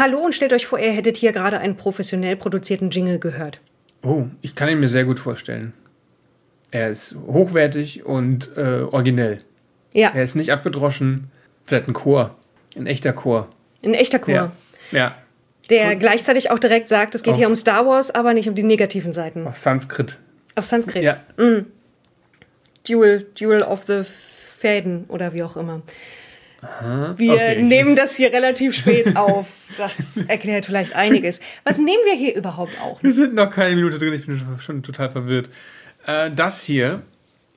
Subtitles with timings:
[0.00, 3.60] Hallo und stellt euch vor, ihr hättet hier gerade einen professionell produzierten Jingle gehört.
[4.02, 5.74] Oh, ich kann ihn mir sehr gut vorstellen.
[6.70, 9.42] Er ist hochwertig und äh, originell.
[9.92, 10.10] Ja.
[10.14, 11.30] Er ist nicht abgedroschen.
[11.66, 12.34] Vielleicht ein Chor.
[12.76, 13.50] Ein echter Chor.
[13.84, 14.34] Ein echter Chor.
[14.34, 14.52] Ja.
[14.90, 15.14] ja.
[15.68, 18.62] Der gleichzäzig auch direkt sagt, es geht hier um Star Wars, aber nicht um die
[18.62, 19.46] negativen Seiten.
[19.46, 20.18] Auf Sanskrit.
[20.54, 21.02] Auf Sanskrit.
[21.02, 21.20] Ja.
[22.88, 25.82] Duel, Duel of the Fäden oder wie auch immer.
[27.16, 27.62] Wir okay.
[27.62, 29.46] nehmen das hier relativ spät auf.
[29.78, 31.40] Das erklärt vielleicht einiges.
[31.64, 33.02] Was nehmen wir hier überhaupt auch?
[33.02, 35.48] Wir sind noch keine Minute drin, ich bin schon, schon total verwirrt.
[36.06, 37.02] Äh, das hier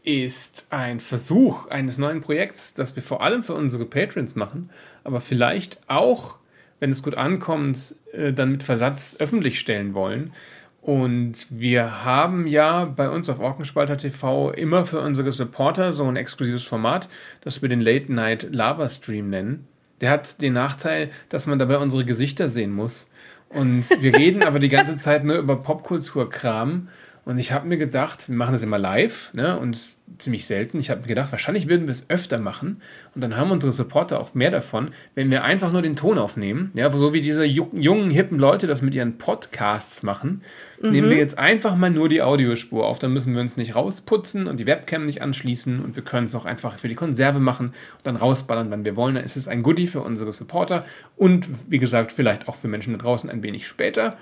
[0.03, 4.69] ist ein Versuch eines neuen Projekts, das wir vor allem für unsere Patrons machen,
[5.03, 6.37] aber vielleicht auch,
[6.79, 10.33] wenn es gut ankommt, äh, dann mit Versatz öffentlich stellen wollen.
[10.83, 16.17] Und wir haben ja bei uns auf Orkenspalter TV immer für unsere Supporter so ein
[16.17, 17.07] exklusives Format,
[17.39, 19.65] das wir den Late Night Lava Stream nennen.
[20.01, 23.09] Der hat den Nachteil, dass man dabei unsere Gesichter sehen muss.
[23.47, 26.89] Und wir reden aber die ganze Zeit nur über Popkulturkram.
[27.25, 29.79] Und ich habe mir gedacht, wir machen das immer live ne, und
[30.17, 30.77] ziemlich selten.
[30.77, 32.81] Ich habe mir gedacht, wahrscheinlich würden wir es öfter machen.
[33.15, 36.71] Und dann haben unsere Supporter auch mehr davon, wenn wir einfach nur den Ton aufnehmen.
[36.75, 40.41] Ja, so wie diese ju- jungen, hippen Leute das mit ihren Podcasts machen,
[40.81, 42.99] nehmen wir jetzt einfach mal nur die Audiospur auf.
[42.99, 45.79] Dann müssen wir uns nicht rausputzen und die Webcam nicht anschließen.
[45.81, 48.97] Und wir können es auch einfach für die Konserve machen und dann rausballern, wann wir
[48.97, 49.15] wollen.
[49.15, 52.91] Dann ist es ein Goodie für unsere Supporter und wie gesagt, vielleicht auch für Menschen
[52.91, 54.17] da draußen ein wenig später.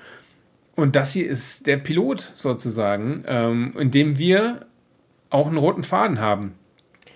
[0.75, 4.65] Und das hier ist der Pilot sozusagen, ähm, in dem wir
[5.29, 6.53] auch einen roten Faden haben.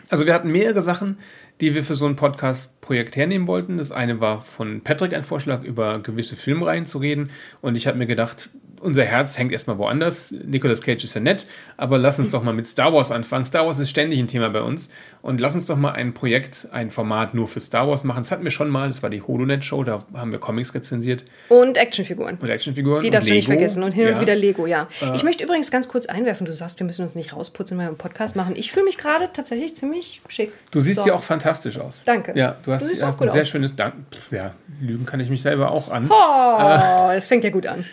[0.10, 1.18] Also wir hatten mehrere Sachen,
[1.62, 3.78] die wir für so ein Podcast-Projekt hernehmen wollten.
[3.78, 7.32] Das eine war von Patrick ein Vorschlag, über gewisse Filmreihen zu reden.
[7.62, 8.50] Und ich habe mir gedacht,
[8.86, 10.32] unser Herz hängt erstmal woanders.
[10.32, 11.46] Nicolas Cage ist ja nett,
[11.78, 13.44] aber lass uns doch mal mit Star Wars anfangen.
[13.46, 14.90] Star Wars ist ständig ein Thema bei uns.
[15.22, 18.22] Und lass uns doch mal ein Projekt, ein Format nur für Star Wars machen.
[18.24, 21.78] Das hatten wir schon mal, das war die HoloNet-Show, da haben wir Comics rezensiert Und
[21.78, 22.38] Actionfiguren.
[22.42, 23.02] und Actionfiguren.
[23.02, 23.84] Die darfst du nicht vergessen.
[23.84, 24.14] Und hin Ja.
[24.16, 24.88] und wieder Lego, ja.
[25.16, 27.90] Ich möchte übrigens ganz kurz einwerfen, du sagst, wir müssen uns nicht rausputzen, wenn wir
[27.90, 28.56] einen Podcast machen.
[28.56, 30.52] Ich fühle mich gerade tatsächlich ziemlich schick.
[30.72, 31.08] Du siehst So.
[31.10, 32.04] ja auch fantastisch aus.
[32.06, 32.34] Danke.
[32.36, 33.50] Ja, du hast, Du hast auch ein sehr aus.
[33.50, 33.96] schönes Dank.
[34.32, 36.10] Ja, lügen kann ich mich selber auch an.
[36.10, 37.86] Oh, es fängt ja gut an.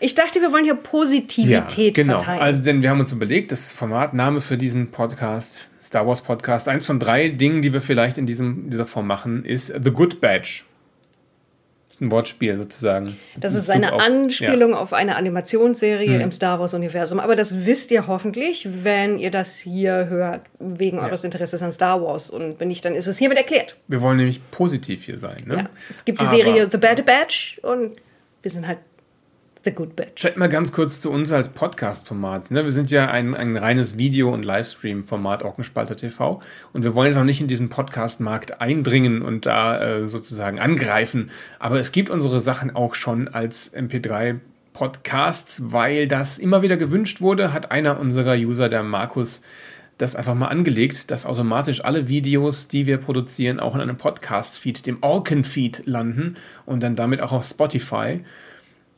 [0.00, 2.18] Ich dachte, wir wollen hier Positivität genau.
[2.18, 2.40] verteilen.
[2.40, 6.86] Also, denn wir haben uns überlegt, das Formatname für diesen Podcast, Star Wars Podcast, eins
[6.86, 10.62] von drei Dingen, die wir vielleicht in diesem, dieser Form machen, ist The Good Badge.
[11.88, 13.16] Das ist ein Wortspiel sozusagen.
[13.36, 16.20] das ist eine auf- Anspielung auf eine Animationsserie Hm.
[16.20, 17.18] im Star Wars-Universum.
[17.18, 22.00] Aber das wisst ihr hoffentlich, wenn ihr das hier hört, wegen eures Interesses an Star
[22.00, 22.30] Wars.
[22.30, 23.70] Und wenn nicht, dann ist es hiermit erklärt.
[23.72, 23.76] Ja.
[23.94, 25.38] Wir wollen nämlich positiv hier sein.
[25.44, 25.56] Ne?
[25.56, 25.70] Ja.
[25.90, 27.96] Es gibt die Aber- Serie The Bad Batch und
[28.42, 28.78] wir sind halt
[29.68, 30.22] The Good Batch.
[30.22, 32.50] Vielleicht mal ganz kurz zu uns als Podcast-Format.
[32.50, 32.64] Ne?
[32.64, 36.40] Wir sind ja ein, ein reines Video- und Livestream-Format Orkenspalter TV
[36.72, 41.30] und wir wollen jetzt auch nicht in diesen Podcast-Markt eindringen und da äh, sozusagen angreifen.
[41.58, 47.52] Aber es gibt unsere Sachen auch schon als MP3-Podcasts, weil das immer wieder gewünscht wurde,
[47.52, 49.42] hat einer unserer User, der Markus,
[49.98, 54.86] das einfach mal angelegt, dass automatisch alle Videos, die wir produzieren, auch in einem Podcast-Feed,
[54.86, 58.22] dem Orken-Feed landen und dann damit auch auf Spotify.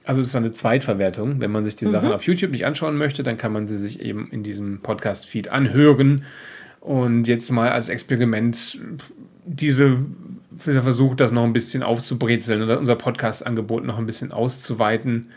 [0.04, 1.40] Also es ist eine Zweitverwertung.
[1.40, 4.00] Wenn man sich die Sachen auf YouTube nicht anschauen möchte, dann kann man sie sich
[4.00, 6.24] eben in diesem Podcast-Feed anhören.
[6.80, 8.78] Und jetzt mal als Experiment
[9.44, 9.98] diese,
[10.50, 15.28] dieser Versuch, das noch ein bisschen aufzubrezeln oder unser Podcast-Angebot noch ein bisschen auszuweiten.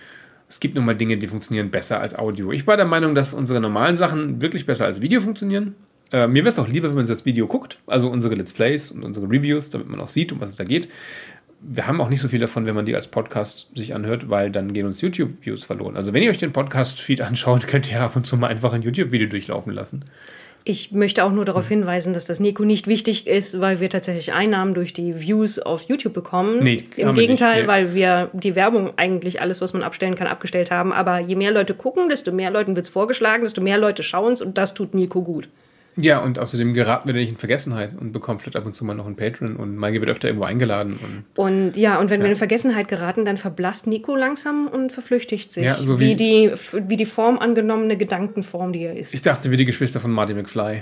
[0.48, 2.52] Es gibt nun mal Dinge, die funktionieren besser als Audio.
[2.52, 5.76] Ich war der Meinung, dass unsere normalen Sachen wirklich besser als Video funktionieren.
[6.12, 8.92] Äh, mir wäre es auch lieber, wenn man das Video guckt, also unsere Let's Plays
[8.92, 10.88] und unsere Reviews, damit man auch sieht, um was es da geht
[11.66, 14.52] wir haben auch nicht so viel davon, wenn man die als Podcast sich anhört, weil
[14.52, 15.96] dann gehen uns YouTube-Views verloren.
[15.96, 18.82] Also wenn ihr euch den Podcast-Feed anschaut, könnt ihr ab und zu mal einfach ein
[18.82, 20.06] YouTube-Video durchlaufen lassen.
[20.66, 24.32] Ich möchte auch nur darauf hinweisen, dass das Nico nicht wichtig ist, weil wir tatsächlich
[24.32, 26.64] Einnahmen durch die Views auf YouTube bekommen.
[26.64, 27.68] Nee, Im Gegenteil, nicht, nee.
[27.68, 30.94] weil wir die Werbung eigentlich alles, was man abstellen kann, abgestellt haben.
[30.94, 34.34] Aber je mehr Leute gucken, desto mehr Leuten wird es vorgeschlagen, desto mehr Leute schauen
[34.34, 35.50] es und das tut Nico gut.
[35.96, 38.96] Ja, und außerdem geraten wir nicht in Vergessenheit und bekommen vielleicht ab und zu mal
[38.96, 40.98] noch einen Patron und Maike wird öfter irgendwo eingeladen.
[41.04, 45.52] Und Und ja, und wenn wir in Vergessenheit geraten, dann verblasst Nico langsam und verflüchtigt
[45.52, 45.66] sich.
[45.66, 46.52] Ja, so wie, wie- die,
[46.88, 49.14] wie die Form angenommene Gedankenform, die er ist.
[49.14, 50.82] ich dachte, wie die Geschwister von Marty McFly.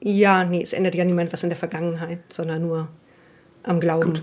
[0.00, 2.88] Ja, nee, es ändert ja niemand was in der Vergangenheit, sondern nur
[3.62, 4.20] am Glauben.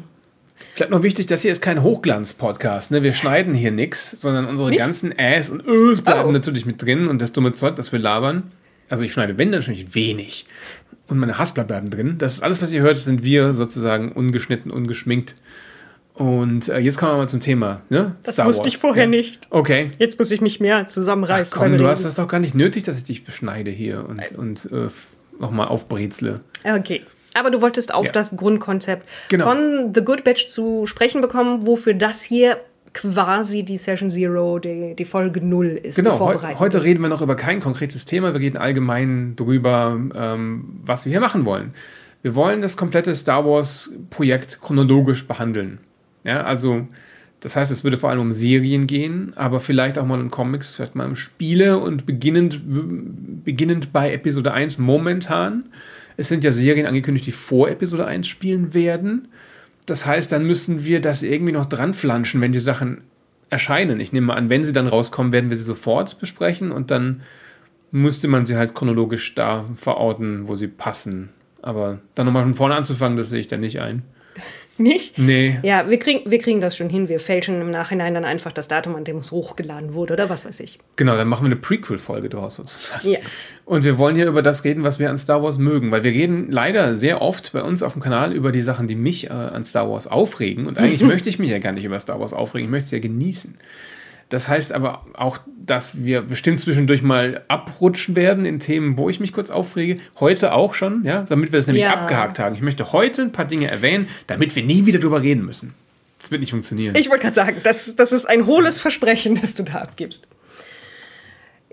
[0.75, 2.91] Vielleicht noch wichtig, das hier ist kein Hochglanz-Podcast.
[2.91, 3.01] Ne?
[3.03, 4.79] Wir schneiden hier nichts, sondern unsere Nicht?
[4.79, 6.31] ganzen Äs und Ös bleiben Oh.
[6.31, 8.51] natürlich mit drin und das dumme Zeug, das wir labern.
[8.89, 10.45] Also ich schneide, wenn, dann natürlich wenig.
[11.07, 12.15] Und meine Haspler bleiben drin.
[12.17, 15.35] Das ist alles, was ihr hört, sind wir sozusagen ungeschnitten, ungeschminkt.
[16.13, 17.81] Und äh, jetzt kommen wir mal zum Thema.
[17.89, 18.15] Ne?
[18.23, 18.73] Das Star wusste Wars.
[18.73, 19.09] ich vorher ja.
[19.09, 19.47] nicht.
[19.49, 19.91] Okay.
[19.97, 21.53] Jetzt muss ich mich mehr zusammenreißen.
[21.57, 21.89] Komm, beim du Reden.
[21.89, 24.87] hast das doch gar nicht nötig, dass ich dich beschneide hier und, und äh,
[25.39, 26.41] nochmal aufbrezle.
[26.63, 27.01] Okay.
[27.33, 28.11] Aber du wolltest auf Ja.
[28.11, 29.45] das Grundkonzept Genau.
[29.45, 32.57] von The Good Batch zu sprechen bekommen, wofür das hier
[32.93, 35.95] quasi die Session Zero, die, die Folge Null ist.
[35.95, 38.33] Genau, heu heute reden wir noch über kein konkretes Thema.
[38.33, 41.71] Wir reden allgemein darüber, ähm, was wir hier machen wollen.
[42.21, 45.79] Wir wollen das komplette Star Wars-Projekt chronologisch behandeln.
[46.23, 46.87] Ja, also,
[47.41, 50.75] das heißt, es würde vor allem um Serien gehen, aber vielleicht auch mal um Comics,
[50.75, 52.61] vielleicht mal um Spiele und beginnend,
[53.43, 55.65] beginnend bei Episode 1 momentan.
[56.15, 59.27] Es sind ja Serien angekündigt, die vor Episode 1 spielen werden.
[59.85, 63.01] Das heißt, dann müssen wir das irgendwie noch dran flanschen, wenn die Sachen
[63.49, 63.99] erscheinen.
[63.99, 67.21] Ich nehme mal an, wenn sie dann rauskommen, werden wir sie sofort besprechen und dann
[67.91, 71.29] müsste man sie halt chronologisch da verorten, wo sie passen.
[71.61, 74.03] Aber dann nochmal von vorne anzufangen, das sehe ich dann nicht ein.
[74.77, 75.19] Nicht?
[75.19, 75.59] Nee.
[75.61, 77.07] Ja, wir kriegen, wir kriegen das schon hin.
[77.07, 80.45] Wir fälschen im Nachhinein dann einfach das Datum, an dem es hochgeladen wurde oder was
[80.45, 80.79] weiß ich.
[80.95, 83.07] Genau, dann machen wir eine Prequel-Folge daraus sozusagen.
[83.07, 83.19] Ja.
[83.65, 86.11] Und wir wollen hier über das reden, was wir an Star Wars mögen, weil wir
[86.11, 89.29] reden leider sehr oft bei uns auf dem Kanal über die Sachen, die mich äh,
[89.29, 90.65] an Star Wars aufregen.
[90.65, 92.91] Und eigentlich möchte ich mich ja gar nicht über Star Wars aufregen, ich möchte es
[92.91, 93.55] ja genießen.
[94.29, 99.19] Das heißt aber auch, dass wir bestimmt zwischendurch mal abrutschen werden in Themen, wo ich
[99.19, 99.99] mich kurz aufrege.
[100.19, 101.93] Heute auch schon, ja, damit wir das nämlich Ja.
[101.93, 102.55] abgehakt haben.
[102.55, 105.73] Ich möchte heute ein paar Dinge erwähnen, damit wir nie wieder drüber reden müssen.
[106.19, 106.95] Das wird nicht funktionieren.
[106.97, 110.27] Ich wollte gerade sagen, das, das ist ein hohles Versprechen, das du da abgibst.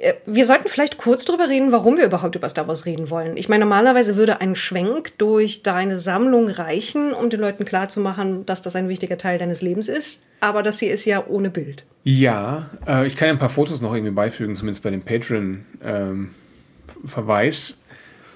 [0.00, 3.36] Äh, Wir sollten vielleicht kurz drüber reden, warum wir überhaupt über Star Wars reden wollen.
[3.36, 8.62] Ich meine, normalerweise würde ein Schwenk durch deine Sammlung reichen, um den Leuten klarzumachen, dass
[8.62, 10.22] das ein wichtiger Teil deines Lebens ist.
[10.40, 11.84] Aber das hier ist ja ohne Bild.
[12.02, 17.76] Ja, äh, ich kann ja ein paar Fotos noch irgendwie beifügen, zumindest bei dem Patreon-Verweis.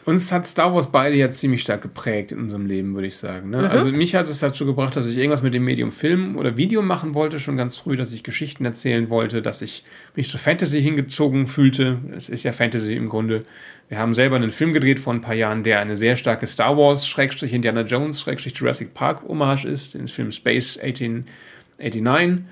[0.04, 3.50] Uns hat Star Wars beide ja ziemlich stark geprägt in unserem Leben, würde ich sagen.
[3.50, 3.70] Ne?
[3.70, 6.82] Also mich hat es dazu gebracht, dass ich irgendwas mit dem Medium Film oder Video
[6.82, 9.82] machen wollte, schon ganz früh, dass ich Geschichten erzählen wollte, dass ich
[10.14, 11.98] mich zur Fantasy hingezogen fühlte.
[12.14, 13.44] Es ist ja Fantasy im Grunde.
[13.88, 16.76] Wir haben selber einen Film gedreht vor ein paar Jahren, der eine sehr starke Star
[16.76, 22.44] Wars, Schrägstrich Indiana Jones, Schrägstrich Jurassic Park Hommage ist, den Film Space 1889.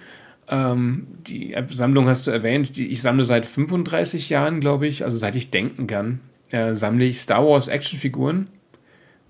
[0.49, 5.19] Ähm, die Sammlung hast du erwähnt, die ich sammle seit 35 Jahren, glaube ich, also
[5.19, 6.21] seit ich denken kann,
[6.53, 8.49] äh, sammle ich Star Wars Actionfiguren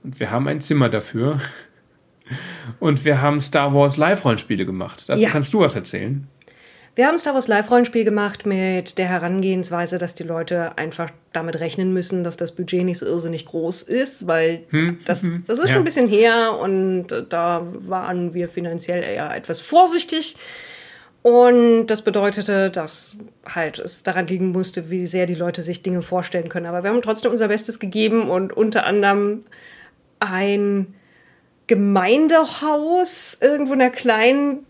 [0.03, 1.41] und wir haben ein Zimmer dafür.
[2.79, 5.05] Und wir haben Star Wars Live-Rollenspiele gemacht.
[5.07, 5.29] Dazu Ja.
[5.29, 6.27] kannst du was erzählen.
[6.95, 11.93] Wir haben Star Wars Live-Rollenspiel gemacht mit der Herangehensweise, dass die Leute einfach damit rechnen
[11.93, 14.65] müssen, dass das Budget nicht so irrsinnig groß ist, weil
[15.05, 15.73] das, das ist ja.
[15.73, 20.37] schon ein bisschen her und da waren wir finanziell eher etwas vorsichtig.
[21.23, 23.17] Und das bedeutete, dass
[23.47, 26.67] halt es daran liegen musste, wie sehr die Leute sich Dinge vorstellen können.
[26.67, 29.45] Aber wir haben trotzdem unser Bestes gegeben und unter anderem
[30.19, 30.95] ein
[31.69, 34.67] Gemeindehaus irgendwo in einer kleinen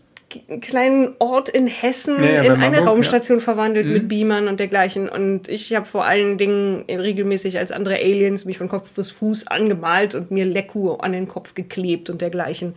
[0.61, 5.07] kleinen Ort in Hessen Ja, ja, in eine Marburg, Raumstation verwandelt mit Beamern und dergleichen.
[5.07, 9.47] Und ich habe vor allen Dingen regelmäßig als andere Aliens mich von Kopf bis Fuß
[9.47, 12.73] angemalt und mir Leku an den Kopf geklebt und dergleichen.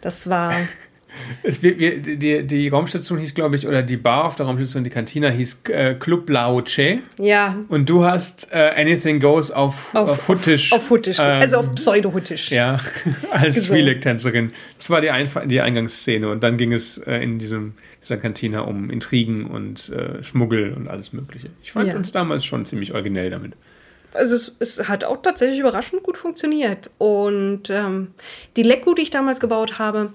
[0.00, 0.54] Das war
[1.42, 4.90] Es, wir, die, die Raumstation hieß, glaube ich, oder die Bar auf der Raumstation, die
[4.90, 7.00] Kantina hieß äh, Club Lao Che.
[7.18, 10.72] ja Und du hast äh, Anything Goes auf, auf, auf Huttisch.
[10.72, 12.50] Auf Huttisch, ähm, also auf Pseudo-Huttisch.
[12.50, 12.78] Ja,
[13.30, 13.82] als Gesungen.
[13.84, 14.50] Twi'lek-Tänzerin.
[14.78, 16.28] Das war die, Einf die Eingangsszene.
[16.28, 20.88] Und dann ging es äh, in diesem, dieser Kantina um Intrigen und äh, Schmuggel und
[20.88, 21.48] alles Mögliche.
[21.62, 21.96] Ich fand Ja.
[21.96, 23.52] uns damals schon ziemlich originell damit.
[24.14, 26.90] Also es, es hat auch tatsächlich überraschend gut funktioniert.
[26.98, 28.08] Und ähm,
[28.56, 30.12] die Leku, die ich damals gebaut habe,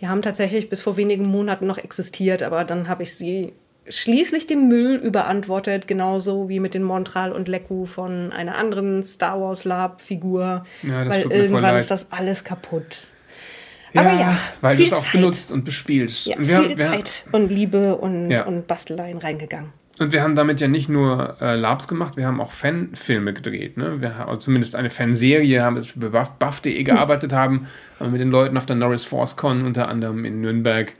[0.00, 3.52] die haben tatsächlich bis vor wenigen Monaten noch existiert, aber dann habe ich sie
[3.88, 9.40] schließlich dem Müll überantwortet, genauso wie mit den Montral und Leku von einer anderen Star
[9.40, 13.08] Wars Lab Figur, Ja, das weil irgendwann ist das alles kaputt.
[13.94, 15.12] Aber ja, weil du es auch Zeit.
[15.12, 16.26] benutzt und bespielst.
[16.26, 18.44] Ja, und viel haben- Zeit und Liebe und, Ja.
[18.44, 19.72] und Basteleien reingegangen.
[20.00, 23.76] Und wir haben damit ja nicht nur äh, Labs gemacht, wir haben auch Fanfilme gedreht.
[23.76, 24.00] Ne?
[24.00, 27.66] Wir haben zumindest eine Fanserie, haben es bei Buff- Buff.de gearbeitet haben,
[27.98, 30.94] haben mit den Leuten auf der Norris Force Con unter anderem in Nürnberg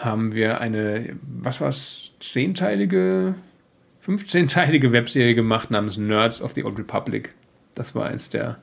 [0.00, 3.34] haben wir eine, was war es, zehnteilige,
[4.06, 7.34] 15-teilige Webserie gemacht namens Nerds of the Old Republic.
[7.74, 8.56] Das war eins der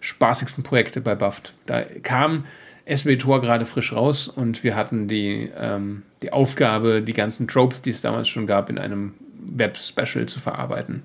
[0.00, 1.54] spaßigsten Projekte bei Buffed.
[1.66, 2.44] Da kam
[2.92, 7.82] SW Tor gerade frisch raus und wir hatten die, ähm, die Aufgabe, die ganzen Tropes,
[7.82, 9.14] die es damals schon gab, in einem
[9.46, 11.02] Web-Special zu verarbeiten.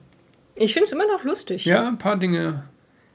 [0.55, 1.65] Ich finde es immer noch lustig.
[1.65, 2.63] Ja, ein paar Dinge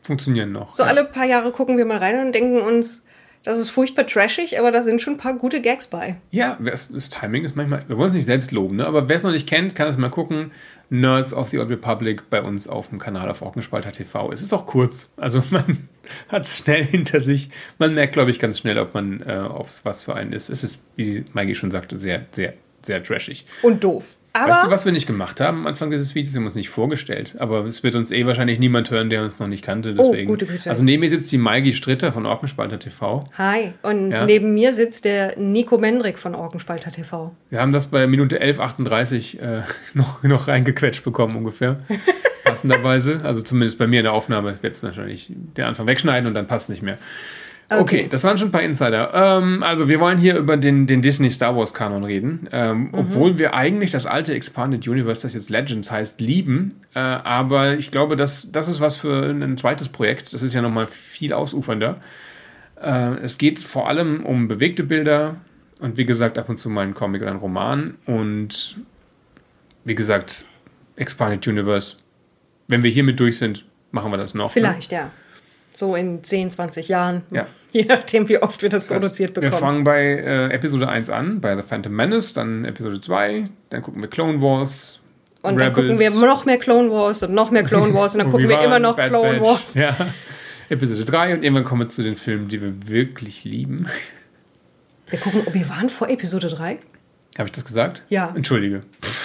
[0.03, 0.75] funktionieren noch.
[0.75, 0.89] So ja.
[0.89, 3.05] alle paar Jahre gucken wir mal rein und denken uns,
[3.43, 6.17] das ist furchtbar trashig, aber da sind schon ein paar gute Gags bei.
[6.31, 8.87] Ja, das, Timing ist manchmal, wir wollen es nicht selbst loben, ne?
[8.87, 10.53] aber wer es noch nicht kennt, kann es mal gucken.
[10.91, 14.31] Nerds of the Old Republic bei uns auf dem Kanal auf Orkenspalter TV.
[14.31, 15.89] Es ist auch kurz, also man
[16.29, 17.49] hat es schnell hinter sich.
[17.79, 20.51] Man merkt, glaube ich, ganz schnell, ob man, äh, ob es was für einen ist.
[20.51, 23.47] Es ist, wie Maggie schon sagte, sehr, sehr, sehr trashig.
[23.63, 24.17] Und doof.
[24.35, 26.33] Aber weißt du, was wir nicht gemacht haben am Anfang dieses Videos?
[26.33, 27.35] Wir haben uns nicht vorgestellt.
[27.39, 29.95] Aber es wird uns eh wahrscheinlich niemand hören, der uns noch nicht kannte.
[29.95, 30.29] Deswegen.
[30.29, 30.71] Oh, gute Güte.
[30.71, 33.25] Also neben mir sitzt die Maigi Stritter von Orkenspalter TV.
[33.37, 34.25] Hi, und Ja.
[34.25, 37.35] neben mir sitzt der Nico Mendrik von Orkenspalter TV.
[37.51, 39.63] Wir haben das bei Minute 11,38 äh,
[39.95, 41.81] noch, noch reingequetscht bekommen ungefähr.
[42.45, 43.21] Passenderweise.
[43.25, 44.59] Also zumindest bei mir in der Aufnahme.
[44.63, 46.99] Jetzt wahrscheinlich den Anfang wegschneiden und dann passt nicht mehr.
[47.81, 48.07] Okay, Okay.
[48.09, 49.11] das waren schon ein paar Insider.
[49.15, 53.39] Ähm, also wir wollen hier über den, den Disney Star Wars Kanon reden, ähm, obwohl
[53.39, 56.81] wir eigentlich das alte Expanded Universe, das jetzt Legends heißt, lieben.
[56.95, 60.33] Äh, aber ich glaube, das, das ist was für ein zweites Projekt.
[60.33, 61.97] Das ist ja nochmal viel ausufernder.
[62.83, 65.37] Äh, es geht vor allem um bewegte Bilder
[65.81, 68.79] und wie gesagt ab und zu mal ein Comic oder ein Roman und
[69.85, 70.45] wie gesagt
[70.97, 71.97] Expanded Universe.
[72.69, 74.47] Wenn wir hiermit durch sind, machen wir das noch.
[74.47, 74.51] ne?
[74.53, 75.11] Vielleicht, ja.
[75.75, 77.23] So in 10, 20 Jahren.
[77.31, 77.47] Ja.
[77.73, 79.61] Je nachdem, wie oft wir das Das heißt, produziert Wir bekommen.
[79.61, 84.03] fangen bei äh, Episode 1 an, bei The Phantom Menace, dann Episode 2, dann gucken
[84.03, 85.01] wir Clone Wars.
[85.41, 88.31] Und dann gucken wir noch mehr Clone Wars und noch mehr Clone Wars und dann
[88.31, 89.43] gucken wir immer noch Bad Clone Batch.
[89.43, 89.75] Wars.
[89.75, 89.97] Ja.
[90.69, 93.87] Episode 3 und irgendwann kommen wir zu den Filmen, die wir wirklich lieben.
[95.11, 96.79] Wir gucken Obi-Wan vor Episode 3?
[97.37, 98.03] Habe ich das gesagt?
[98.09, 98.33] Ja.
[98.35, 98.81] Entschuldige.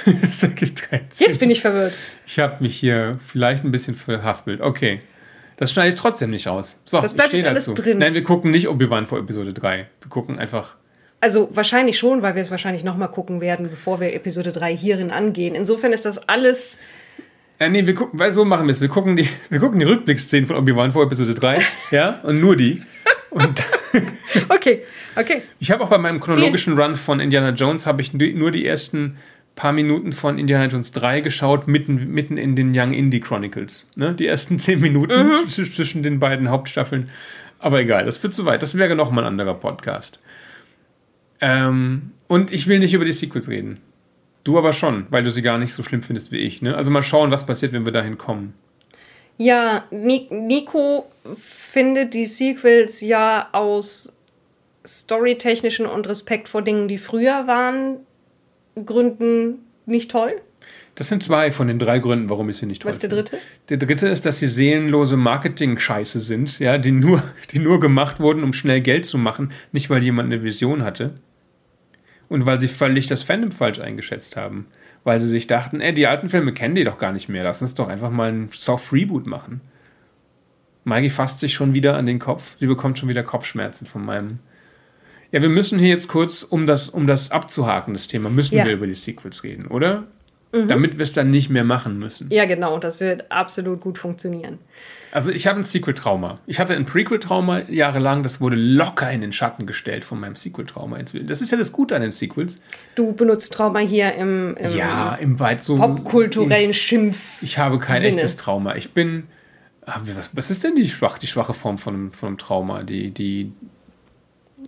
[0.05, 1.93] Jetzt bin ich verwirrt.
[2.25, 4.59] Ich habe mich hier vielleicht ein bisschen verhaspelt.
[4.59, 4.99] Okay.
[5.57, 6.79] Das schneide ich trotzdem nicht raus.
[6.85, 7.81] So, Das bleibt ich jetzt alles dazu.
[7.81, 7.97] drin.
[7.97, 9.87] Nein, wir gucken nicht Obi-Wan vor Episode 3.
[10.01, 10.75] Wir gucken einfach.
[11.19, 15.09] Also wahrscheinlich schon, weil wir es wahrscheinlich nochmal gucken werden, bevor wir Episode 3 hierin
[15.09, 15.55] angehen.
[15.55, 16.77] Insofern ist das alles.
[17.59, 18.81] Äh, nee, wir gucken, weil so machen wir es.
[18.81, 21.59] Wir gucken die, wir gucken die Rückblickszenen von Obi-Wan vor Episode 3.
[21.91, 22.81] ja, und nur die.
[23.31, 23.63] Und
[24.49, 24.83] Okay,
[25.15, 25.41] okay.
[25.59, 29.17] ich habe auch bei meinem chronologischen Run von Indiana Jones habe ich nur die ersten
[29.57, 33.85] paar Minuten von Indiana Jones 3 geschaut, mitten, mitten in den Young Indie Chronicles.
[33.95, 34.13] Ne?
[34.13, 37.09] Die ersten zehn Minuten zw- zwischen den beiden Hauptstaffeln.
[37.59, 38.61] Aber egal, das wird zu weit.
[38.63, 40.19] Das wäre noch mal ein anderer Podcast.
[41.41, 43.79] Ähm, und ich will nicht über die Sequels reden.
[44.43, 46.61] Du aber schon, weil du sie gar nicht so schlimm findest wie ich.
[46.61, 46.75] Ne?
[46.75, 48.53] Also mal schauen, was passiert, wenn wir dahin kommen.
[49.37, 54.13] Ja, Ni- Nico findet die Sequels ja aus
[54.85, 57.97] storytechnischen und Respekt vor Dingen, die früher waren,
[58.85, 60.35] Gründen nicht toll.
[60.95, 63.09] Das sind zwei von den drei Gründen, warum ich sie nicht toll Was ist der
[63.11, 63.37] dritte?
[63.69, 68.43] Der dritte ist, dass sie seelenlose Marketing-Scheiße sind, ja, die nur, die nur gemacht wurden,
[68.43, 71.13] um schnell Geld zu machen, nicht weil jemand eine Vision hatte.
[72.29, 74.65] Und weil sie völlig das Fandom falsch eingeschätzt haben.
[75.03, 77.61] Weil sie sich dachten, ey, die alten Filme kennen die doch gar nicht mehr, lass
[77.61, 79.61] uns doch einfach mal einen Soft-Reboot machen.
[80.83, 82.55] Maggie fasst sich schon wieder an den Kopf.
[82.59, 84.39] Sie bekommt schon wieder Kopfschmerzen von meinem.
[85.31, 88.65] Ja, wir müssen hier jetzt kurz, um das, um das abzuhaken, das Thema, müssen Ja.
[88.65, 90.05] wir über die Sequels reden, oder?
[90.53, 92.29] Damit wir es dann nicht mehr machen müssen.
[92.31, 94.57] Ja, genau, das wird absolut gut funktionieren.
[95.11, 96.39] Also ich habe ein Sequel-Trauma.
[96.47, 100.97] Ich hatte ein Prequel-Trauma jahrelang, das wurde locker in den Schatten gestellt von meinem Sequel-Trauma.
[100.99, 102.59] Das ist ja das Gute an den Sequels.
[102.95, 105.75] Du benutzt Trauma hier im, im Ja, im weit so.
[105.75, 107.43] popkulturellen Schimpf.
[107.43, 108.13] Ich habe kein Sinne.
[108.15, 108.75] echtes Trauma.
[108.75, 109.23] Ich bin.
[109.85, 112.83] Ah, Was, was ist denn die, schwach, die schwache Form von von einem Trauma?
[112.83, 113.51] Die, die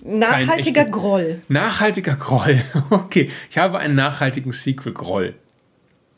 [0.03, 1.41] Nachhaltiger echte- Groll.
[1.47, 2.61] nachhaltiger Groll.
[2.89, 5.33] Okay, ich habe einen nachhaltigen Sequel-Groll.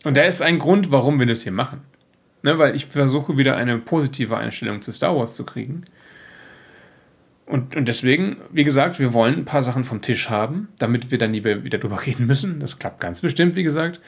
[0.04, 1.82] Und da ist ein Grund, warum wir das hier machen.
[2.44, 5.84] Ne, weil ich versuche wieder eine positive Einstellung zu Star Wars zu kriegen.
[7.46, 11.18] Und, und deswegen, wie gesagt, wir wollen ein paar Sachen vom Tisch haben, damit wir
[11.18, 12.60] dann nie wieder drüber reden müssen.
[12.60, 14.00] Das klappt ganz bestimmt, wie gesagt.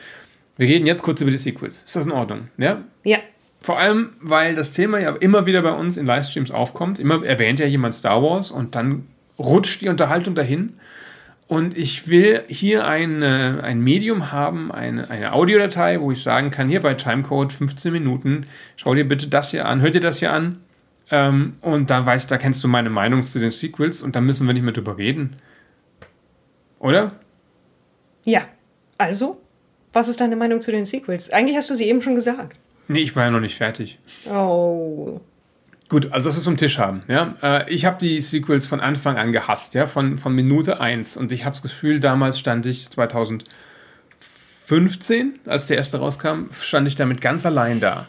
[0.58, 1.84] Wir reden jetzt kurz über die Sequels.
[1.84, 2.48] Ist das in Ordnung?
[2.58, 2.84] Ja?
[3.04, 3.18] Ja,
[3.60, 7.00] Vor allem, weil das Thema ja immer wieder bei uns in Livestreams aufkommt.
[7.00, 9.08] Immer erwähnt ja jemand Star Wars und dann
[9.40, 10.74] rutscht die Unterhaltung dahin.
[11.48, 16.50] Und ich will hier ein, äh, ein Medium haben, eine, eine Audiodatei, wo ich sagen
[16.50, 20.20] kann, hier bei Timecode 15 Minuten, schau dir bitte das hier an, hör dir das
[20.20, 20.60] hier an.
[21.12, 24.48] Ähm, und da weißt, da kennst du meine Meinung zu den Sequels und da müssen
[24.48, 25.36] wir nicht mehr drüber reden.
[26.80, 27.14] Oder?
[28.26, 28.48] ja.
[28.98, 29.42] Also,
[29.92, 31.30] was ist deine Meinung zu den Sequels?
[31.30, 32.58] Eigentlich hast du sie eben schon gesagt.
[32.88, 34.00] Nee, ich war ja noch nicht fertig.
[34.30, 35.20] Oh.
[35.94, 37.04] Gut, also dass wir es vom Tisch haben.
[37.08, 37.36] Ja?
[37.44, 39.86] Äh, ich habe die Sequels von Anfang an gehasst, ja?
[39.86, 41.18] von, von Minute 1.
[41.18, 46.96] Und ich habe das Gefühl, damals stand ich 2015, als der erste rauskam, stand ich
[46.96, 48.08] damit ganz allein da.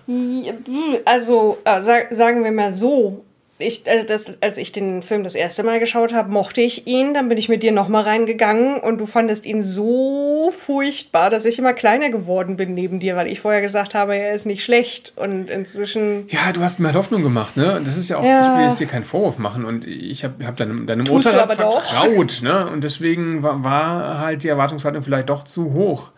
[1.05, 3.27] Also, äh, sag, sagen wir mal so.
[3.59, 7.15] Ich, äh, das, als ich den Film das erste Mal geschaut habe, mochte ich ihn.
[7.15, 11.59] Dann bin ich mit dir nochmal reingegangen und du fandest ihn so furchtbar, dass ich
[11.61, 15.13] immer kleiner geworden bin neben dir, weil ich vorher gesagt habe, er ist nicht schlecht.
[15.15, 16.27] Und inzwischen.
[16.31, 17.81] Ja, du hast mir halt Hoffnung gemacht, ne?
[17.85, 18.41] Das ist ja auch, Ja.
[18.41, 22.41] ich will jetzt dir keinen Vorwurf machen und ich habe hab deinem, deinem Urteil vertraut,
[22.43, 22.67] ne?
[22.69, 26.11] Und deswegen war, war halt die Erwartungshaltung vielleicht doch zu hoch.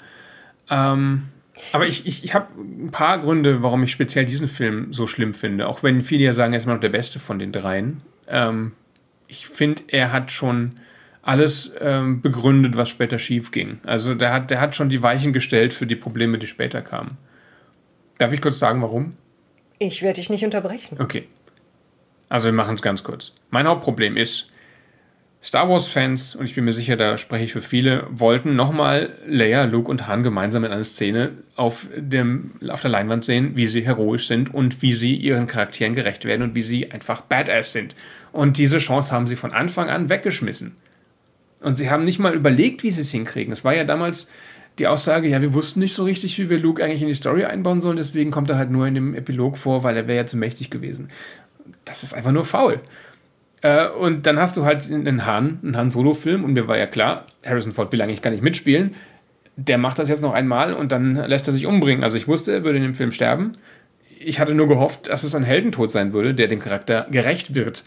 [0.70, 1.28] Ähm,
[1.72, 5.34] aber ich, ich, ich habe ein paar Gründe, warum ich speziell diesen Film so schlimm
[5.34, 5.68] finde.
[5.68, 8.02] Auch wenn viele ja sagen, er ist immer noch der beste von den dreien.
[8.28, 8.72] Ähm,
[9.26, 10.80] ich finde, er hat schon
[11.22, 13.80] alles ähm, begründet, was später schief ging.
[13.84, 17.16] Also der hat, der hat schon die Weichen gestellt für die Probleme, die später kamen.
[18.18, 19.16] Darf ich kurz sagen, warum?
[19.78, 20.96] Ich werde dich nicht unterbrechen.
[21.00, 21.26] Okay.
[22.28, 23.32] Also wir machen es ganz kurz.
[23.50, 24.50] Mein Hauptproblem ist,
[25.42, 29.64] Star Wars-Fans, und ich bin mir sicher, da spreche ich für viele, wollten nochmal Leia,
[29.64, 33.86] Luke und Han gemeinsam in einer Szene auf, dem, auf der Leinwand sehen, wie sie
[33.86, 37.94] heroisch sind und wie sie ihren Charakteren gerecht werden und wie sie einfach Badass sind.
[38.32, 40.74] Und diese Chance haben sie von Anfang an weggeschmissen.
[41.60, 43.52] Und sie haben nicht mal überlegt, wie sie es hinkriegen.
[43.52, 44.28] Es war ja damals
[44.78, 47.44] die Aussage, ja, wir wussten nicht so richtig, wie wir Luke eigentlich in die Story
[47.44, 50.26] einbauen sollen, deswegen kommt er halt nur in dem Epilog vor, weil er wäre ja
[50.26, 51.08] zu mächtig gewesen.
[51.84, 52.80] Das ist einfach nur faul.
[53.62, 57.26] Äh, und dann hast du halt einen Han, einen Han-Solo-Film und mir war ja klar,
[57.44, 58.94] Harrison Ford will eigentlich gar nicht mitspielen.
[59.56, 62.04] Der macht das jetzt noch einmal und dann lässt er sich umbringen.
[62.04, 63.52] Also ich wusste, er würde in dem Film sterben.
[64.18, 67.84] Ich hatte nur gehofft, dass es ein Heldentod sein würde, der dem Charakter gerecht wird.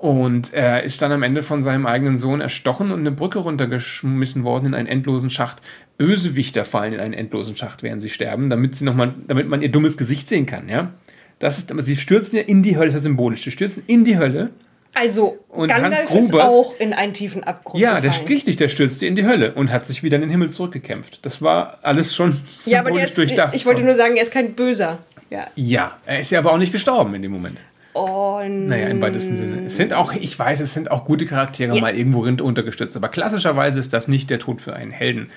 [0.00, 4.44] Und er ist dann am Ende von seinem eigenen Sohn erstochen und eine Brücke runtergeschmissen
[4.44, 5.60] worden in einen endlosen Schacht.
[5.98, 9.60] Bösewichter fallen in einen endlosen Schacht, während sie sterben, damit sie noch mal, damit man
[9.60, 10.94] ihr dummes Gesicht sehen kann, ja.
[11.38, 13.44] Das ist, sie stürzen ja in die Hölle, das ist symbolisch.
[13.44, 14.50] Sie stürzen in die Hölle.
[14.92, 18.26] Also, Und Gandalf Hans ist Grubers- auch in einen tiefen Abgrund Ja, der gefallen.
[18.28, 21.24] richtig, der stürzte in die Hölle und hat sich wieder in den Himmel zurückgekämpft.
[21.24, 23.54] Das war alles schon Ja, aber der ist, durchdacht.
[23.54, 24.98] ich wollte nur sagen, er ist kein Böser.
[25.30, 25.46] Ja.
[25.54, 27.58] ja, er ist ja aber auch nicht gestorben in dem Moment.
[27.92, 29.66] Und Naja, im weitesten Sinne.
[29.66, 31.80] Es sind auch, ich weiß, es sind auch gute Charaktere Ja.
[31.80, 35.30] mal irgendwo untergestützt, aber klassischerweise ist das nicht der Tod für einen Helden.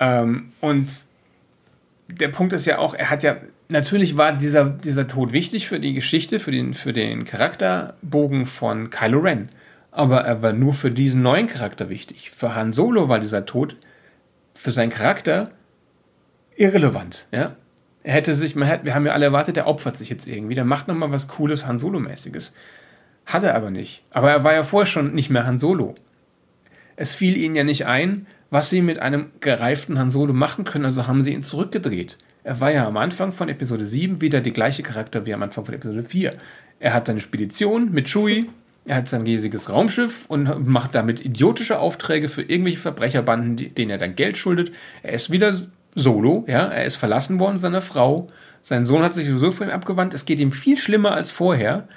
[0.00, 0.90] Ähm, und
[2.08, 3.36] der Punkt ist ja auch, er hat ja,
[3.70, 8.90] natürlich war dieser, dieser Tod wichtig für die Geschichte, für den, für den Charakterbogen von
[8.90, 9.48] Kylo Ren.
[9.90, 12.30] Aber er war nur für diesen neuen Charakter wichtig.
[12.30, 13.76] Für Han Solo war dieser Tod
[14.54, 15.50] für seinen Charakter
[16.56, 17.26] irrelevant.
[17.32, 17.56] Ja?
[18.02, 20.54] Er hätte sich, man hätte, wir haben ja alle erwartet, er opfert sich jetzt irgendwie,
[20.54, 22.54] der macht nochmal was Cooles Han Solo-mäßiges.
[23.26, 24.04] Hat er aber nicht.
[24.10, 25.94] Aber er war ja vorher schon nicht mehr Han Solo.
[26.96, 30.84] Es fiel ihnen ja nicht ein, was sie mit einem gereiften Han Solo machen können,
[30.84, 32.18] also haben sie ihn zurückgedreht.
[32.42, 35.64] Er war ja am Anfang von Episode 7 wieder der gleiche Charakter wie am Anfang
[35.64, 36.34] von Episode 4.
[36.78, 38.48] Er hat seine Spedition mit Chewie,
[38.86, 43.98] er hat sein riesiges Raumschiff und macht damit idiotische Aufträge für irgendwelche Verbrecherbanden, denen er
[43.98, 44.72] dann Geld schuldet.
[45.02, 45.54] Er ist wieder
[45.94, 48.28] solo, ja, er ist verlassen worden seiner Frau.
[48.62, 50.14] Sein Sohn hat sich sowieso von ihm abgewandt.
[50.14, 51.88] Es geht ihm viel schlimmer als vorher.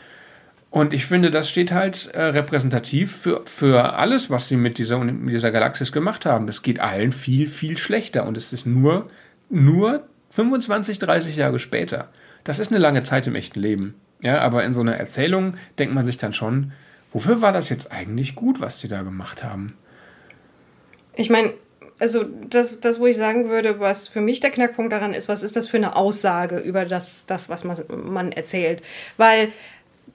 [0.71, 4.97] Und ich finde, das steht halt äh, repräsentativ für, für alles, was sie mit dieser,
[4.97, 6.47] mit dieser Galaxis gemacht haben.
[6.47, 8.25] Es geht allen viel, viel schlechter.
[8.25, 9.07] Und es ist nur,
[9.49, 10.03] nur
[10.35, 12.09] 25, 30 Jahre später.
[12.43, 13.95] Das ist eine lange Zeit im echten Leben.
[14.21, 16.71] Ja, aber in so einer Erzählung denkt man sich dann schon,
[17.11, 19.77] wofür war das jetzt eigentlich gut, was sie da gemacht haben?
[21.15, 21.53] ich meine,
[21.99, 25.43] also das, das, wo ich sagen würde, was für mich der Knackpunkt daran ist, was
[25.43, 28.81] ist das für eine Aussage über das, das was man, man erzählt?
[29.17, 29.49] Weil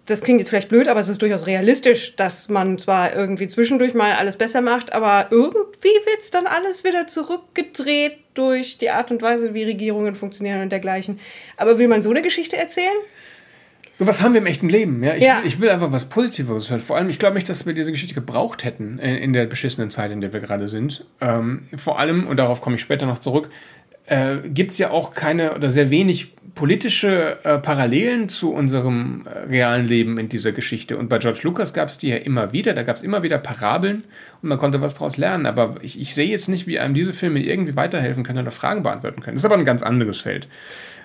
[0.08, 3.92] das klingt jetzt vielleicht blöd, aber es ist durchaus realistisch, dass man zwar irgendwie zwischendurch
[3.92, 9.10] mal alles besser macht, aber irgendwie wird es dann alles wieder zurückgedreht durch die Art
[9.10, 11.20] und Weise, wie Regierungen funktionieren und dergleichen.
[11.58, 12.96] Aber will man so eine Geschichte erzählen?
[13.96, 15.02] So was haben wir im echten Leben.
[15.02, 15.14] Ja?
[15.14, 15.40] Ich, Ja.
[15.40, 16.80] Will, ich will einfach was Positiveres hören.
[16.80, 19.90] Vor allem, ich glaube nicht, dass wir diese Geschichte gebraucht hätten in, in der beschissenen
[19.90, 21.04] Zeit, in der wir gerade sind.
[21.20, 23.50] Ähm, vor allem, und darauf komme ich später noch zurück,
[24.06, 29.38] äh, gibt es ja auch keine oder sehr wenig politische äh, Parallelen zu unserem äh,
[29.48, 30.96] realen Leben in dieser Geschichte.
[30.96, 32.74] Und bei George Lucas gab es die ja immer wieder.
[32.74, 34.04] Da gab es immer wieder Parabeln
[34.42, 35.46] und man konnte was daraus lernen.
[35.46, 38.82] Aber ich, ich sehe jetzt nicht, wie einem diese Filme irgendwie weiterhelfen können oder Fragen
[38.82, 39.36] beantworten können.
[39.36, 40.48] Das ist aber ein ganz anderes Feld.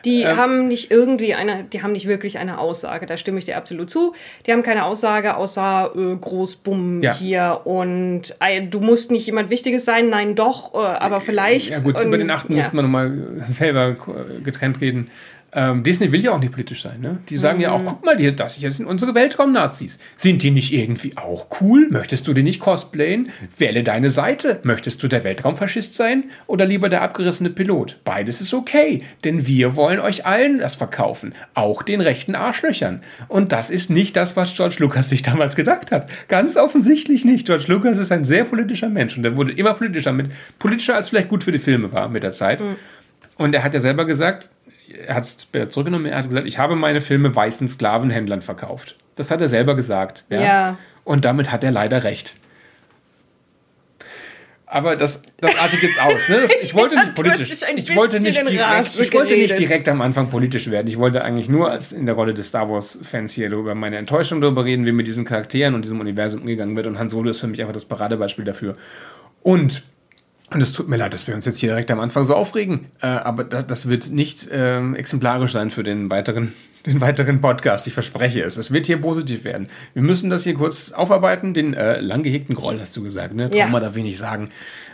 [0.05, 0.37] Die Ähm.
[0.37, 3.89] haben nicht irgendwie eine, die haben nicht wirklich eine Aussage, da stimme ich dir absolut
[3.89, 4.13] zu.
[4.45, 7.15] Die haben keine Aussage außer äh, Großbumm Ja.
[7.15, 11.69] hier und äh, du musst nicht jemand Wichtiges sein, nein doch, äh, aber vielleicht.
[11.69, 12.57] Ja gut, und, über den achten ja.
[12.57, 13.13] müsste man nochmal
[13.47, 13.95] selber
[14.43, 15.09] getrennt reden.
[15.55, 16.99] Ähm, Disney will ja auch nicht politisch sein.
[16.99, 17.19] Ne?
[17.29, 17.75] Die sagen ja Mhm.
[17.75, 19.99] auch, guck mal, die, das hier sind unsere Weltraum-Nazis.
[20.15, 21.87] Sind die nicht irgendwie auch cool?
[21.91, 23.29] Möchtest du die nicht cosplayen?
[23.57, 24.59] Wähle deine Seite.
[24.63, 27.99] Möchtest du der Weltraumfaschist sein oder lieber der abgerissene Pilot?
[28.03, 33.01] Beides ist okay, denn wir wollen euch allen das verkaufen, auch den rechten Arschlöchern.
[33.27, 36.09] Und das ist nicht das, was George Lucas sich damals gedacht hat.
[36.29, 37.45] Ganz offensichtlich nicht.
[37.45, 41.09] George Lucas ist ein sehr politischer Mensch und der wurde immer politischer, mit, politischer als
[41.09, 42.63] vielleicht gut für die Filme war mit der Zeit.
[43.37, 44.49] Und er hat ja selber gesagt,
[45.07, 48.95] er hat es zurückgenommen, er hat gesagt, ich habe meine Filme weißen Sklavenhändlern verkauft.
[49.15, 50.23] Das hat er selber gesagt.
[50.29, 50.41] Ja.
[50.41, 50.77] Ja.
[51.03, 52.35] Und damit hat er leider recht.
[54.73, 56.27] Aber das, das artet jetzt aus.
[56.29, 56.41] Ne?
[56.41, 57.61] Das, ich wollte nicht politisch.
[57.75, 60.87] Ich wollte nicht, direkt, ich wollte nicht direkt am Anfang politisch werden.
[60.87, 64.41] Ich wollte eigentlich nur als in der Rolle des Star Wars-Fans hier über meine Enttäuschung
[64.41, 66.87] darüber reden, wie mit diesen Charakteren und diesem Universum umgegangen wird.
[66.87, 68.73] Und Han Solo ist für mich einfach das Paradebeispiel dafür.
[69.43, 69.83] Und
[70.53, 72.85] Und es tut mir leid, dass wir uns jetzt hier direkt am Anfang so aufregen,
[73.01, 76.53] äh, aber das, das wird nicht äh, exemplarisch sein für den weiteren,
[76.85, 77.87] den weiteren Podcast.
[77.87, 78.57] Ich verspreche es.
[78.57, 79.67] Es wird hier positiv werden.
[79.93, 81.53] Wir müssen das hier kurz aufarbeiten.
[81.53, 83.49] Den äh, lang gehegten Groll hast du gesagt, ne?
[83.53, 83.65] Ja.
[83.65, 84.49] Trauma darf wenig sagen.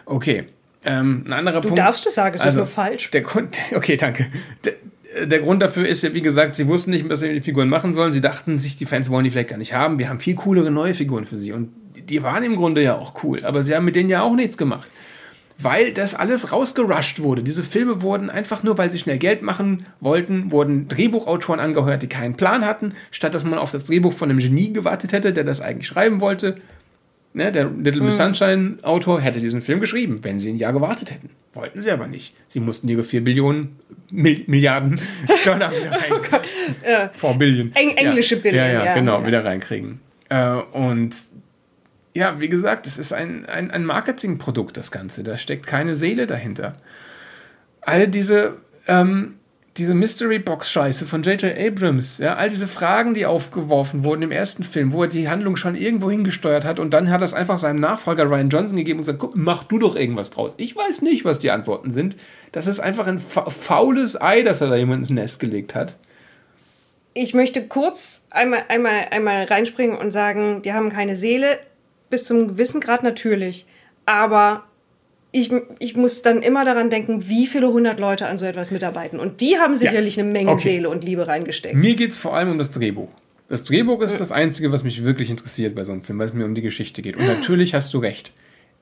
[0.06, 0.45] Okay.
[0.86, 1.80] Ähm, ein anderer Du Punkt.
[1.80, 3.10] darfst es sagen, es ist Also, nur falsch.
[3.12, 4.28] Der Grund, okay, danke.
[4.63, 7.43] Der, der Grund dafür ist ja, wie gesagt, sie wussten nicht, was sie mit den
[7.43, 8.12] Figuren machen sollen.
[8.12, 10.00] Sie dachten sich, die Fans wollen die vielleicht gar nicht haben.
[10.00, 11.52] Wir haben viel coolere neue Figuren für sie.
[11.52, 11.72] Und
[12.08, 13.43] die waren im Grunde ja auch cool.
[13.43, 14.88] Aber sie haben mit denen ja auch nichts gemacht.
[15.62, 17.43] Weil das alles rausgerusht wurde.
[17.43, 22.08] Diese Filme wurden einfach nur, weil sie schnell Geld machen wollten, wurden Drehbuchautoren angeheuert, die
[22.08, 25.43] keinen Plan hatten, statt dass man auf das Drehbuch von einem Genie gewartet hätte, der
[25.43, 26.56] das eigentlich schreiben wollte.
[27.34, 31.12] Ne, der Little Miss Sunshine Autor hätte diesen Film geschrieben, wenn sie ein Jahr gewartet
[31.12, 31.30] hätten.
[31.54, 32.34] Wollten sie aber nicht.
[32.48, 33.76] Sie mussten ihre 4 Billionen,
[34.10, 35.00] Mil Milliarden
[35.45, 37.12] Dollar wieder rein.
[37.13, 37.72] 4 Billion.
[37.76, 38.41] Eng- englische ja.
[38.41, 39.28] Billion, Ja, ja, ja, genau, ja.
[39.28, 40.00] wieder reinkriegen.
[40.30, 41.13] Äh, und
[42.19, 45.23] ja, wie gesagt, es ist ein, ein, ein Marketingprodukt, das Ganze.
[45.23, 46.73] Da steckt keine Seele dahinter.
[47.79, 48.58] All diese,
[48.89, 49.36] ähm,
[49.77, 51.58] diese Mystery-Box-Scheiße von J.J.
[51.58, 55.55] Abrams, ja, all diese Fragen, die aufgeworfen wurden im ersten Film, wo er die Handlung
[55.55, 58.99] schon irgendwo hingesteuert hat und dann hat er es einfach seinem Nachfolger Ryan Johnson gegeben
[58.99, 60.55] und gesagt, guck, mach du doch irgendwas draus.
[60.58, 62.17] Ich weiß nicht, was die Antworten sind.
[62.51, 65.95] Das ist einfach ein fa faules Ei, das er da jemand ins Nest gelegt hat.
[67.13, 71.60] Ich möchte kurz einmal, einmal, einmal reinspringen und sagen, die haben keine Seele.
[72.10, 73.65] Bis zum gewissen Grad natürlich.
[74.06, 74.63] Aber
[75.32, 79.19] ich, ich muss dann immer daran denken, wie viele hundert Leute an so etwas mitarbeiten.
[79.19, 80.63] Und die haben sicherlich eine Menge Okay.
[80.63, 81.76] Seele und Liebe reingesteckt.
[81.76, 83.10] Mir geht es vor allem um das Drehbuch.
[83.48, 86.34] Das Drehbuch ist das Einzige, was mich wirklich interessiert bei so einem Film, weil es
[86.34, 87.15] mir um die Geschichte geht.
[87.15, 88.32] Und natürlich hast du recht.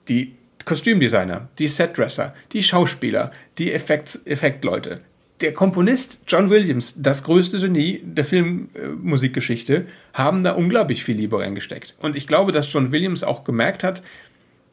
[0.09, 0.35] Die
[0.65, 4.99] Kostümdesigner, die Setdresser, die Schauspieler, die Effekt, Effektleute,
[5.41, 11.95] der Komponist John Williams, das größte Genie der Filmmusikgeschichte, haben da unglaublich viel Liebe reingesteckt.
[11.99, 14.01] Und ich glaube, dass John Williams auch gemerkt hat,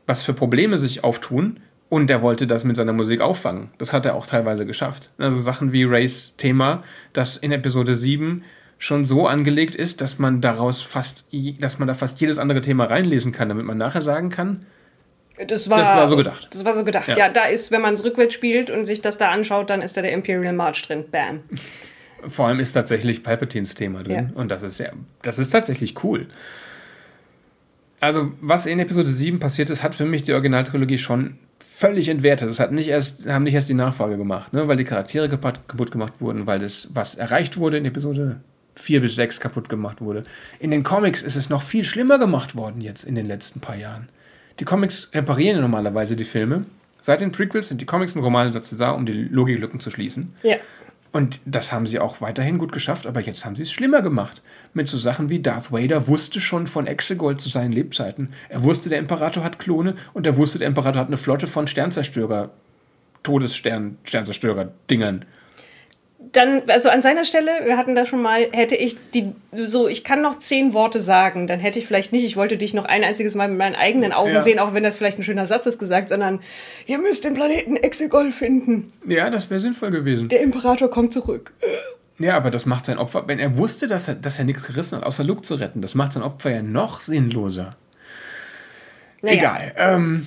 [0.07, 1.61] was für Probleme sich auftun.
[1.91, 3.69] Und er wollte das mit seiner Musik auffangen.
[3.79, 5.11] Das hat er auch teilweise geschafft.
[5.19, 8.43] Also Sachen wie Rays Thema, das in Episode 7
[8.79, 11.29] schon so angelegt ist, dass man daraus fast,
[11.61, 14.67] dass man da fast jedes andere Thema reinlesen kann, damit man nachher sagen kann,
[15.49, 16.49] Das war, Das war so gedacht.
[16.53, 17.09] Das war so gedacht.
[17.09, 17.17] Ja.
[17.17, 19.97] Ja, da ist, wenn man es rückwärts spielt und sich das da anschaut, dann ist
[19.97, 21.05] da der Imperial March drin.
[21.11, 21.41] Bam.
[22.29, 24.31] vor allem ist tatsächlich Palpatines Thema drin.
[24.35, 24.41] Ja.
[24.41, 24.91] Und das ist ja,
[25.23, 26.29] das ist tatsächlich cool.
[28.01, 32.49] Also, was in Episode 7 passiert ist, hat für mich die Originaltrilogie schon völlig entwertet.
[32.49, 34.69] Das hat nicht erst, haben nicht erst die Nachfolge gemacht, ne?
[34.69, 38.41] weil die Charaktere kaputt, kaputt gemacht wurden, weil das, was erreicht wurde in Episode
[38.75, 40.23] 4 bis 6 kaputt gemacht wurde.
[40.61, 43.77] In den Comics ist es noch viel schlimmer gemacht worden jetzt in den letzten paar
[43.77, 44.09] Jahren.
[44.61, 46.67] Die Comics reparieren ja normalerweise die Filme.
[47.01, 50.33] Seit den Prequels sind die Comics und Romane dazu da, um die Logiklücken zu schließen.
[50.43, 50.57] Ja.
[51.13, 54.43] Und das haben sie auch weiterhin gut geschafft, aber jetzt haben sie es schlimmer gemacht.
[54.73, 58.33] Mit so Sachen wie Darth Vader wusste schon von Exegol zu seinen Lebzeiten.
[58.49, 61.69] Er wusste, der Imperator hat Klone und er wusste, der Imperator hat eine Flotte von
[61.69, 62.51] Sternzerstörer,
[63.23, 65.25] Todesstern, Sternzerstörer-Dingern.
[66.35, 70.03] Dann, also an seiner Stelle, wir hatten da schon mal, hätte ich die, so, ich
[70.03, 73.05] kann noch zehn Worte sagen, dann hätte ich vielleicht nicht, ich wollte dich noch ein
[73.05, 74.41] einziges Mal mit meinen eigenen Augen Ja.
[74.41, 76.41] sehen, auch wenn das vielleicht ein schöner Satz ist gesagt, sondern
[76.87, 78.93] ihr müsst den Planeten Exegol finden.
[79.07, 80.29] Ja, das wäre sinnvoll gewesen.
[80.29, 81.53] Der Imperator kommt zurück.
[82.19, 84.99] Ja, aber das macht sein Opfer, wenn er wusste, dass er, dass er nichts gerissen
[84.99, 87.77] hat, außer Luke zu retten, das macht sein Opfer ja noch sinnloser.
[89.23, 89.37] Naja.
[89.37, 89.73] Egal.
[89.77, 90.27] Ähm,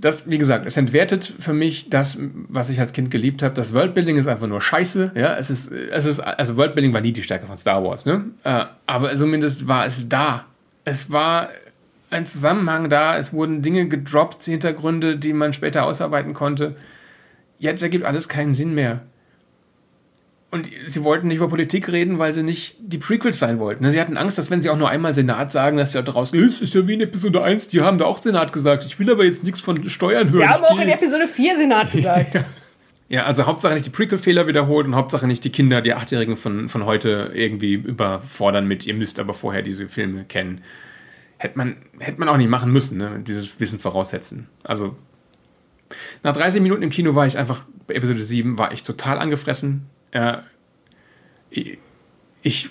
[0.00, 3.54] das, wie gesagt, es entwertet für mich das, was ich als Kind geliebt habe.
[3.54, 5.12] Das Worldbuilding ist einfach nur scheiße.
[5.14, 8.24] Ja, es ist, es ist, also Worldbuilding war nie die Stärke von Star Wars, ne?
[8.44, 10.46] Äh, aber zumindest war es da.
[10.84, 11.50] Es war
[12.08, 13.16] ein Zusammenhang da.
[13.16, 16.76] Es wurden Dinge gedroppt, Hintergründe, die man später ausarbeiten konnte.
[17.58, 19.02] Jetzt ergibt alles keinen Sinn mehr.
[20.52, 23.88] Und sie wollten nicht über Politik reden, weil sie nicht die Prequels sein wollten.
[23.88, 26.32] Sie hatten Angst, dass wenn sie auch nur einmal Senat sagen, dass sie auch daraus,
[26.32, 28.84] es ist ja wie in Episode 1, die haben da auch Senat gesagt.
[28.84, 30.40] Ich will aber jetzt nichts von Steuern hören.
[30.40, 32.40] Wir haben auch in Episode 4 Senat gesagt.
[33.08, 36.68] ja, also Hauptsache nicht die Prequel-Fehler wiederholt und Hauptsache nicht die Kinder, die Achtjährigen von,
[36.68, 40.62] von heute irgendwie überfordern mit, ihr müsst aber vorher diese Filme kennen.
[41.38, 43.22] Hätte man, hätte man auch nicht machen müssen, ne?
[43.24, 44.48] dieses Wissen voraussetzen.
[44.64, 44.96] Also
[46.24, 49.86] nach 30 Minuten im Kino war ich einfach, bei Episode 7 war ich total angefressen.
[50.12, 50.38] Äh,
[51.50, 52.70] ich,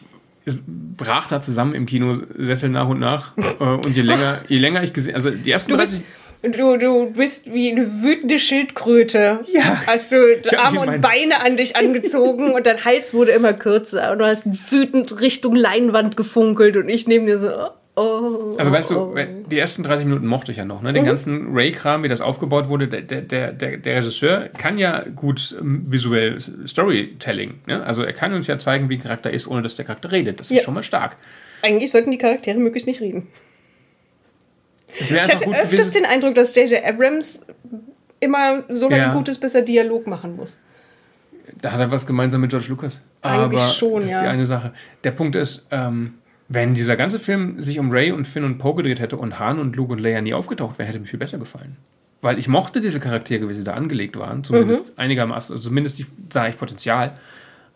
[0.98, 3.34] brach da zusammen im Kinosessel nach und nach.
[3.38, 6.02] Äh, und je länger, je länger ich gesehen, also die ersten Du 30...
[6.42, 9.42] bist, du, du bist wie eine wütende Schildkröte.
[9.52, 9.82] Ja.
[9.86, 10.18] Hast du
[10.58, 14.72] Arme und Beine an dich angezogen und dein Hals wurde immer kürzer und du hast
[14.72, 17.50] wütend Richtung Leinwand gefunkelt und ich neben dir so,
[17.96, 18.56] oh.
[18.58, 20.82] Also weißt oh, du, die ersten 30 Minuten mochte ich ja noch.
[20.82, 20.94] Ne?
[20.94, 25.56] Den ganzen Ray-Kram, wie das aufgebaut wurde, der, der, der, der Regisseur kann ja gut
[25.60, 27.62] ähm, visuell Storytelling.
[27.68, 27.84] Ne?
[27.84, 30.40] Also er kann uns ja zeigen, wie ein Charakter ist, ohne dass der Charakter redet.
[30.40, 30.64] Das ist Ja.
[30.64, 31.18] schon mal stark.
[31.62, 33.28] Eigentlich sollten die Charaktere möglichst nicht reden.
[34.98, 35.94] Ich hatte öfters gewesen.
[35.94, 36.84] den Eindruck, dass J.J.
[36.84, 37.46] Abrams
[38.20, 39.14] immer so lange ja.
[39.14, 40.58] gut ist, bis er Dialog machen muss.
[41.62, 43.02] Da hat er was gemeinsam mit George Lucas.
[43.22, 44.22] Eigentlich Aber schon, das ist ja.
[44.22, 44.74] die eine Sache.
[45.04, 46.19] Der Punkt ist, ähm,
[46.50, 49.60] wenn dieser ganze Film sich um Ray und Finn und Poe gedreht hätte und Han
[49.60, 51.78] und Luke und Leia nie aufgetaucht wären, hätte mir viel besser gefallen.
[52.22, 54.44] Weil ich mochte diese Charaktere, wie sie da angelegt waren.
[54.44, 55.02] Zumindest mhm.
[55.02, 57.16] einigermaßen, also zumindest sah ich Potenzial.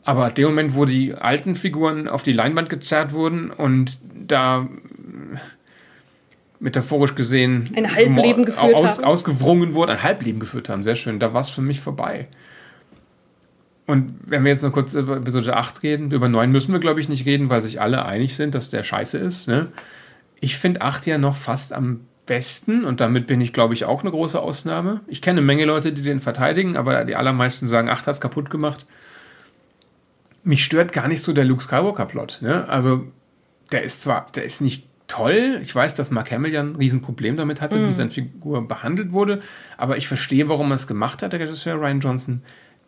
[0.04, 4.68] Aber dem Moment, wo die alten Figuren auf die Leinwand gezerrt wurden und da
[6.60, 9.06] metaphorisch gesehen ein Halbleben geführt aus, haben.
[9.06, 12.28] ausgewrungen wurde, ein Halbleben geführt haben, sehr schön, da war es für mich vorbei.
[13.86, 17.02] Und wenn wir jetzt noch kurz über Episode 8 reden, über 9 müssen wir, glaube
[17.02, 19.48] ich, nicht reden, weil sich alle einig sind, dass der scheiße ist.
[19.48, 19.68] Ne?
[20.40, 24.02] Ich finde 8 ja noch fast am besten und damit bin ich, glaube ich, auch
[24.02, 25.02] eine große Ausnahme.
[25.08, 28.22] Ich kenne eine Menge Leute, die den verteidigen, aber die allermeisten sagen, 8 hat es
[28.22, 28.86] kaputt gemacht.
[30.46, 32.40] Mich stört gar nicht so der Luke Skywalker-Plot.
[32.42, 32.68] Ne?
[32.70, 33.06] Also,
[33.72, 35.60] der ist zwar, der ist nicht toll.
[35.62, 37.88] Ich weiß, dass Mark Hamill ja ein Riesenproblem damit hatte, mhm.
[37.88, 39.42] wie seine Figur behandelt wurde,
[39.78, 42.42] aber ich verstehe, warum er es gemacht hat, der Regisseur Ryan Johnson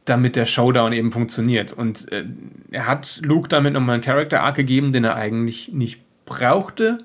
[0.05, 1.73] damit der Showdown eben funktioniert.
[1.73, 2.25] Und äh,
[2.71, 7.03] er hat Luke damit nochmal einen Character Arc gegeben, den er eigentlich nicht brauchte,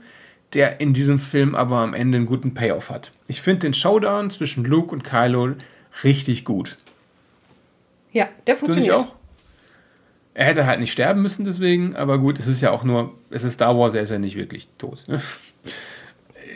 [0.52, 3.12] der in diesem Film aber am Ende einen guten Payoff hat.
[3.26, 5.54] Ich finde den Showdown zwischen Luke und Kylo
[6.04, 6.76] richtig gut.
[8.12, 8.94] Ja, der funktioniert.
[8.94, 9.16] auch?
[10.34, 13.44] Er hätte halt nicht sterben müssen deswegen, aber gut, es ist ja auch nur, es
[13.44, 15.04] ist Star Wars, er ist ja nicht wirklich tot.
[15.06, 15.20] Ne?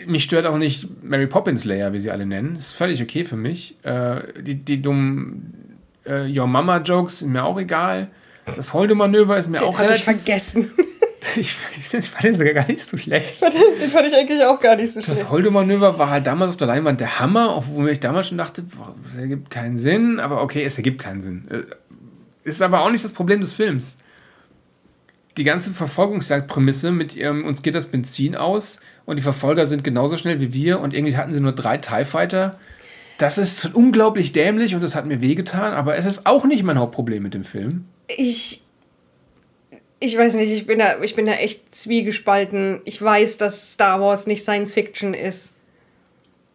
[0.07, 2.57] mich stört auch nicht Mary Poppins Layer, wie sie alle nennen.
[2.57, 3.77] Ist völlig okay für mich.
[3.85, 5.64] Äh, die, die dummen
[6.07, 8.09] äh, Your Mama Jokes sind mir auch egal.
[8.57, 9.99] Das Holde-Manöver ist mir den auch relativ...
[9.99, 10.71] ich vergessen.
[11.37, 11.57] ich,
[11.93, 13.43] ich fand den sogar gar nicht so schlecht.
[13.43, 15.09] Den fand ich eigentlich auch gar nicht so schlecht.
[15.09, 18.65] Das Holde-Manöver war halt damals auf der Leinwand der Hammer, obwohl ich damals schon dachte,
[19.11, 20.21] es ergibt keinen Sinn.
[20.21, 21.49] Aber okay, es ergibt keinen Sinn.
[21.51, 21.63] Äh,
[22.49, 23.97] ist aber auch nicht das Problem des Films.
[25.37, 30.17] Die ganze Verfolgungsjagdprämisse mit ihrem, uns geht das Benzin aus und die Verfolger sind genauso
[30.17, 32.59] schnell wie wir und irgendwie hatten sie nur drei TIE Fighter
[33.19, 36.79] das ist unglaublich dämlich und das hat mir wehgetan, aber es ist auch nicht mein
[36.79, 37.87] Hauptproblem mit dem Film.
[38.09, 38.63] Ich.
[40.01, 42.83] Ich weiß nicht, ich bin da, ich bin da echt zwiegespalten.
[42.85, 45.57] Ich weiß, dass Star Wars nicht Science Fiction ist.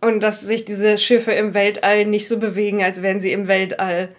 [0.01, 4.09] Und dass sich diese Schiffe im Weltall nicht so bewegen, als wären sie im Weltall.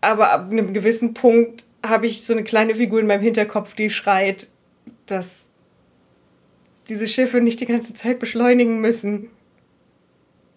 [0.00, 3.90] Aber ab einem gewissen Punkt habe ich so eine kleine Figur in meinem Hinterkopf, die
[3.90, 4.48] schreit,
[5.06, 5.48] dass
[6.88, 9.30] diese Schiffe nicht die ganze Zeit beschleunigen müssen.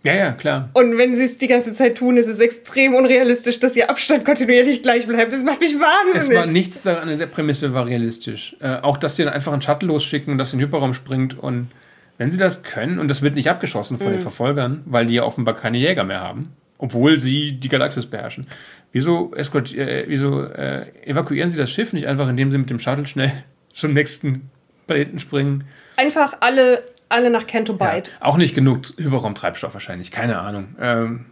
[0.05, 0.69] Ja, ja, klar.
[0.73, 4.23] Und wenn sie es die ganze Zeit tun, ist es extrem unrealistisch, dass ihr Abstand
[4.23, 5.33] kontinuierlich gleich bleibt.
[5.33, 6.29] Das macht mich wahnsinnig.
[6.29, 8.55] Es war nichts daran in der Prämisse war realistisch.
[8.59, 11.37] Äh, auch, dass sie dann einfach einen Shuttle losschicken und das in den Hyperraum springt
[11.37, 11.69] und
[12.17, 14.11] wenn sie das können, und das wird nicht abgeschossen von mhm.
[14.13, 18.47] den Verfolgern, weil die ja offenbar keine Jäger mehr haben, obwohl sie die Galaxis beherrschen.
[18.91, 23.07] Wieso, äh, wieso äh, evakuieren sie das Schiff nicht einfach, indem sie mit dem Shuttle
[23.07, 23.31] schnell
[23.73, 24.49] zum nächsten
[24.87, 25.65] Planeten springen?
[25.97, 28.11] Einfach alle alle nach Kento Byte.
[28.19, 30.75] Ja, auch nicht genug Hyperraumtreibstoff wahrscheinlich, keine Ahnung.
[30.79, 31.25] Ähm,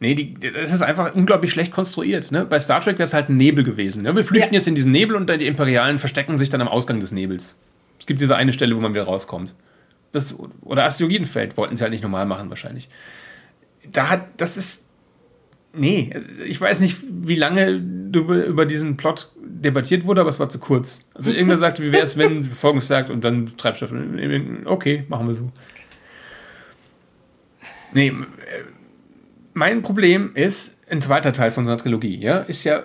[0.00, 2.30] nee, die, das ist einfach unglaublich schlecht konstruiert.
[2.32, 2.44] Ne?
[2.44, 4.02] Bei Star Trek wäre es halt ein Nebel gewesen.
[4.02, 4.14] Ne?
[4.14, 4.58] Wir flüchten ja.
[4.58, 7.56] jetzt in diesen Nebel und die Imperialen verstecken sich dann am Ausgang des Nebels.
[7.98, 9.54] Es gibt diese eine Stelle, wo man wieder rauskommt.
[10.12, 12.88] Das, oder Asteroidenfeld wollten sie halt nicht normal machen wahrscheinlich.
[13.90, 14.83] Da hat, das ist
[15.76, 20.58] Nee, ich weiß nicht, wie lange über diesen Plot debattiert wurde, aber es war zu
[20.58, 21.04] kurz.
[21.14, 23.92] Also irgendwer sagte, wie wäre es, wenn Folgendes sagt und dann Treibstoff.
[24.64, 25.50] Okay, machen wir so.
[27.92, 28.12] Nee, äh,
[29.52, 32.82] mein Problem ist, ein zweiter Teil von unserer Trilogie, ja, ist ja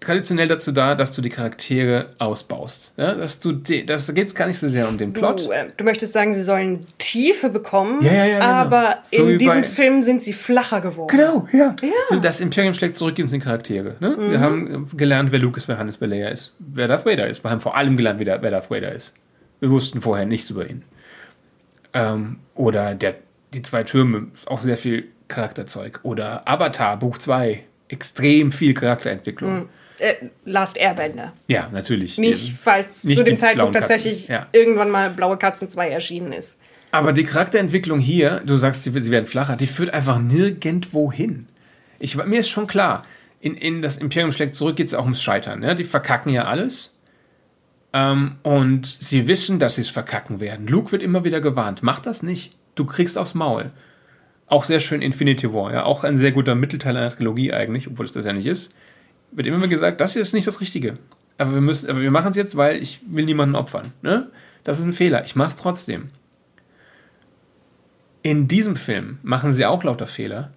[0.00, 2.92] traditionell dazu da, dass du die Charaktere ausbaust.
[2.96, 3.14] Ja?
[3.14, 5.46] Dass du das geht es gar nicht so sehr um den Plot.
[5.46, 8.44] Du, äh, du möchtest sagen, sie sollen Tiefe bekommen, ja, ja, genau.
[8.44, 11.16] aber so in diesem Film sind sie flacher geworden.
[11.16, 11.74] Genau, ja.
[12.08, 13.96] So, das Imperium schlägt zurück und sind Charaktere.
[14.00, 14.10] Ne?
[14.10, 14.30] Mhm.
[14.30, 17.42] Wir haben gelernt, wer ist, wer Hannes, wer Leia ist, wer Darth Vader ist.
[17.42, 19.12] Wir haben vor allem gelernt, wer Darth Vader ist.
[19.60, 20.82] Wir wussten vorher nichts über ihn.
[21.94, 23.14] Ähm, oder der,
[23.54, 26.00] die zwei Türme ist auch sehr viel Charakterzeug.
[26.02, 29.54] Oder Avatar, Buch 2, extrem viel Charakterentwicklung.
[29.54, 29.68] Mhm.
[29.98, 31.32] Äh, Last Airbender.
[31.48, 32.18] Ja, natürlich.
[32.18, 34.46] Nicht, falls Nicht zu dem Zeitpunkt tatsächlich ja.
[34.52, 36.60] irgendwann mal Blaue Katzen 2 erschienen ist.
[36.92, 41.46] Aber die Charakterentwicklung hier, du sagst, sie, sie werden flacher, die führt einfach nirgendwo hin.
[41.98, 43.02] Ich, mir ist schon klar,
[43.40, 45.60] in, in das Imperium schlägt zurück geht es auch ums Scheitern.
[45.60, 45.74] Ne?
[45.74, 46.94] Die verkacken ja alles.
[47.92, 50.66] Ähm, und sie wissen, dass sie es verkacken werden.
[50.66, 51.82] Luke wird immer wieder gewarnt.
[51.82, 52.54] Mach das nicht.
[52.74, 53.70] Du kriegst aufs Maul.
[54.46, 55.72] Auch sehr schön Infinity War.
[55.72, 55.84] Ja?
[55.84, 58.74] Auch ein sehr guter Mittelteil einer Trilogie eigentlich, obwohl es das ja nicht ist
[59.32, 60.98] wird immer gesagt, das hier ist nicht das Richtige.
[61.38, 63.92] Aber wir, müssen, aber wir machen es jetzt, weil ich will niemanden opfern.
[64.02, 64.30] Ne?
[64.64, 65.24] Das ist ein Fehler.
[65.24, 66.08] Ich mache es trotzdem.
[68.22, 70.50] In diesem Film machen sie auch lauter Fehler,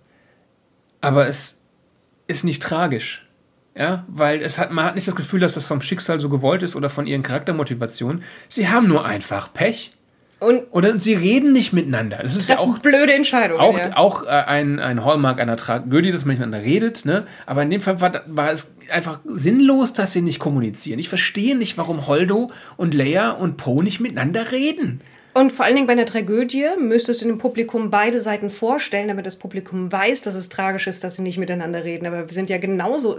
[1.01, 1.62] aber es
[2.27, 3.25] ist nicht tragisch.
[3.75, 6.63] Ja, weil es hat, man hat nicht das Gefühl, dass das vom Schicksal so gewollt
[6.63, 8.23] ist oder von ihren Charaktermotivationen.
[8.49, 9.91] Sie haben nur einfach Pech.
[10.39, 12.19] Und Oder sie reden nicht miteinander.
[12.21, 13.60] Das ist ja auch blöde Entscheidungen.
[13.60, 13.97] auch, ja.
[13.97, 17.25] auch äh, ein, ein Hallmark einer Tragödie, dass man miteinander redet, ne?
[17.45, 20.97] Aber in dem Fall war, war es einfach sinnlos, dass sie nicht kommunizieren.
[20.97, 25.02] Ich verstehe nicht, warum Holdo und Leia und Poe nicht miteinander reden.
[25.39, 29.25] Und vor allen Dingen bei einer Tragödie müsstest du dem Publikum beide Seiten vorstellen, damit
[29.25, 32.06] das Publikum weiß, dass es tragisch ist, dass sie nicht miteinander reden.
[32.08, 33.17] Aber wir sind ja genauso.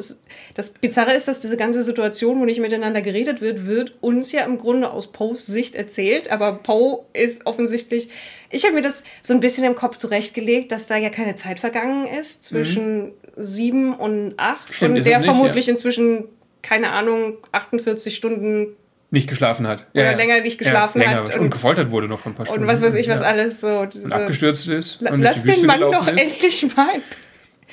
[0.53, 4.43] Das Bizarre ist, dass diese ganze Situation, wo nicht miteinander geredet wird, wird uns ja
[4.43, 6.31] im Grunde aus Poes Sicht erzählt.
[6.31, 8.11] Aber Poe ist offensichtlich.
[8.51, 11.59] Ich habe mir das so ein bisschen im Kopf zurechtgelegt, dass da ja keine Zeit
[11.59, 14.69] vergangen ist zwischen sieben und acht.
[14.69, 14.73] Mhm.
[14.75, 15.73] Stimmt, und der nicht, vermutlich ja.
[15.73, 16.25] inzwischen,
[16.61, 18.77] keine Ahnung, 48 Stunden
[19.13, 19.87] Nicht geschlafen hat.
[19.93, 22.63] Oder länger nicht geschlafen länger hat Und, und- gefoltert wurde noch vor ein paar Stunden.
[22.63, 23.27] und was weiß ich, was Ja.
[23.27, 23.81] alles so.
[23.81, 25.01] Und abgestürzt ist.
[25.01, 26.17] La- und Lass die den Mann doch ist.
[26.17, 26.87] endlich mal.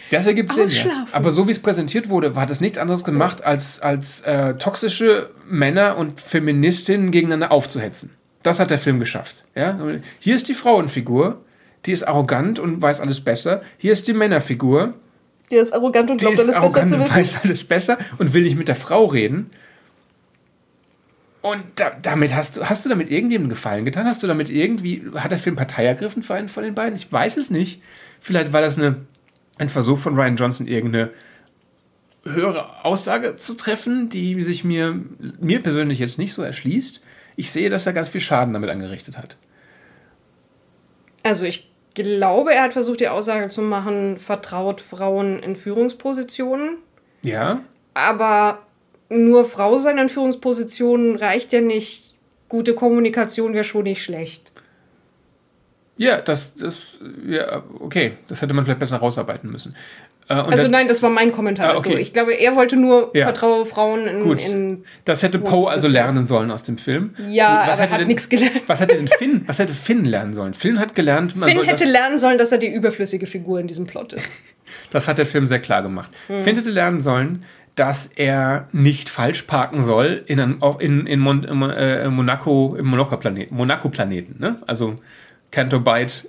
[0.10, 0.70] Das ergibt Sinn.
[0.70, 1.06] Ja.
[1.12, 5.30] Aber so wie es präsentiert wurde, hat es nichts anderes gemacht, als, als äh, toxische
[5.48, 8.12] Männer und Feministinnen gegeneinander aufzuhetzen.
[8.42, 9.44] Das hat der Film geschafft.
[9.54, 9.78] Ja?
[10.20, 11.42] Hier ist die Frauenfigur,
[11.86, 13.62] die ist arrogant und weiß alles besser.
[13.78, 14.94] Hier ist die Männerfigur,
[15.52, 17.18] Der ist arrogant und die glaubt ist alles besser arrogant zu und wissen.
[17.18, 19.50] weiß alles besser und will nicht mit der Frau reden.
[21.42, 24.06] Und da, damit hast du, hast du damit irgendjemandem Gefallen getan?
[24.06, 26.96] Hast du damit irgendwie, hat der Film Partei ergriffen für einen von den beiden?
[26.96, 27.82] Ich weiß es nicht.
[28.20, 28.98] Vielleicht war das eine,
[29.58, 31.12] ein Versuch von Ryan Johnson, irgendeine
[32.24, 35.00] höhere Aussage zu treffen, die sich mir,
[35.40, 37.04] mir persönlich jetzt nicht so erschließt.
[37.36, 39.38] Ich sehe, dass er ganz viel Schaden damit angerichtet hat.
[41.24, 46.78] Also ich glaube, er hat versucht, die Aussage zu machen, vertraut Frauen in Führungspositionen.
[47.24, 47.62] Ja,
[47.94, 48.67] Aber
[49.10, 52.14] nur Frau sein in Führungspositionen reicht ja nicht.
[52.50, 54.52] Gute Kommunikation wäre schon nicht schlecht.
[55.98, 59.76] ja, das, das, ja, okay, das hätte man vielleicht besser rausarbeiten müssen.
[60.30, 61.70] Äh, Also dann- nein, das war mein Kommentar.
[61.70, 61.90] Ah, dazu.
[61.90, 62.00] okay.
[62.00, 63.24] ich glaube, er wollte nur Ja.
[63.26, 64.42] vertraue Frauen in, Gut.
[64.46, 67.16] in Das hätte Poe also lernen sollen aus dem Film.
[67.30, 68.62] Ja, Was aber er hat nichts gelernt.
[68.68, 70.54] Was hätte denn Finn, was hätte Finn lernen sollen?
[70.54, 73.68] Finn hat gelernt, man Finn hätte das, lernen sollen, dass er die überflüssige Figur in
[73.68, 74.30] diesem Plot ist.
[74.92, 76.12] das hat der Film sehr klar gemacht.
[76.28, 76.44] Hm.
[76.44, 77.44] Finn hätte lernen sollen,
[77.78, 82.76] dass er nicht falsch parken soll in, einem, auch in, in, Mon, in äh, Monaco,
[82.76, 84.58] im Monaco-Planeten, Monaco-Planeten, ne?
[84.66, 84.98] Also
[85.52, 86.28] Canto Bight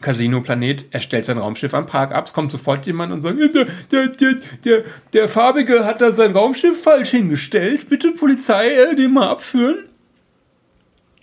[0.00, 3.66] Casino-Planet, er stellt sein Raumschiff am Park ab, es kommt sofort jemand und sagt, der,
[3.90, 9.12] der, der, der, der Farbige hat da sein Raumschiff falsch hingestellt, bitte Polizei, äh, den
[9.12, 9.84] mal abführen.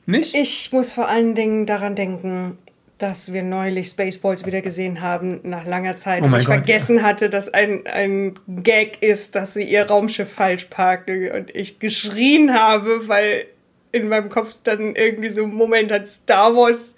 [0.05, 0.33] Nicht?
[0.35, 2.57] Ich muss vor allen Dingen daran denken,
[2.97, 6.23] dass wir neulich Spaceballs wieder gesehen haben, nach langer Zeit.
[6.23, 10.31] Oh und ich Gott, vergessen hatte, dass ein, ein Gag ist, dass sie ihr Raumschiff
[10.31, 11.29] falsch parken.
[11.31, 13.45] Und ich geschrien habe, weil
[13.91, 16.95] in meinem Kopf dann irgendwie so ein Moment hat Star Wars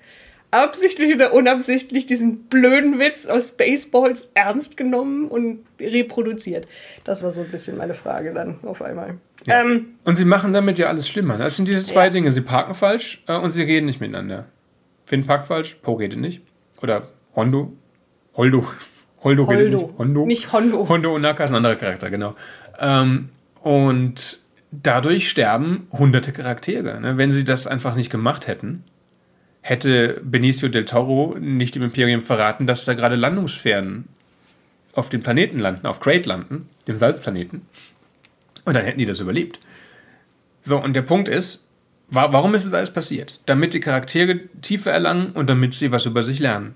[0.52, 6.68] absichtlich oder unabsichtlich diesen blöden Witz aus Spaceballs ernst genommen und reproduziert.
[7.04, 9.18] Das war so ein bisschen meine Frage dann auf einmal.
[9.48, 11.38] Ähm, Und sie machen damit ja alles schlimmer.
[11.38, 12.10] Das sind diese zwei Ja.
[12.10, 12.32] Dinge.
[12.32, 14.46] Sie parken falsch äh, und sie reden nicht miteinander.
[15.10, 16.44] Finn parkt falsch, Poe redet nicht.
[16.84, 17.74] Oder Hondo.
[18.36, 18.68] Holdo.
[19.24, 19.88] Holdo, redet Holdo.
[19.88, 19.98] nicht.
[19.98, 20.26] Hondo.
[20.28, 20.88] Nicht Hondo.
[20.88, 22.36] Hondo Onaka ist ein anderer Charakter, genau.
[22.78, 23.30] Ähm,
[23.64, 24.40] und
[24.72, 27.02] dadurch sterben hunderte Charaktere.
[27.02, 27.18] Ne?
[27.18, 28.84] Wenn sie das einfach nicht gemacht hätten,
[29.62, 34.06] hätte Benicio del Toro nicht dem Imperium verraten, dass da gerade Landungssphären
[34.94, 37.64] auf dem Planeten landen, auf Crate landen, dem Salzplaneten.
[38.64, 39.60] Und dann hätten die das überlebt.
[40.62, 41.66] So, und der Punkt ist,
[42.12, 43.40] warum ist das alles passiert?
[43.46, 46.76] Damit die Charaktere Tiefe erlangen und damit sie was über sich lernen.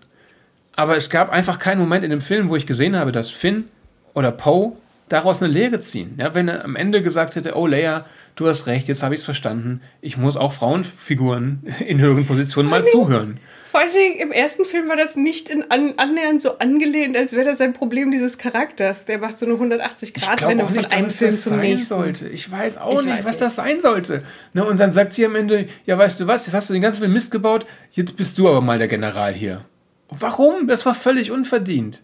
[0.75, 3.65] Aber es gab einfach keinen Moment in dem Film, wo ich gesehen habe, dass Finn
[4.13, 4.73] oder Poe
[5.09, 6.15] daraus eine Lehre ziehen.
[6.17, 9.21] Ja, wenn er am Ende gesagt hätte, oh Leia, du hast recht, jetzt habe ich
[9.21, 13.37] es verstanden, ich muss auch Frauenfiguren in höheren Positionen mal zuhören.
[13.73, 17.33] Vor allen Dingen im ersten Film war das nicht in an, annähernd so angelehnt, als
[17.33, 19.05] wäre das ein Problem dieses Charakters.
[19.05, 21.87] Der macht so eine 180-Grad-Wendung von einem Film das zum sein nächsten.
[21.87, 22.27] sollte.
[22.29, 23.41] Ich weiß auch Ich nicht, weiß was nicht.
[23.41, 24.21] das sein sollte.
[24.53, 26.83] Ne, und dann sagt sie am Ende, ja, weißt du was, jetzt hast du den
[26.83, 29.65] ganzen Film Mist gebaut, jetzt bist du aber mal der General hier.
[30.07, 30.67] Und warum?
[30.67, 32.03] Das war völlig unverdient.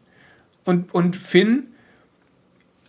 [0.65, 1.68] Und, und Finn,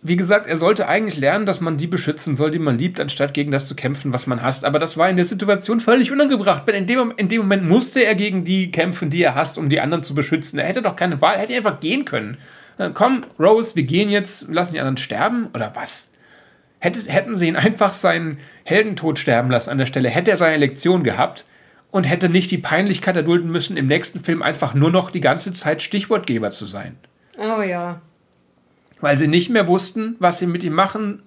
[0.03, 3.33] wie gesagt, er sollte eigentlich lernen, dass man die beschützen soll, die man liebt, anstatt
[3.33, 4.65] gegen das zu kämpfen, was man hasst.
[4.65, 6.67] Aber das war in der Situation völlig unangebracht.
[6.67, 9.69] Denn in dem, in dem Moment musste er gegen die kämpfen, die er hasst, um
[9.69, 10.57] die anderen zu beschützen.
[10.57, 12.37] Er hätte doch keine Wahl, er hätte einfach gehen können.
[12.77, 16.09] Dann, komm, Rose, wir gehen jetzt, lassen die anderen sterben oder was?
[16.79, 20.57] Hätte, hätten sie ihn einfach seinen Heldentod sterben lassen an der Stelle, hätte er seine
[20.57, 21.45] Lektion gehabt
[21.91, 25.53] und hätte nicht die Peinlichkeit erdulden müssen, im nächsten Film einfach nur noch die ganze
[25.53, 26.97] Zeit Stichwortgeber zu sein
[27.37, 28.01] Oh ja.
[29.01, 31.23] Weil sie nicht mehr wussten, was sie mit ihm machen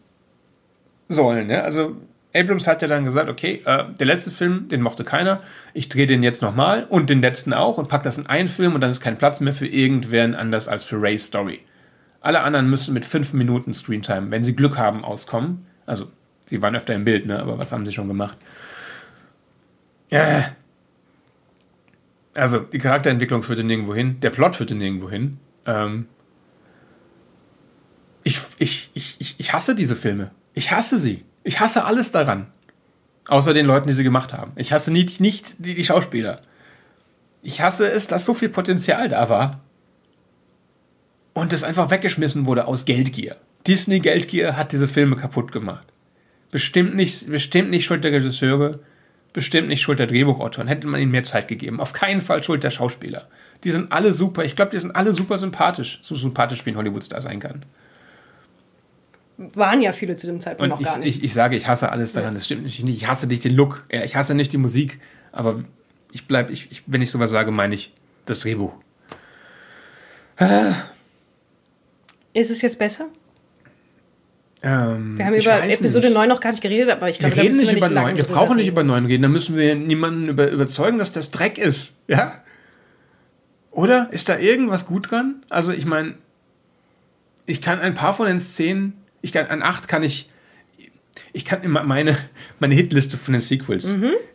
[1.08, 1.48] sollen.
[1.48, 1.62] Ne?
[1.62, 1.96] Also
[2.34, 5.40] Abrams hat ja dann gesagt, okay, äh, der letzte Film, den mochte keiner,
[5.72, 8.74] ich drehe den jetzt nochmal und den letzten auch und pack das in einen Film
[8.74, 11.60] und dann ist kein Platz mehr für irgendwen anders als für Ray's Story.
[12.20, 15.66] Alle anderen müssen mit fünf Minuten Screentime, wenn sie Glück haben, auskommen.
[15.86, 16.10] Also,
[16.46, 17.38] sie waren öfter im Bild, ne?
[17.38, 18.38] aber was haben sie schon gemacht?
[20.10, 20.52] Ja.
[22.36, 25.38] Also die Charakterentwicklung führte nirgendwo hin, der Plot führte nirgendwo hin.
[25.66, 26.06] Ähm,
[28.24, 30.30] ich, ich, ich, ich hasse diese Filme.
[30.54, 31.24] Ich hasse sie.
[31.44, 32.46] Ich hasse alles daran.
[33.26, 34.52] Außer den Leuten, die sie gemacht haben.
[34.56, 36.40] Ich hasse nicht, nicht die, die Schauspieler.
[37.42, 39.60] Ich hasse es, dass so viel Potenzial da war
[41.34, 43.36] und es einfach weggeschmissen wurde aus Geldgier.
[43.66, 45.86] Disney Geldgier hat diese Filme kaputt gemacht.
[46.50, 48.80] Bestimmt nicht, bestimmt nicht Schuld der Regisseure,
[49.32, 50.68] bestimmt nicht Schuld der Drehbuchautoren.
[50.68, 51.80] Hätte man ihnen mehr Zeit gegeben.
[51.80, 53.28] Auf keinen Fall Schuld der Schauspieler.
[53.64, 54.44] Die sind alle super.
[54.44, 55.98] Ich glaube, die sind alle super sympathisch.
[56.02, 57.64] So sympathisch wie ein Hollywood-Star sein kann.
[59.36, 61.16] Waren ja viele zu dem Zeitpunkt Und noch gar ich, nicht.
[61.18, 62.34] ich, ich sage, ich hasse alles daran.
[62.34, 62.88] Das stimmt nicht.
[62.88, 63.82] Ich hasse nicht den Look.
[63.90, 65.00] Ja, Ich hasse nicht die Musik.
[65.32, 65.64] Aber
[66.12, 67.92] ich bleib, ich, ich, wenn ich sowas sage, meine ich
[68.26, 68.72] das Drehbuch.
[72.32, 73.06] Ist es jetzt besser?
[74.62, 76.14] Ähm, Wir haben über Episode nicht.
[76.14, 78.16] 9 noch gar nicht geredet, aber ich glaube, Wir reden nicht über lange neun.
[78.16, 79.22] Wir drüber brauchen nicht über neun reden.
[79.22, 81.92] Da müssen wir niemanden über, überzeugen, dass das Dreck ist.
[82.08, 82.42] Ja?
[83.70, 84.08] Oder?
[84.12, 85.44] Ist da irgendwas gut dran?
[85.50, 86.14] Also, ich meine,
[87.46, 90.28] ich kann ein paar von den Szenen, ich kann, an acht kann ich,
[91.32, 92.16] ich kann immer meine,
[92.58, 93.86] meine Hitliste von den Sequels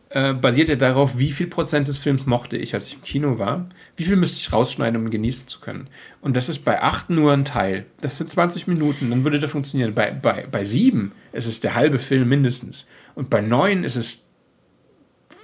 [0.09, 3.37] äh, basiert ja darauf, wie viel Prozent des Films mochte ich, als ich im Kino
[3.37, 3.69] war.
[3.95, 5.87] Wie viel müsste ich rausschneiden, um ihn genießen zu können?
[6.21, 7.85] Und das ist bei acht nur ein Teil.
[8.01, 9.93] Das sind 20 Minuten, dann würde das funktionieren.
[9.93, 12.87] Bei, bei, bei sieben ist es der halbe Film mindestens.
[13.13, 14.27] Und bei neun ist es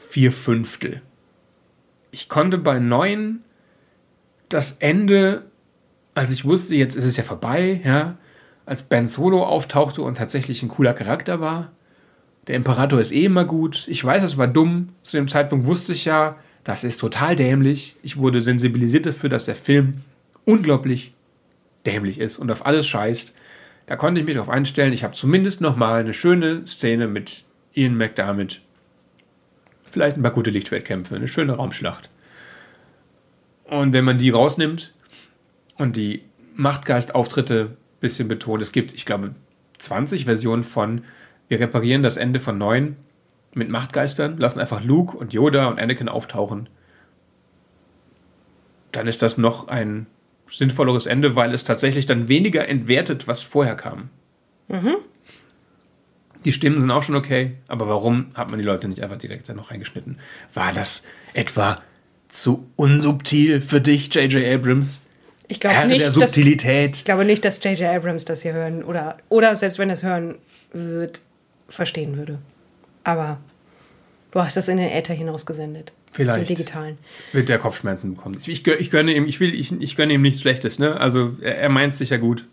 [0.09, 1.03] vier Fünftel.
[2.09, 3.43] Ich konnte bei neun
[4.49, 5.45] das Ende,
[6.15, 8.17] als ich wusste, jetzt ist es ja vorbei, ja,
[8.65, 11.71] als Ben Solo auftauchte und tatsächlich ein cooler Charakter war.
[12.47, 13.87] Der Imperator ist eh immer gut.
[13.87, 14.89] Ich weiß, es war dumm.
[15.01, 17.95] Zu dem Zeitpunkt wusste ich ja, das ist total dämlich.
[18.01, 20.01] Ich wurde sensibilisiert dafür, dass der Film
[20.45, 21.13] unglaublich
[21.85, 23.35] dämlich ist und auf alles scheißt.
[23.85, 24.93] Da konnte ich mich darauf einstellen.
[24.93, 27.43] Ich habe zumindest noch mal eine schöne Szene mit
[27.73, 28.61] Ian McDermott.
[29.91, 32.09] Vielleicht ein paar gute Lichtschwertkämpfe, eine schöne Raumschlacht.
[33.65, 34.93] Und wenn man die rausnimmt
[35.77, 36.23] und die
[36.55, 39.35] Machtgeist-Auftritte bisschen betont, es gibt, ich glaube,
[39.77, 41.03] 20 Versionen von
[41.47, 42.95] wir reparieren das Ende von 9
[43.53, 46.69] mit Machtgeistern, lassen einfach Luke und Yoda und Anakin auftauchen.
[48.91, 50.07] Dann ist das noch ein
[50.49, 54.09] sinnvolleres Ende, weil es tatsächlich dann weniger entwertet, was vorher kam.
[56.43, 59.49] Die Stimmen sind auch schon okay, aber warum hat man die Leute nicht einfach direkt
[59.49, 60.17] dann noch reingeschnitten?
[60.53, 61.81] War das etwa
[62.27, 64.45] zu unsubtil für dich, J.J.
[64.53, 65.01] Abrams?
[65.47, 66.95] Ich glaube nicht, der dass, Subtilität.
[66.95, 67.87] ich glaube nicht, dass J.J.
[67.89, 70.35] Abrams das hier hören oder, oder selbst wenn er es hören
[70.73, 71.21] wird,
[71.69, 72.39] verstehen würde.
[73.03, 73.39] Aber
[74.31, 75.91] du hast das in den Äther hinausgesendet.
[76.11, 76.49] Vielleicht.
[76.49, 76.97] Den digitalen.
[77.33, 78.37] wird der Kopfschmerzen bekommen.
[78.39, 80.99] Ich, ich, ich gönne ihm, ich will, ich, ich gönne ihm nichts Schlechtes, ne?
[80.99, 82.45] Also er, er meint es sicher gut.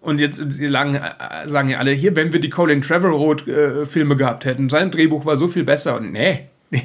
[0.00, 4.16] Und jetzt lang, äh, sagen ja alle, hier, wenn wir die Colin Trevorrow äh, Filme
[4.16, 5.96] gehabt hätten, sein Drehbuch war so viel besser.
[5.96, 6.48] Und nee,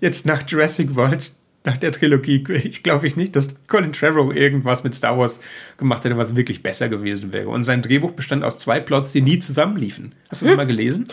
[0.00, 1.30] jetzt nach Jurassic World,
[1.68, 5.38] nach der Trilogie, ich glaube ich nicht, dass Colin Trevorrow irgendwas mit Star Wars
[5.76, 7.48] gemacht hätte, was wirklich besser gewesen wäre.
[7.48, 10.14] Und sein Drehbuch bestand aus zwei Plots, die nie zusammenliefen.
[10.30, 11.06] Hast du das mal gelesen?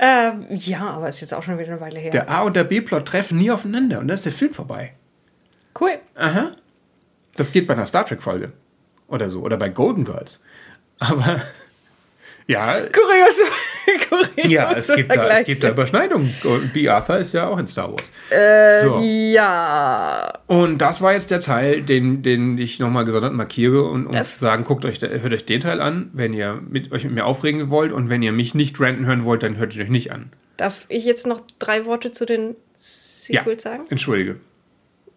[0.00, 2.10] Ähm, ja, aber ist jetzt auch schon wieder eine Weile her.
[2.10, 4.94] Der A- und der B-Plot treffen nie aufeinander und dann ist der Film vorbei.
[5.80, 5.98] cool.
[6.16, 6.50] Aha.
[7.36, 8.52] Das geht bei einer Star Trek-Folge.
[9.06, 9.40] Oder so.
[9.42, 10.40] Oder bei Golden Girls.
[10.98, 11.40] Aber
[12.50, 13.40] ja, Kurios.
[14.08, 16.32] Kurios ja es, gibt da, es gibt da Überschneidungen.
[16.44, 16.88] Und B.
[16.88, 18.10] Arthur ist ja auch in Star Wars.
[18.30, 19.00] Äh, so.
[19.02, 20.32] Ja.
[20.46, 24.34] Und das war jetzt der Teil, den, den ich nochmal gesondert markiere, und, um Das-
[24.34, 27.26] zu sagen, guckt euch, hört euch den Teil an, wenn ihr mit, euch mit mir
[27.26, 27.92] aufregen wollt.
[27.92, 30.32] Und wenn ihr mich nicht ranten hören wollt, dann hört ihr euch nicht an.
[30.56, 33.84] Darf ich jetzt noch drei Worte zu den Sequels sagen?
[33.88, 34.36] Entschuldige.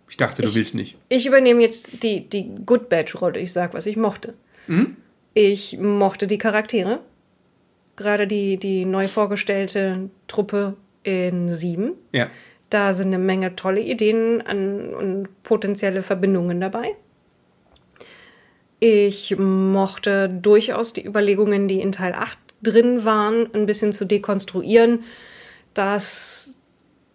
[0.09, 0.97] Ich dachte, du Ich- willst nicht.
[1.09, 3.39] Ich übernehme jetzt die, die Good Badge-Rolle.
[3.39, 4.33] Ich sag, was ich mochte.
[4.67, 4.95] Mhm.
[5.33, 6.99] Ich mochte die Charaktere.
[7.95, 11.93] Gerade die, die neu vorgestellte Truppe in Sieben.
[12.11, 12.29] Ja.
[12.69, 16.95] Da sind eine Menge tolle Ideen an, und potenzielle Verbindungen dabei.
[18.79, 25.03] Ich mochte durchaus die Überlegungen, die in Teil 8 drin waren, ein bisschen zu dekonstruieren,
[25.73, 26.57] dass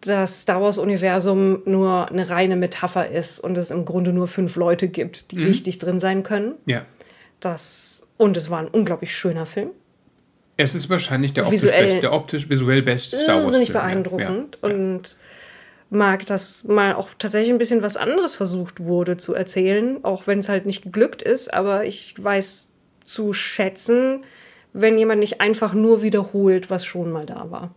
[0.00, 4.88] das Star Wars-Universum nur eine reine Metapher ist und es im Grunde nur fünf Leute
[4.88, 6.54] gibt, die wichtig drin sein können.
[6.66, 6.86] Ja.
[7.40, 9.70] Das, und es war ein unglaublich schöner Film.
[10.60, 13.44] Es ist wahrscheinlich der optisch, Visuell- beste, der optisch visuell beste Star Wars.
[13.44, 13.82] Irrsinnig Film, ja.
[13.86, 14.68] beeindruckend Ja.
[14.68, 15.16] und
[15.88, 20.40] mag, dass mal auch tatsächlich ein bisschen was anderes versucht wurde zu erzählen, auch wenn
[20.40, 22.66] es halt nicht geglückt ist, aber ich weiß
[23.04, 24.24] zu schätzen,
[24.74, 27.70] wenn jemand nicht einfach nur wiederholt, was schon mal da war.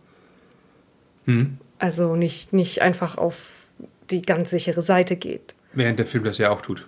[1.26, 1.56] Hm.
[1.78, 3.68] Also nicht, nicht einfach auf
[4.10, 5.54] die ganz sichere Seite geht.
[5.72, 6.86] Während der Film das ja auch tut.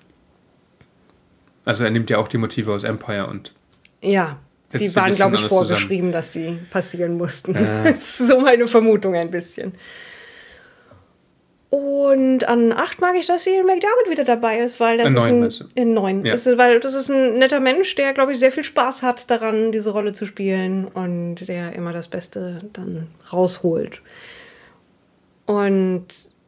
[1.65, 3.55] Also er nimmt ja auch die Motive aus Empire und
[4.03, 4.39] Ja,
[4.73, 7.55] die waren, glaube ich, vorgeschrieben, dass die passieren mussten.
[7.85, 9.73] Das ist so meine Vermutung ein bisschen.
[11.71, 15.29] Und an 8 mag ich, dass Ian McDermott wieder dabei ist, weil das In ist
[15.29, 16.25] neun, ein, in 9.
[16.25, 16.35] Ja.
[16.35, 19.73] Ist, weil das ist ein netter Mensch, der, glaube ich, sehr viel Spaß hat daran,
[19.73, 24.03] diese Rolle zu spielen und der immer das Beste dann rausholt.
[25.47, 26.07] Und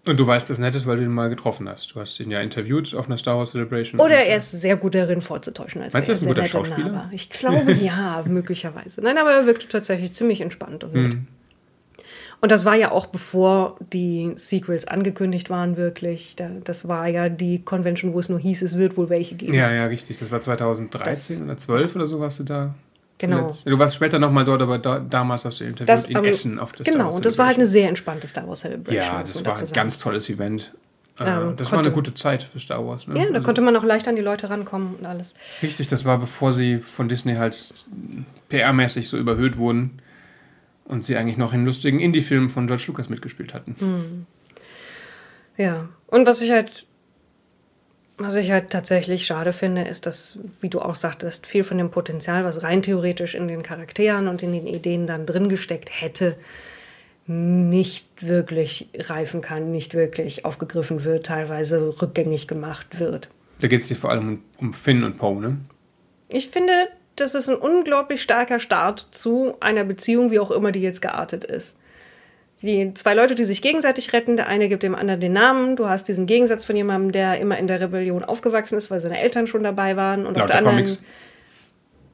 [0.09, 1.95] Und du weißt das Nettes, weil du ihn mal getroffen hast.
[1.95, 4.01] Du hast ihn ja interviewt auf einer Star Wars Celebration.
[4.01, 5.83] Oder er ist sehr gut darin vorzutäuschen.
[5.83, 6.89] Als Meinst du, er ist ein guter nett Schauspieler?
[6.89, 7.09] nahbar.
[7.13, 9.01] Ich glaube ja, möglicherweise.
[9.03, 11.13] Nein, aber er wirkte tatsächlich ziemlich entspannt und nett.
[11.15, 11.27] Hm.
[12.41, 16.37] Und das war ja auch bevor die Sequels angekündigt waren, wirklich.
[16.37, 19.55] Da, das war ja die Convention, wo es nur hieß, es wird wohl welche geben.
[19.55, 20.19] Ja, ja, richtig.
[20.19, 22.75] Das war 2013 Das- oder 12 oder so warst du da.
[23.19, 23.49] Genau.
[23.49, 23.67] zuletzt.
[23.67, 26.59] Du warst später nochmal dort, aber da, damals hast du interviewt Das, in aber- Essen
[26.59, 29.03] auf der Genau, und das war halt eine sehr entspannte Star Wars Celebration.
[29.05, 30.73] Ja, das war ein ganz tolles Event.
[31.19, 33.07] Äh, Ja, das war eine konnte- gute Zeit für Star Wars.
[33.07, 33.19] Ne?
[33.19, 35.35] Ja, da Also- konnte man auch leicht an die Leute rankommen und alles.
[35.63, 37.73] Richtig, das war bevor sie von Disney halt
[38.51, 40.03] PR-mäßig so überhöht wurden
[40.85, 43.77] und sie eigentlich noch in lustigen Indie-Filmen von George Lucas mitgespielt hatten.
[43.79, 44.27] Hm.
[45.57, 46.86] Ja, und was ich halt,
[48.19, 51.91] was ich halt tatsächlich schade finde, ist, dass, wie du auch sagtest, viel von dem
[51.91, 56.37] Potenzial, was rein theoretisch in den Charakteren und in den Ideen dann drin gesteckt hätte,
[57.27, 63.29] nicht wirklich reifen kann, nicht wirklich aufgegriffen wird, teilweise rückgängig gemacht wird.
[63.59, 65.59] Da geht es dir vor allem um, Finn und Poe, ne?
[66.29, 66.73] Ich finde,
[67.17, 71.45] das ist ein unglaublich starker Start zu einer Beziehung, wie auch immer die jetzt geartet
[71.45, 71.79] ist.
[72.63, 75.77] Die zwei Leute, die sich gegenseitig retten, der eine gibt dem anderen den Namen.
[75.77, 79.21] Du hast diesen Gegensatz von jemandem, der immer in der Rebellion aufgewachsen ist, weil seine
[79.21, 80.25] Eltern schon dabei waren.
[80.25, 81.03] Und Laut auf der der anderen, Comics.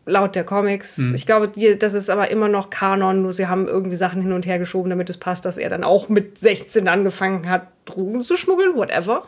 [0.04, 0.98] laut der Comics.
[1.14, 4.32] Ich glaube, die, das ist aber immer noch Kanon, nur sie haben irgendwie Sachen hin
[4.32, 8.22] und her geschoben, damit es passt, dass er dann auch mit 16 angefangen hat, Drogen
[8.22, 9.22] zu schmuggeln, whatever.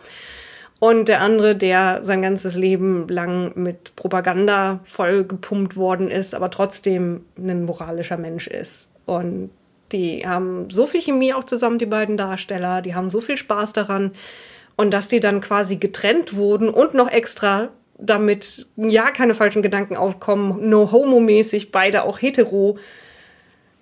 [0.81, 7.25] Und der andere, der sein ganzes Leben lang mit Propaganda vollgepumpt worden ist, aber trotzdem
[7.39, 8.93] ein moralischer Mensch ist.
[9.07, 9.51] Und
[9.93, 12.83] die haben so viel Chemie auch zusammen, die beiden Darsteller.
[12.83, 14.13] Die haben so viel Spaß daran.
[14.77, 17.69] Und dass die dann quasi getrennt wurden und noch extra,
[17.99, 22.79] damit ja keine falschen Gedanken aufkommen, no homo-mäßig beide auch hetero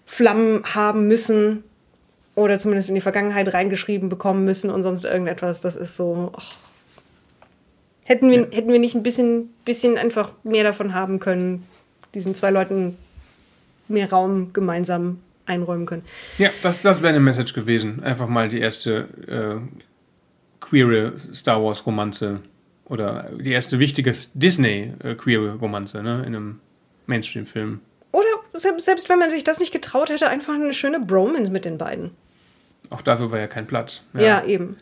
[0.04, 1.64] Flammen haben müssen
[2.34, 5.62] oder zumindest in die Vergangenheit reingeschrieben bekommen müssen und sonst irgendetwas.
[5.62, 6.32] Das ist so.
[6.36, 6.56] ach.
[8.04, 11.66] Hätten, wir, hätten wir nicht ein bisschen, bisschen einfach mehr davon haben können,
[12.14, 12.98] diesen zwei Leuten
[13.88, 16.04] mehr Raum gemeinsam einräumen können.
[16.38, 18.02] Ja, das, das wäre eine Message gewesen.
[18.02, 19.80] Einfach mal die erste äh,
[20.60, 22.40] queere Star Wars Romanze
[22.84, 26.60] oder die erste wichtige Disney äh, queere Romanze ne, in einem
[27.06, 27.80] Mainstream-Film.
[28.12, 31.64] Oder selbst, selbst wenn man sich das nicht getraut hätte, einfach eine schöne Bromance mit
[31.64, 32.10] den beiden.
[32.90, 34.02] Auch dafür war ja kein Platz.
[34.12, 34.76] Ja, eben.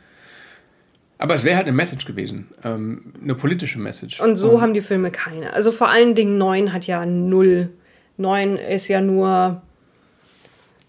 [1.19, 2.49] Aber es wäre halt eine Message gewesen.
[2.65, 4.21] Ähm, eine politische Message.
[4.21, 5.53] Und so haben die Filme keine.
[5.53, 7.71] Also vor allen Dingen 9 hat ja null.
[8.17, 9.63] 9 ist ja nur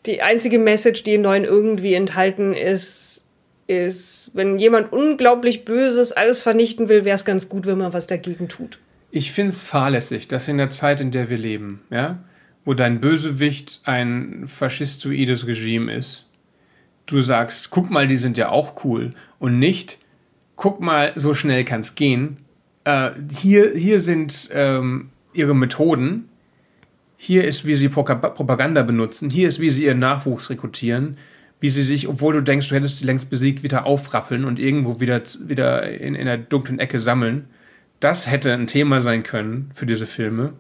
[0.06, 3.30] die einzige Message, die in 9 irgendwie enthalten ist,
[3.68, 8.08] ist, wenn jemand unglaublich Böses alles vernichten will, wäre es ganz gut, wenn man was
[8.08, 8.80] dagegen tut.
[9.12, 12.24] Ich finde es fahrlässig, dass in der Zeit, in der wir leben, ja,
[12.66, 16.28] wo dein Bösewicht ein faschistoides Regime ist,
[17.06, 20.00] du sagst, guck mal, die sind ja auch cool und nicht,
[20.56, 22.38] guck mal, so schnell kann es gehen.
[22.84, 26.30] Äh, hier, hier sind ähm, ihre Methoden.
[27.24, 29.30] Hier ist, wie sie Propaganda benutzen.
[29.30, 31.18] Hier ist, wie sie ihren Nachwuchs rekrutieren.
[31.60, 35.00] Wie sie sich, obwohl du denkst, du hättest sie längst besiegt, wieder aufrappeln und irgendwo
[35.00, 37.46] wieder, wieder in, in der dunklen Ecke sammeln.
[38.00, 40.54] Das hätte ein Thema sein können für diese Filme.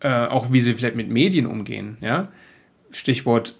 [0.00, 2.28] Äh, auch wie sie vielleicht mit Medien umgehen, ja.
[2.90, 3.54] Stichwort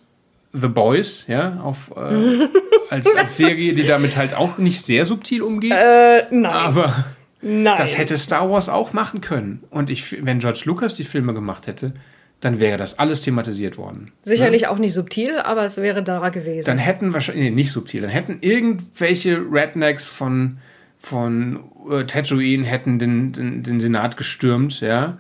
[0.53, 2.01] The Boys, ja, auf, äh,
[2.91, 5.73] als, als Serie, die damit halt auch nicht sehr subtil umgeht.
[5.73, 6.45] Äh, nein.
[6.53, 7.07] aber
[7.45, 7.77] nein.
[7.77, 9.63] das hätte Star Wars auch machen können.
[9.71, 11.93] Und ich, wenn George Lucas die Filme gemacht hätte,
[12.41, 14.11] dann wäre das alles thematisiert worden.
[14.23, 16.67] Sicherlich auch nicht subtil, aber es wäre da gewesen.
[16.67, 20.59] Dann hätten wahrscheinlich, nee, nicht subtil, dann hätten irgendwelche Rednecks von,
[20.99, 25.19] von äh, Tatooine hätten den, den, den Senat gestürmt, ja.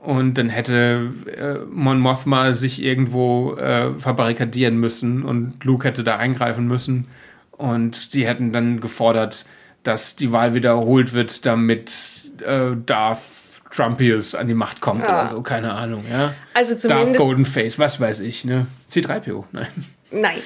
[0.00, 6.16] Und dann hätte äh, Mon Mothma sich irgendwo äh, verbarrikadieren müssen und Luke hätte da
[6.16, 7.06] eingreifen müssen.
[7.52, 9.46] Und die hätten dann gefordert,
[9.84, 11.92] dass die Wahl wiederholt wird, damit
[12.44, 13.20] äh, Darth
[13.70, 15.20] Trumpius an die Macht kommt Ah.
[15.22, 16.34] oder so, keine Ahnung, ja.
[16.54, 18.66] Also Darth zumindest- Golden Face, was weiß ich, ne?
[18.90, 19.66] C3PO, nein.
[20.10, 20.38] Nein.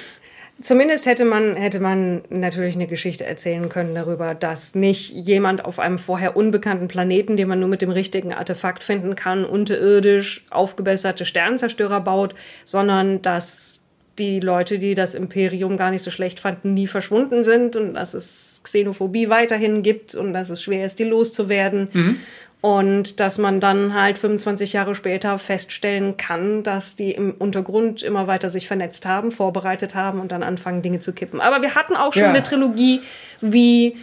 [0.61, 5.79] Zumindest hätte man, hätte man natürlich eine Geschichte erzählen können darüber, dass nicht jemand auf
[5.79, 11.23] einem vorher unbekannten Planeten, den man nur mit dem richtigen Artefakt finden kann, unterirdisch aufgebesserte
[11.23, 12.35] Sternzerstörer baut,
[12.65, 13.78] sondern dass
[14.19, 18.13] die Leute, die das Imperium gar nicht so schlecht fanden, nie verschwunden sind und dass
[18.13, 22.19] es Xenophobie weiterhin gibt und dass es schwer ist, die loszuwerden.
[22.61, 28.27] Und dass man dann halt 25 Jahre später feststellen kann, dass die im Untergrund immer
[28.27, 31.39] weiter sich vernetzt haben, vorbereitet haben und dann anfangen, Dinge zu kippen.
[31.39, 32.29] Aber wir hatten auch schon Ja.
[32.29, 32.99] eine Trilogie
[33.39, 33.95] wie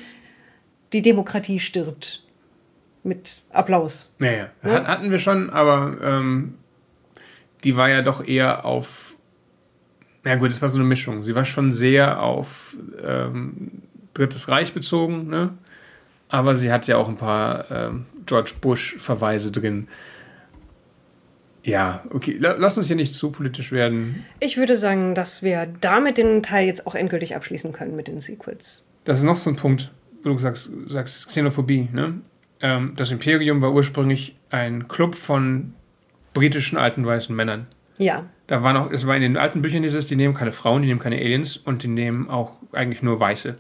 [0.95, 2.23] Die Demokratie stirbt.
[3.03, 4.12] Mit Applaus.
[4.19, 6.55] Naja, hat, hatten wir schon, aber ähm,
[7.62, 9.16] die war ja doch eher auf.
[10.27, 11.22] Na gut, es war so eine Mischung.
[11.22, 15.55] Sie war schon sehr auf ähm, Drittes Reich bezogen, ne?
[16.29, 19.87] Aber sie hat ja auch ein paar ähm, George Bush-Verweise drin.
[21.62, 24.24] Ja, okay, la- lass uns hier nicht zu politisch werden.
[24.41, 28.18] Ich würde sagen, dass wir damit den Teil jetzt auch endgültig abschließen können mit den
[28.18, 28.83] Sequels.
[29.05, 29.93] Das ist noch so ein Punkt,
[30.24, 31.89] wo du sagst, sagst Xenophobie.
[31.93, 32.20] Ne?
[32.61, 35.72] Ähm, das Imperium war ursprünglich ein Club von
[36.35, 37.68] britischen alten weißen Männern.
[37.99, 40.83] Ja, Da war noch, es war in den alten Büchern dieses, die nehmen keine Frauen,
[40.83, 43.57] die nehmen keine Aliens und die nehmen auch eigentlich nur Weiße.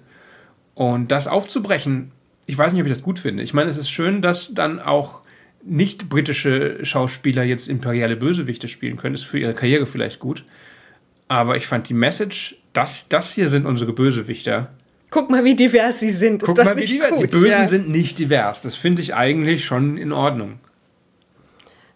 [0.74, 2.12] Und das aufzubrechen,
[2.46, 3.42] ich weiß nicht, ob ich das gut finde.
[3.42, 5.22] Ich meine, es ist schön, dass dann auch
[5.64, 9.14] nicht britische Schauspieler jetzt imperiale Bösewichte spielen können.
[9.14, 10.44] Ist für ihre Karriere vielleicht gut.
[11.28, 14.70] Aber ich fand die Message, das, das hier sind unsere Bösewichter.
[15.10, 16.42] guck mal, wie divers sie sind.
[16.42, 17.10] Ist Guck das mal, wie nicht divers.
[17.10, 17.22] gut?
[17.22, 17.66] Die Bösen ja.
[17.66, 18.62] sind nicht divers.
[18.62, 20.60] Das finde ich eigentlich schon in Ordnung.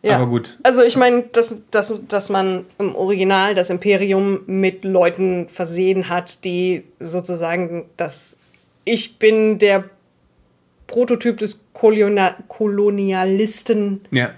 [0.03, 0.17] Ja.
[0.17, 0.59] Aber gut.
[0.63, 6.45] Also ich meine, dass, dass, dass man im Original das Imperium mit Leuten versehen hat,
[6.45, 8.39] die sozusagen das
[8.85, 9.85] Ich bin der
[10.87, 14.31] Prototyp des Kolonial Kolonialisten Ja.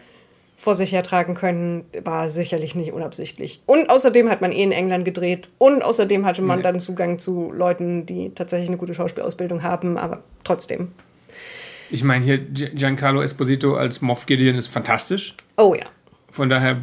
[0.59, 3.63] vor sich hertragen können, war sicherlich nicht unabsichtlich.
[3.67, 7.53] Und außerdem hat man eh in England gedreht und außerdem hatte man dann Zugang zu
[7.53, 10.93] Leuten, die tatsächlich eine gute Schauspielausbildung haben, aber trotzdem.
[11.93, 15.35] Ich meine, hier Gi- Giancarlo Esposito als Moff Gideon ist fantastisch.
[15.57, 15.85] Oh ja.
[16.31, 16.79] Von daher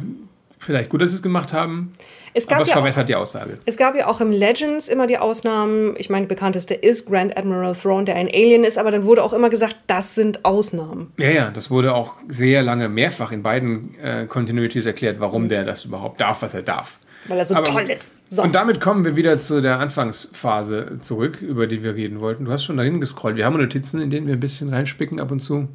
[0.58, 1.92] vielleicht gut, dass sie es gemacht haben.
[2.32, 3.58] Es gab Aber es ja auch verwässert die Aussage.
[3.66, 5.94] Es gab ja auch im Legends immer die Ausnahmen.
[5.98, 9.32] Ich meine, bekannteste ist Grand Admiral Thrawn, der ein Alien ist, aber dann wurde auch
[9.32, 11.12] immer gesagt, das sind Ausnahmen.
[11.18, 15.64] Ja, ja, das wurde auch sehr lange mehrfach in beiden äh, Continuities erklärt, warum der
[15.64, 16.98] das überhaupt darf, was er darf.
[17.30, 18.16] Weil er so Aber- toll ist.
[18.28, 18.42] So.
[18.42, 22.44] Und damit kommen wir wieder zu der Anfangsphase zurück, über die wir reden wollten.
[22.44, 23.36] Du hast schon dahin gescrollt.
[23.36, 25.68] Wir haben Notizen, in denen wir ein bisschen reinspicken ab und zu.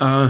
[0.00, 0.28] Äh,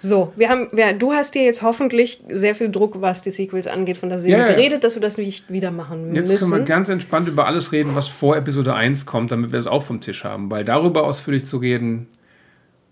[0.00, 3.66] So, wir haben, wir, du hast dir jetzt hoffentlich sehr viel Druck, was die Sequels
[3.66, 4.54] angeht, von der Serie Ja, ja.
[4.54, 6.50] geredet, dass wir das nicht wieder machen Jetzt müssen.
[6.50, 9.66] können wir ganz entspannt über alles reden, was vor Episode 1 kommt, damit wir es
[9.66, 10.52] auch vom Tisch haben.
[10.52, 12.06] Weil darüber ausführlich zu reden,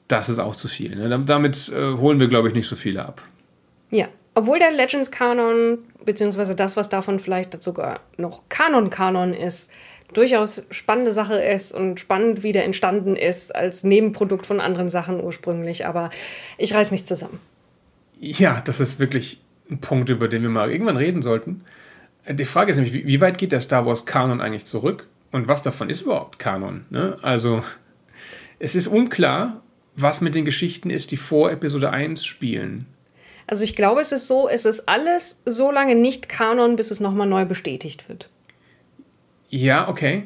[0.09, 0.97] das ist auch zu viel.
[0.97, 1.09] Ne?
[1.09, 3.23] Dam- Damit äh, holen wir, glaube ich, nicht so viele ab.
[3.93, 9.73] Ja, obwohl der Legends-Kanon, beziehungsweise das, was davon vielleicht sogar noch Kanon-Kanon ist,
[10.13, 15.87] durchaus spannende Sache ist und spannend wieder entstanden ist als Nebenprodukt von anderen Sachen ursprünglich.
[15.87, 16.11] Aber
[16.59, 17.41] ich reiß mich zusammen.
[18.21, 21.65] Ja, das ist wirklich ein Punkt, über den wir mal irgendwann reden sollten.
[22.29, 25.07] Die Frage ist nämlich, wie, weit geht der Star Wars Kanon eigentlich zurück?
[25.33, 26.85] Und was davon ist überhaupt Kanon?
[26.91, 27.19] Ne?
[27.23, 27.63] Also,
[28.59, 29.63] es ist unklar,
[29.95, 32.87] was mit den Geschichten ist, die vor Episode 1 spielen.
[33.47, 37.01] Also ich glaube, es ist so, es ist alles so lange nicht Kanon, bis es
[37.01, 38.29] nochmal neu bestätigt wird.
[39.49, 40.25] Ja, okay.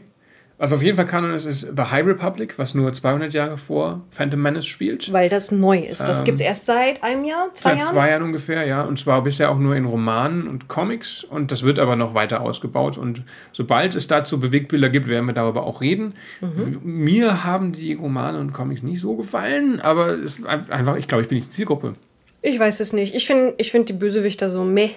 [0.60, 4.02] Was auf jeden Fall Kanon ist, ist The High Republic, was nur 200 Jahre vor
[4.10, 5.10] Phantom Menace spielt.
[5.10, 6.02] Weil das neu ist.
[6.02, 7.94] Das gibt's erst seit einem Jahr, zwei Ähm, Seit Jahren?
[7.94, 8.82] zwei Jahren ungefähr, ja.
[8.82, 11.24] Und zwar bisher auch nur in Romanen und Comics.
[11.24, 12.98] Und das wird aber noch weiter ausgebaut.
[12.98, 16.12] Und sobald es dazu Bewegtbilder gibt, werden wir darüber auch reden.
[16.42, 16.80] Mhm.
[16.82, 21.28] Mir haben die Romane und Comics nicht so gefallen, aber es einfach, ich glaube, ich
[21.28, 21.94] bin nicht Zielgruppe.
[22.42, 23.14] Ich weiß es nicht.
[23.14, 24.90] Ich finde ich find die Bösewichter so meh.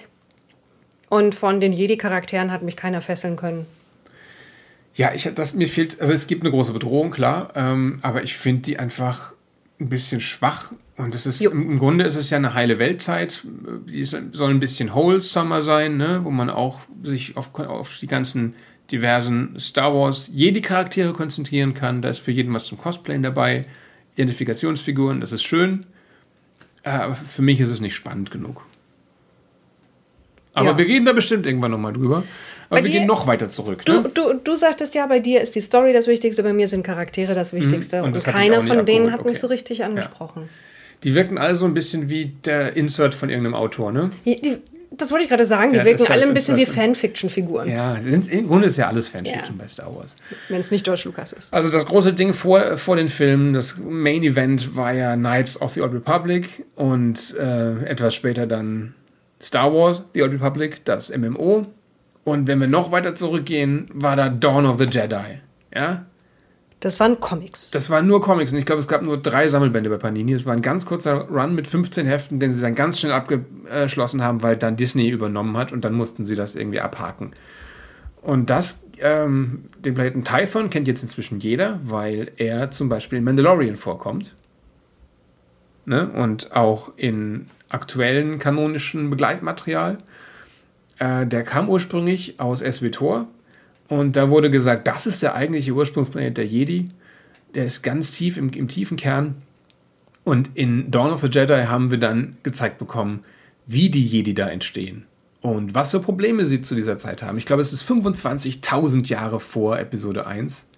[1.09, 3.65] Und von den Jedi-Charakteren hat mich keiner fesseln können.
[4.95, 8.35] Ja, ich das mir fehlt, also es gibt eine große Bedrohung, klar, ähm, aber ich
[8.35, 9.33] finde die einfach
[9.79, 10.71] ein bisschen schwach.
[10.97, 11.51] Und es ist Jo.
[11.51, 13.43] im im Grunde ist es ja eine heile Weltzeit.
[13.87, 16.21] Die ist, soll ein bisschen wholesomer sein, ne?
[16.23, 18.53] wo man auch sich auf, auf die ganzen
[18.91, 22.01] diversen Star Wars Jedi-Charaktere konzentrieren kann.
[22.01, 23.65] Da ist für jeden was zum Cosplayen dabei.
[24.15, 25.87] Identifikationsfiguren, das ist schön.
[26.83, 28.61] Äh, für mich ist es nicht spannend genug.
[30.53, 30.77] Aber Ja.
[30.77, 32.17] wir reden da bestimmt irgendwann nochmal drüber.
[32.69, 33.83] Aber Bei wir dir- gehen noch weiter zurück.
[33.85, 34.11] Du, Ne?
[34.13, 37.33] du, du sagtest ja, bei dir ist die Story das Wichtigste, bei mir sind Charaktere
[37.33, 37.99] das Wichtigste.
[37.99, 38.03] Mhm.
[38.05, 39.39] Und das hat keiner von denen abgeholt, hat mich okay.
[39.41, 40.49] so richtig angesprochen.
[41.03, 44.09] Die wirken alle so ein bisschen wie der Insert von irgendeinem Autor, ne?
[44.25, 44.57] Die, die,
[44.97, 46.65] das wollte ich gerade sagen, die Ja, wirken alle halt ein bisschen wie.
[46.65, 49.63] Fanfiction-Figuren, Ja, sind, im Grunde ist ja alles Fanfiction Ja.
[49.63, 50.15] bei Star Wars.
[50.49, 51.53] wenn es nicht George Lucas ist.
[51.53, 55.73] Also das große Ding vor, vor den Filmen, das Main Event war ja Knights of
[55.73, 58.93] the Old Republic und äh, etwas später dann
[59.41, 61.67] Star Wars, The Old Republic, das MMO.
[62.23, 65.39] Und wenn wir noch weiter zurückgehen, war da Dawn of the Jedi.
[65.75, 66.05] Ja,
[66.83, 67.71] Das waren Comics.
[67.71, 70.33] das waren nur Comics und ich glaube, es gab nur drei Sammelbände bei Panini.
[70.33, 74.21] Es war ein ganz kurzer Run mit 15 Heften, den sie dann ganz schnell abgeschlossen
[74.21, 77.31] haben, weil dann Disney übernommen hat und dann mussten sie das irgendwie abhaken.
[78.21, 83.23] Und das, ähm, den Planeten Typhon kennt jetzt inzwischen jeder, weil er zum Beispiel in
[83.23, 84.35] Mandalorian vorkommt.
[85.85, 86.09] ne?
[86.09, 89.99] und auch in aktuellen kanonischen Begleitmaterial.
[90.99, 93.27] Äh, der kam ursprünglich aus SWTOR
[93.99, 96.85] und da wurde gesagt, das ist der eigentliche Ursprungsplanet der Jedi.
[97.55, 99.35] Der ist ganz tief im, im tiefen Kern.
[100.23, 103.23] Und in Dawn of the Jedi haben wir dann gezeigt bekommen,
[103.67, 105.05] wie die Jedi da entstehen
[105.43, 107.37] und was für Probleme sie zu dieser Zeit haben.
[107.37, 110.69] Ich glaube, es ist 25.000 Jahre vor Episode 1.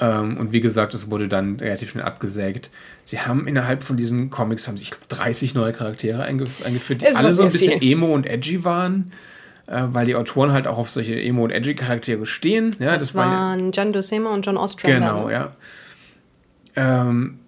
[0.00, 2.70] Ähm, und wie gesagt, es wurde dann relativ schnell abgesägt.
[3.04, 7.32] Sie haben innerhalb von diesen Comics haben sich 30 neue Charaktere eingef eingeführt, die alle
[7.32, 7.92] so ein bisschen viel.
[7.92, 9.12] emo und edgy waren
[9.70, 12.74] weil die Autoren halt auch auf solche Emo- und Edgy-Charaktere stehen.
[12.78, 14.98] Ja, das, das waren ja, John Dosema und John Ostrander.
[14.98, 15.52] Genau, ja.
[16.76, 17.38] Ähm,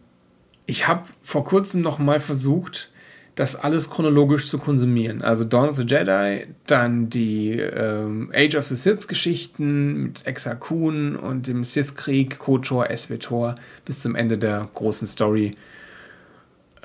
[0.67, 2.91] ich habe vor kurzem noch mal versucht,
[3.35, 5.23] das alles chronologisch zu konsumieren.
[5.23, 11.17] Also Dawn of the Jedi, dann die ähm, Age of the Sith-Geschichten mit Exa Kun
[11.17, 13.55] und dem Sith-Krieg, KOTOR, SWTOR
[13.85, 15.55] bis zum Ende der großen Story.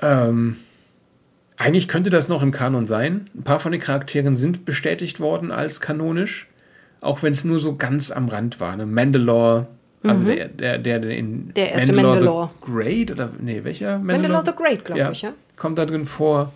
[0.00, 0.56] Ähm,
[1.58, 3.28] eigentlich könnte das noch im Kanon sein.
[3.36, 6.46] Ein paar von den Charakteren sind bestätigt worden als kanonisch,
[7.00, 8.76] auch wenn es nur so ganz am Rand war.
[8.76, 8.86] Ne?
[8.86, 9.66] Mandalore,
[10.04, 10.26] also mhm.
[10.26, 12.50] der, der, der, der in der erste Mandalore, Mandalore.
[12.64, 13.98] the Great oder nee, welcher?
[13.98, 15.32] Mandalore, Mandalore the Great, glaube ja, ich, ja.
[15.56, 16.52] Kommt da drin vor.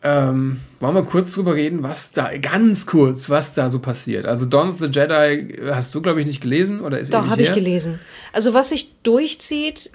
[0.00, 4.26] Ähm, wollen wir kurz drüber reden, was da, ganz kurz, was da so passiert.
[4.26, 7.42] Also Dawn of the Jedi hast du, glaube ich, nicht gelesen oder ist Doch, habe
[7.42, 7.98] ich gelesen.
[8.32, 9.90] Also was sich durchzieht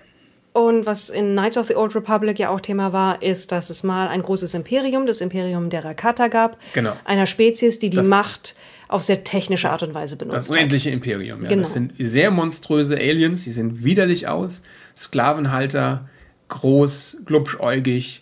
[0.54, 3.84] und was in Knights of the Old Republic ja auch Thema war, ist, dass es
[3.84, 6.58] mal ein großes Imperium, das Imperium der Rakata gab.
[6.74, 6.96] Genau.
[7.06, 8.56] Einer Spezies, die die das Macht
[8.88, 10.38] auf sehr technische Art und Weise benutzt.
[10.38, 10.94] Das unendliche hat.
[10.94, 11.50] Imperium, ja.
[11.50, 11.64] Genau.
[11.64, 14.62] Das sind sehr monströse Aliens, die sehen widerlich aus.
[14.96, 16.08] Sklavenhalter,
[16.50, 18.22] groß, glubschäugig,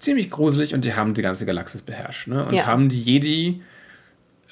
[0.00, 2.26] ziemlich gruselig und die haben die ganze Galaxis beherrscht.
[2.26, 2.44] Ne?
[2.44, 2.66] Und ja.
[2.66, 3.62] haben die Jedi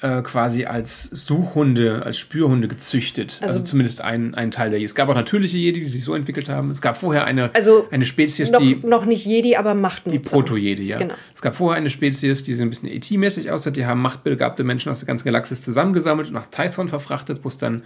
[0.01, 3.39] äh, quasi als Suchhunde, als Spürhunde gezüchtet.
[3.41, 4.85] Also, also zumindest ein, ein Teil der Jedi.
[4.85, 6.69] Es gab auch natürliche Jedi, die sich so entwickelt haben.
[6.69, 8.75] Es gab vorher eine, also eine Spezies, noch, die.
[8.83, 10.17] Noch nicht Jedi, aber Machtnutzer.
[10.17, 10.97] Die Proto-Jedi, ja.
[10.97, 11.13] Genau.
[11.33, 13.71] Es gab vorher eine Spezies, die so ein bisschen ET-mäßig aussah.
[13.71, 17.57] Die haben machtbegabte Menschen aus der ganzen Galaxis zusammengesammelt und nach Tython verfrachtet, wo es
[17.57, 17.83] dann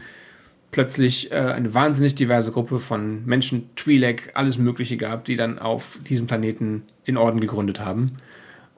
[0.71, 5.99] plötzlich äh, eine wahnsinnig diverse Gruppe von Menschen, Twi'lek, alles Mögliche gab, die dann auf
[6.07, 8.17] diesem Planeten den Orden gegründet haben.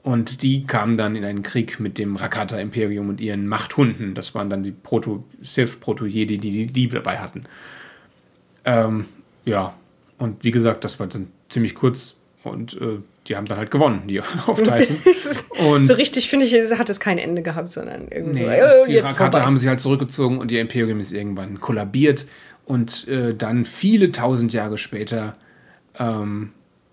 [0.02, 4.14] Und die kamen dann in einen Krieg mit dem Rakata-Imperium und ihren Machthunden.
[4.14, 7.44] Das waren dann die Proto-Sith, Proto-Jedi, die die dabei hatten.
[8.64, 9.06] Ähm,
[9.44, 9.74] ja,
[10.18, 12.98] und wie gesagt, das war dann ziemlich kurz und äh,
[13.28, 14.96] die haben dann halt gewonnen, die auf Titan.
[15.72, 18.86] und so richtig, finde ich, hat es kein Ende gehabt, sondern irgendwie nee, so, oh,
[18.86, 22.26] die Rakata haben sich halt zurückgezogen und ihr Imperium ist irgendwann kollabiert
[22.64, 25.36] und äh, dann viele tausend Jahre später
[25.98, 26.52] ähm,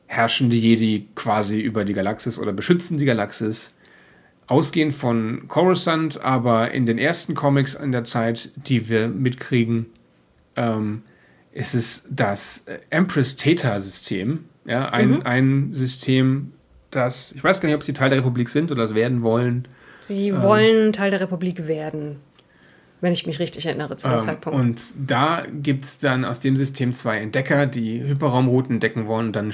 [0.10, 3.76] herrschen die Jedi quasi über die Galaxis oder beschützen die Galaxis.
[4.48, 9.86] Ausgehend von Coruscant, aber in den ersten Comics in der Zeit, die wir mitkriegen,
[10.56, 11.04] ähm,
[11.52, 14.46] ist es das Empress Theta-System.
[14.66, 15.22] Ja, ein, mhm.
[15.26, 16.54] ein System,
[16.90, 19.68] das, ich weiß gar nicht, ob sie Teil der Republik sind oder es werden wollen.
[20.00, 22.16] Sie ähm, wollen Teil der Republik werden,
[23.00, 24.60] wenn ich mich richtig erinnere zu dem ähm, Zeitpunkt.
[24.60, 29.36] Und da gibt es dann aus dem System zwei Entdecker, die Hyperraumrouten entdecken wollen und
[29.36, 29.54] dann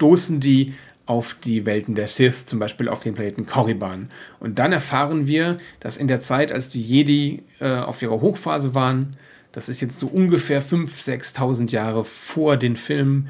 [0.00, 0.72] stoßen die
[1.04, 4.08] auf die Welten der Sith, zum Beispiel auf den Planeten Korriban.
[4.38, 8.74] Und dann erfahren wir, dass in der Zeit, als die Jedi äh, auf ihrer Hochphase
[8.74, 9.16] waren,
[9.52, 13.28] das ist jetzt so ungefähr 5.000, 6.000 Jahre vor den Filmen,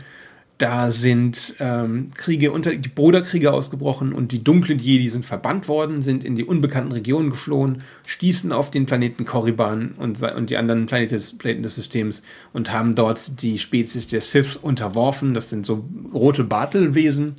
[0.60, 6.02] da sind ähm, Kriege unter die Bruderkriege ausgebrochen und die dunklen Jedi sind verbannt worden,
[6.02, 10.84] sind in die unbekannten Regionen geflohen, stießen auf den Planeten Korriban und, und die anderen
[10.84, 15.32] Planeten des, Planeten des Systems und haben dort die Spezies der Sith unterworfen.
[15.32, 17.36] Das sind so rote Bartelwesen,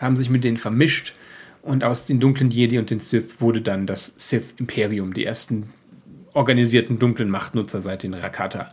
[0.00, 1.14] haben sich mit denen vermischt
[1.62, 5.70] und aus den dunklen Jedi und den Sith wurde dann das Sith-Imperium, die ersten
[6.32, 8.72] organisierten dunklen Machtnutzer seit den Rakata.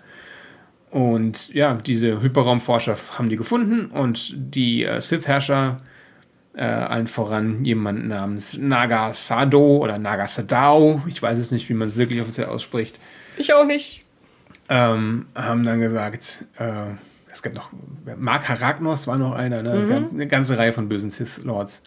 [0.91, 5.77] Und ja, diese Hyperraumforscher haben die gefunden und die äh, Sith-Herrscher,
[6.53, 11.95] äh, allen voran jemand namens Nagasado oder Nagasadao, ich weiß es nicht, wie man es
[11.95, 12.99] wirklich offiziell ausspricht.
[13.37, 14.03] Ich auch nicht.
[14.67, 16.91] Ähm, haben dann gesagt, äh,
[17.31, 17.71] es gab noch,
[18.17, 19.71] Mark Haragnos war noch einer, ne?
[19.71, 20.19] es gab mhm.
[20.19, 21.83] eine ganze Reihe von bösen Sith-Lords.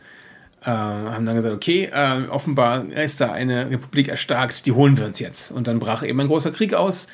[0.63, 5.05] Äh, haben dann gesagt, okay, äh, offenbar ist da eine Republik erstarkt, die holen wir
[5.05, 5.51] uns jetzt.
[5.51, 7.09] Und dann brach eben ein großer Krieg aus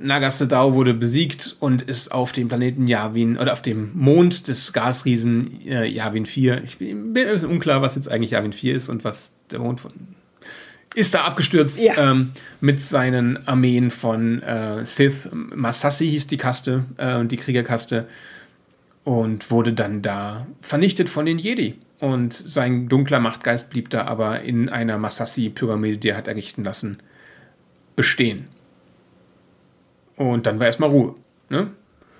[0.00, 5.60] Nagasadao wurde besiegt und ist auf dem Planeten Yavin oder auf dem Mond des Gasriesen
[5.66, 6.62] äh, Yavin 4.
[6.64, 9.58] Ich bin, bin ein bisschen unklar, was jetzt eigentlich Yavin 4 ist und was der
[9.58, 9.92] Mond von.
[10.94, 12.10] Ist da abgestürzt ja.
[12.12, 15.28] ähm, mit seinen Armeen von äh, Sith.
[15.32, 18.06] Masassi hieß die Kaste, äh, die Kriegerkaste.
[19.04, 21.74] Und wurde dann da vernichtet von den Jedi.
[21.98, 26.98] Und sein dunkler Machtgeist blieb da aber in einer Masassi-Pyramide, die er hat errichten lassen,
[27.96, 28.44] bestehen.
[30.18, 31.14] Und dann war erstmal Ruhe.
[31.48, 31.70] Ne?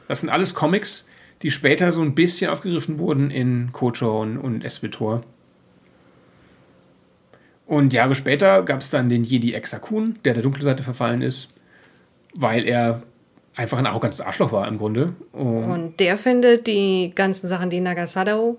[0.06, 1.06] Das sind alles Comics,
[1.42, 5.22] die später so ein bisschen aufgegriffen wurden in KOTOR und, und Espetor.
[7.66, 11.50] Und Jahre später gab es dann den Jedi Exakun, der der dunklen Seite verfallen ist,
[12.34, 13.02] weil er
[13.56, 15.14] einfach ein arrogantes Arschloch war im Grunde.
[15.32, 18.58] Und, und der findet die ganzen Sachen, die Nagasado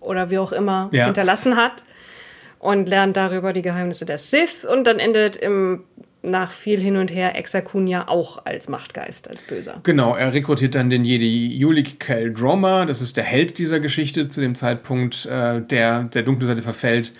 [0.00, 1.04] oder wie auch immer ja.
[1.04, 1.84] hinterlassen hat
[2.58, 5.84] und lernt darüber die Geheimnisse der Sith und dann endet im
[6.28, 9.80] nach viel hin und her Exakun ja auch als Machtgeist, als Böser.
[9.82, 14.40] Genau, er rekrutiert dann den Jedi Julik Keldroma, das ist der Held dieser Geschichte zu
[14.40, 17.12] dem Zeitpunkt, äh, der der dunklen Seite verfällt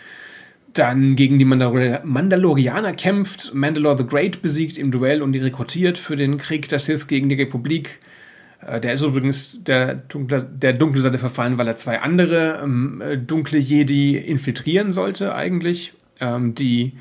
[0.79, 5.99] dann gegen die Mandalor Mandalorianer kämpft, Mandalore the Great besiegt im Duell und die rekrutiert
[5.99, 8.01] für den Krieg der Sith gegen die Republik.
[8.67, 13.01] Äh, der ist übrigens der dunkle, der dunkle Seite verfallen, weil er zwei andere ähm,
[13.01, 15.95] äh, dunkle Jedi infiltrieren sollte, eigentlich.
[16.21, 16.93] Ähm, die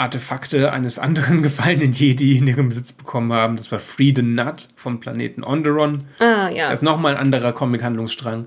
[0.00, 3.56] Artefakte eines anderen gefallenen Jedi in ihrem Besitz bekommen haben.
[3.56, 6.04] Das war Freedom Nut vom Planeten Onderon.
[6.18, 6.66] Ah, ja.
[6.66, 8.46] Das ist nochmal ein anderer Comic-Handlungsstrang.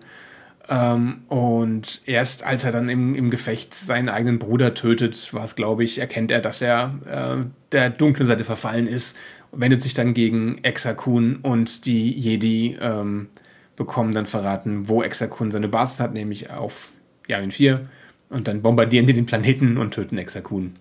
[0.70, 5.56] Ähm, und erst als er dann im, im Gefecht seinen eigenen Bruder tötet, war es,
[5.56, 9.16] glaube ich, erkennt er, dass er äh, der dunklen Seite verfallen ist,
[9.52, 13.28] wendet sich dann gegen Exakun und die Jedi ähm,
[13.76, 16.92] bekommen dann verraten, wo Exakun seine Basis hat, nämlich auf
[17.28, 17.88] Yavin 4.
[18.30, 20.76] Und dann bombardieren die den Planeten und töten Exakun.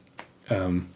[0.52, 0.86] Ähm,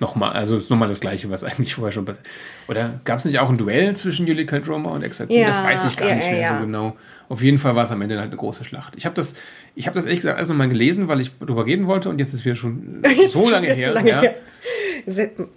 [0.00, 2.26] nochmal, also ist nochmal das Gleiche, was eigentlich vorher schon passiert.
[2.68, 5.34] Oder gab es nicht auch ein Duell zwischen Julika Droma und Exakun?
[5.34, 6.58] Ja, das weiß ich gar ja, nicht mehr ja.
[6.58, 6.96] so genau.
[7.28, 8.94] Auf jeden Fall war es am Ende halt eine große Schlacht.
[8.96, 9.34] Ich habe das,
[9.74, 12.28] ich habe das ehrlich gesagt erst nochmal gelesen, weil ich darüber reden wollte und jetzt
[12.28, 13.92] ist es wieder schon jetzt so lange her.
[13.92, 14.34] Lange her.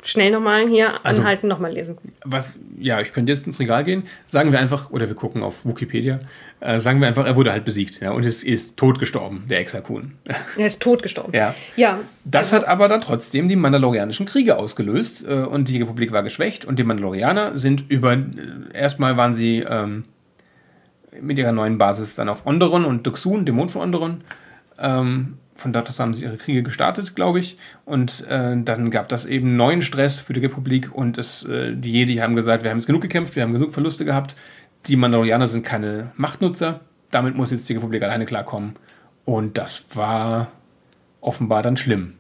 [0.03, 1.97] Schnell nochmal hier also, anhalten, nochmal lesen.
[2.23, 4.03] Was, ja, ich könnte jetzt ins Regal gehen.
[4.27, 6.19] Sagen wir einfach, oder wir gucken auf Wikipedia,
[6.59, 9.59] äh, sagen wir einfach, er wurde halt besiegt ja, und ist, ist tot gestorben, der
[9.59, 10.13] Exakun.
[10.57, 11.33] Er ist tot gestorben.
[11.33, 11.53] Ja.
[11.75, 16.11] ja das also, hat aber dann trotzdem die Mandalorianischen Kriege ausgelöst äh, und die Republik
[16.11, 18.27] war geschwächt und die Mandalorianer sind über, äh,
[18.73, 20.05] erstmal waren sie ähm,
[21.21, 24.21] mit ihrer neuen Basis dann auf Onderon und Duxun, dem Mond von Onderon.
[24.79, 27.57] Ähm, von dort aus haben sie ihre Kriege gestartet, glaube ich.
[27.85, 31.91] Und äh, dann gab das eben neuen Stress für die Republik und es, äh, die
[31.91, 34.35] Jedi haben gesagt, wir haben jetzt genug gekämpft, wir haben genug Verluste gehabt.
[34.87, 36.81] Die Mandalorianer sind keine Machtnutzer.
[37.09, 38.75] Damit muss jetzt die Republik alleine klarkommen.
[39.23, 40.51] Und das war
[41.21, 42.13] offenbar dann schlimm.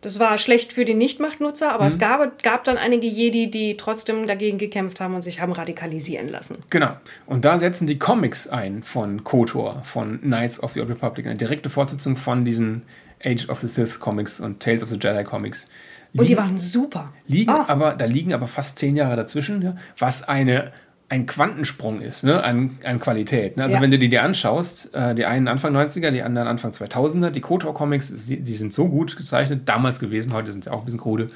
[0.00, 1.88] Das war schlecht für die Nichtmachtnutzer, aber mhm.
[1.88, 6.28] es gab, gab dann einige Jedi, die trotzdem dagegen gekämpft haben und sich haben radikalisieren
[6.28, 6.58] lassen.
[6.70, 6.92] Genau.
[7.26, 11.36] Und da setzen die Comics ein von KOTOR, von Knights of the Old Republic, eine
[11.36, 12.82] direkte Fortsetzung von diesen
[13.24, 15.66] Age of the Sith Comics und Tales of the Jedi Comics.
[16.12, 17.12] Liegen, und die waren super.
[17.26, 17.64] Liegen oh.
[17.66, 20.72] aber, da liegen aber fast zehn Jahre dazwischen, ja, was eine
[21.10, 23.56] ein Quantensprung ist, ne, an, an Qualität.
[23.56, 23.62] Ne?
[23.64, 23.82] Also ja.
[23.82, 27.40] wenn du die dir anschaust, äh, die einen Anfang 90er, die anderen Anfang 2000er, die
[27.40, 31.00] KOTOR-Comics, die, die, sind so gut gezeichnet, damals gewesen, heute sind sie auch ein bisschen
[31.00, 31.28] krude.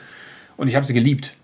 [0.59, 1.35] Und ich habe sie geliebt.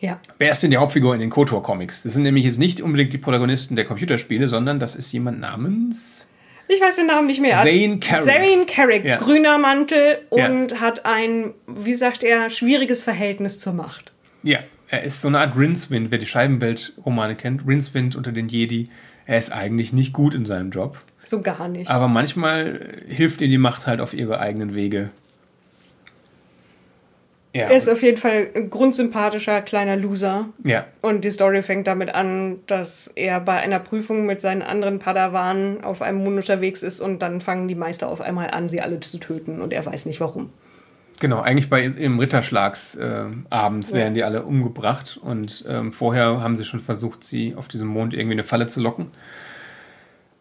[0.00, 0.20] Ja.
[0.38, 2.04] Wer ist denn die Hauptfigur in den KOTOR-Comics?
[2.04, 6.28] Das sind nämlich jetzt nicht unbedingt die Protagonisten der Computerspiele, sondern das ist jemand namens...
[6.66, 7.56] Ich weiß den Namen nicht mehr.
[7.56, 8.24] Zane Carrick.
[8.24, 9.16] Zane Carrick, ja.
[9.16, 10.80] grüner Mantel und ja.
[10.80, 14.12] hat ein, wie sagt er, schwieriges Verhältnis zur Macht.
[14.42, 14.60] Ja,
[14.94, 17.66] er ist so eine Art Rincewind, wer die Scheibenwelt-Romane kennt.
[17.66, 18.88] Rincewind unter den Jedi.
[19.26, 20.98] Er ist eigentlich nicht gut in seinem Job.
[21.22, 21.90] So gar nicht.
[21.90, 25.10] Aber manchmal hilft ihr die Macht halt auf ihre eigenen Wege.
[27.54, 27.68] Ja.
[27.68, 30.46] Er ist auf jeden Fall ein grundsympathischer kleiner Loser.
[30.64, 30.86] Ja.
[31.02, 35.84] Und die Story fängt damit an, dass er bei einer Prüfung mit seinen anderen Padawanen
[35.84, 38.98] auf einem Mond unterwegs ist und dann fangen die Meister auf einmal an, sie alle
[38.98, 40.50] zu töten und er weiß nicht warum.
[41.20, 43.94] Genau, eigentlich bei im Ritterschlagsabend äh, ja.
[43.94, 48.14] werden die alle umgebracht und ähm, vorher haben sie schon versucht, sie auf diesem Mond
[48.14, 49.06] irgendwie eine Falle zu locken.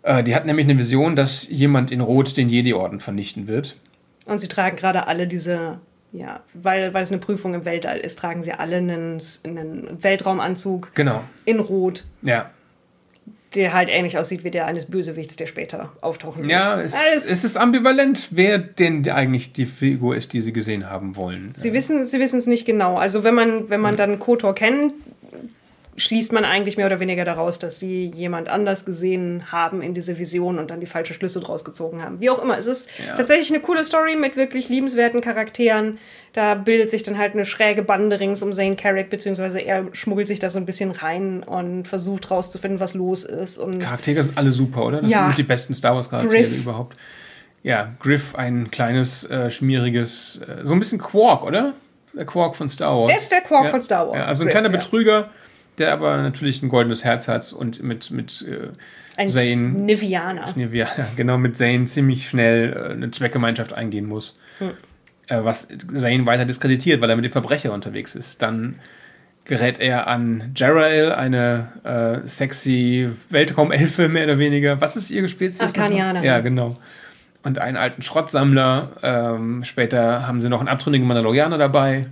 [0.02, 3.78] Äh, die hat nämlich eine Vision, dass jemand in Rot den Jedi-Orden vernichten wird.
[4.26, 5.80] Und sie tragen gerade alle diese,
[6.12, 10.96] ja, weil, weil es eine Prüfung im Weltall ist, tragen sie alle einen, einen Weltraumanzug
[10.96, 11.24] genau.
[11.46, 12.06] in Rot.
[12.24, 12.50] Ja
[13.56, 16.52] der halt ähnlich aussieht wie der eines Bösewichts, der später auftauchen wird.
[16.52, 20.90] Ja, es, es, es ist ambivalent, wer denn eigentlich die Figur ist, die sie gesehen
[20.90, 21.54] haben wollen.
[21.58, 22.98] Sie wissen sie wissen es nicht genau.
[22.98, 24.94] Also wenn man wenn man dann Kotor kennt,
[25.96, 30.18] schließt man eigentlich mehr oder weniger daraus, dass sie jemand anders gesehen haben in diese
[30.18, 32.20] Vision und dann die falsche Schlüsse draus gezogen haben.
[32.20, 33.14] Wie auch immer, es ist ja.
[33.16, 36.00] tatsächlich eine coole Story mit wirklich liebenswerten Charakteren.
[36.34, 40.28] Da bildet sich dann halt eine schräge Bande rings um Zane Carrick, beziehungsweise er schmuggelt
[40.28, 43.60] sich da so ein bisschen rein und versucht rauszufinden, was los ist.
[43.60, 45.02] Und Charaktere sind alle super, oder?
[45.02, 45.28] Das ja.
[45.28, 46.58] sind die besten Star Wars Charaktere Griff.
[46.58, 46.98] überhaupt.
[47.62, 51.74] Ja, Griff, ein kleines, äh, schmieriges, äh, so ein bisschen Quark, oder?
[52.14, 53.12] Der Quark von Star Wars.
[53.12, 53.72] Er ist der Quark ja.
[53.72, 54.18] von Star Wars.
[54.18, 55.30] Ja, also ein Griff, kleiner Betrüger
[55.78, 58.70] der aber natürlich ein goldenes Herz hat und mit, mit äh,
[59.18, 60.46] ein Zane, Snivianer.
[60.46, 64.38] Snivianer, genau, mit Zane ziemlich schnell äh, eine Zweckgemeinschaft eingehen muss.
[64.60, 64.72] Hm.
[65.28, 68.42] Äh, was Zane weiter diskreditiert, weil er mit dem Verbrecher unterwegs ist.
[68.42, 68.80] Dann
[69.46, 74.80] gerät er an Jerael, eine äh, sexy Weltraumelfe, mehr oder weniger.
[74.82, 75.60] Was ist ihr gespielt?
[75.60, 76.24] Arkanianer.
[76.24, 76.78] Ja, genau.
[77.44, 78.92] Und einen alten Schrottsammler.
[79.04, 82.06] Ähm, später haben sie noch einen abtrünnigen Mandalorianer dabei.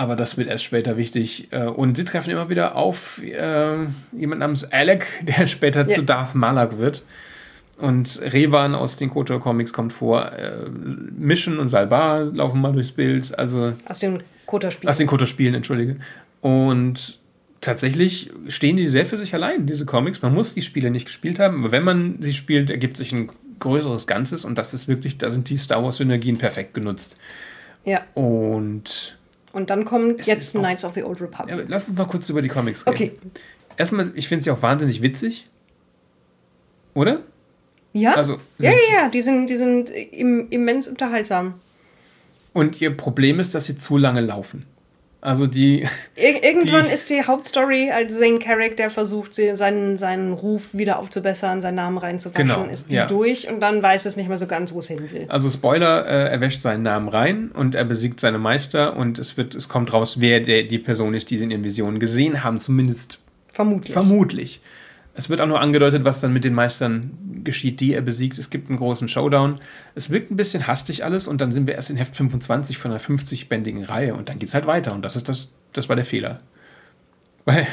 [0.00, 1.48] Aber das wird erst später wichtig.
[1.50, 3.74] Äh, und sie treffen immer wieder auf äh,
[4.12, 5.94] jemanden namens Alec, der später ja.
[5.94, 7.02] zu Darth Malak wird.
[7.76, 10.32] Und Revan aus den Kotor Comics kommt vor.
[10.32, 13.38] Äh, Mission und Salbar laufen mal durchs Bild.
[13.38, 14.88] Also aus den Kotor Spielen.
[14.88, 15.96] Aus den Kotor Spielen, entschuldige.
[16.40, 17.18] Und
[17.60, 20.22] tatsächlich stehen die sehr für sich allein, diese Comics.
[20.22, 23.30] Man muss die Spiele nicht gespielt haben, aber wenn man sie spielt, ergibt sich ein
[23.58, 27.18] größeres Ganzes und das ist wirklich, da sind die Star Wars Synergien perfekt genutzt.
[27.84, 28.00] Ja.
[28.14, 29.18] Und
[29.52, 31.56] und dann kommt jetzt Knights of the Old Republic.
[31.56, 32.94] Ja, lass uns noch kurz über die Comics reden.
[32.94, 33.12] Okay.
[33.76, 35.48] Erstmal, ich finde sie auch wahnsinnig witzig.
[36.94, 37.22] Oder?
[37.92, 38.14] Ja.
[38.14, 41.54] Also, ja, ja, ja, die sind, die sind immens unterhaltsam.
[42.52, 44.66] Und ihr Problem ist, dass sie zu lange laufen.
[45.22, 45.86] Also die.
[46.16, 50.98] Ir irgendwann die, ist die Hauptstory als Zane Carrick, der versucht, seinen, seinen Ruf wieder
[50.98, 53.06] aufzubessern, seinen Namen reinzuwaschen, genau, ist die ja.
[53.06, 55.26] durch und dann weiß es nicht mehr so ganz, wo es hin will.
[55.28, 59.36] Also Spoiler, äh, er wäscht seinen Namen rein und er besiegt seine Meister und es
[59.36, 62.42] wird, es kommt raus, wer der, die Person ist, die sie in ihren Visionen gesehen
[62.42, 63.18] haben, zumindest
[63.52, 63.92] vermutlich.
[63.92, 64.60] Vermutlich.
[65.14, 67.10] Es wird auch nur angedeutet, was dann mit den Meistern
[67.44, 68.38] geschieht, die er besiegt.
[68.38, 69.58] Es gibt einen großen Showdown.
[69.94, 72.90] Es wirkt ein bisschen hastig alles und dann sind wir erst in Heft 25 von
[72.90, 75.96] einer 50-bändigen Reihe und dann geht es halt weiter und das ist das, das war
[75.96, 76.40] der Fehler.
[77.44, 77.66] Weil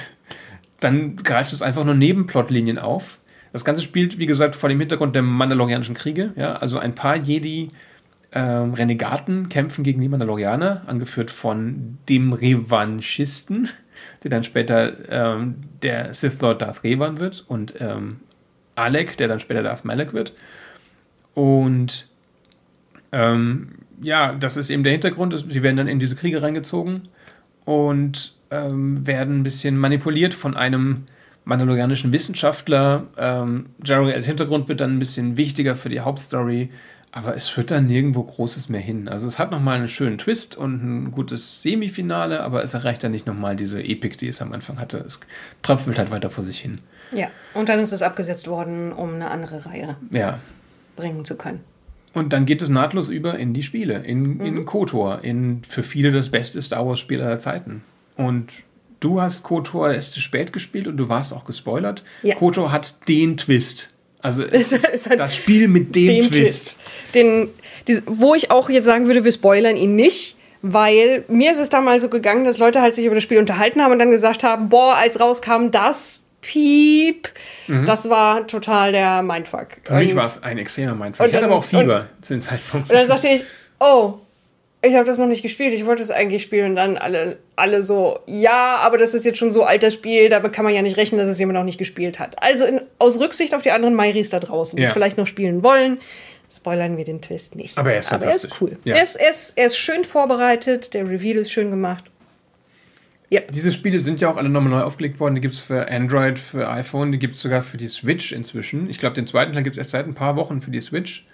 [0.80, 3.20] dann greift es einfach nur Nebenplotlinien auf.
[3.54, 6.34] Das Ganze spielt, wie gesagt, vor dem Hintergrund der Mandalorianischen Kriege.
[6.36, 7.70] Ja, also ein paar Jedi
[8.32, 13.70] ähm, Renegaten kämpfen gegen die Mandalorianer, angeführt von dem Revanchisten
[14.30, 18.18] der dann später ähm, der Sith Lord Darth Revan wird und ähm,
[18.76, 20.34] Alec, der dann später Darth Malak wird.
[21.34, 22.08] Und
[23.12, 23.70] ähm,
[24.02, 25.46] ja, das ist eben der Hintergrund.
[25.50, 27.04] Sie werden dann in diese Kriege reingezogen
[27.66, 31.04] und ähm, werden ein bisschen manipuliert von einem
[31.46, 33.08] mandalorianischen Wissenschaftler.
[33.18, 36.70] Ähm, Jerry als Hintergrund wird dann ein bisschen wichtiger für die Hauptstory.
[37.12, 39.08] Aber es führt dann nirgendwo Großes mehr hin.
[39.08, 43.12] Also es hat nochmal einen schönen Twist und ein gutes Semifinale, aber es erreicht dann
[43.12, 44.98] nicht nochmal diese Epik, die es am Anfang hatte.
[44.98, 45.20] Es
[45.64, 46.80] tröpfelt halt weiter vor sich hin.
[47.12, 50.40] Ja, und dann ist es abgesetzt worden, um eine andere Reihe ja.
[50.96, 51.62] bringen zu können.
[52.14, 54.42] Und dann geht es nahtlos über in die Spiele, in, mhm.
[54.42, 57.84] in KOTOR, in für viele das beste Star Wars-Spiel aller Zeiten.
[58.16, 58.52] Und
[59.00, 62.04] du hast KOTOR erst zu spät gespielt und du warst auch gespoilert.
[62.24, 62.36] Ja.
[62.36, 63.90] KOTOR hat den Twist
[64.22, 66.34] also es ist das Spiel mit dem, dem Twist.
[66.34, 66.80] Twist.
[67.16, 67.50] Den,
[67.88, 71.70] die, wo ich auch jetzt sagen würde, wir spoilern ihn nicht, weil mir ist es
[71.70, 74.44] damals so gegangen, dass Leute halt sich über das Spiel unterhalten haben und dann gesagt
[74.44, 77.30] haben, boah, als rauskam das, piep,
[77.68, 77.86] mhm.
[77.86, 79.68] das war total der Mindfuck.
[79.84, 81.28] Für mich war es ein extremer Mindfuck.
[81.28, 82.90] Ich hatte aber auch Fieber zu dem Zeitpunkt.
[82.90, 83.44] Und dann sagte ich,
[83.80, 84.20] oh,
[84.82, 87.82] ich habe das noch nicht gespielt, ich wollte es eigentlich spielen und dann alle, alle
[87.84, 90.82] so, ja, aber das ist jetzt schon so alt das Spiel, damit kann man ja
[90.82, 92.42] nicht rechnen, dass es jemand noch nicht gespielt hat.
[92.42, 94.90] Also in, aus Rücksicht auf die anderen Mairis da draußen, die ja.
[94.90, 95.98] es vielleicht noch spielen wollen,
[96.52, 97.78] spoilern wir den Twist nicht.
[97.78, 98.78] Aber er ist aber er ist cool.
[98.84, 98.96] Ja.
[98.96, 102.06] Er, ist, er, ist, er ist schön vorbereitet, der Reveal ist schön gemacht.
[103.30, 103.42] Ja.
[103.42, 105.36] Diese Spiele sind ja auch alle nochmal neu aufgelegt worden.
[105.36, 108.90] Die gibt es für Android, für iPhone, die gibt es sogar für die Switch inzwischen.
[108.90, 111.26] Ich glaube, den zweiten Teil gibt es erst seit ein paar Wochen für die Switch.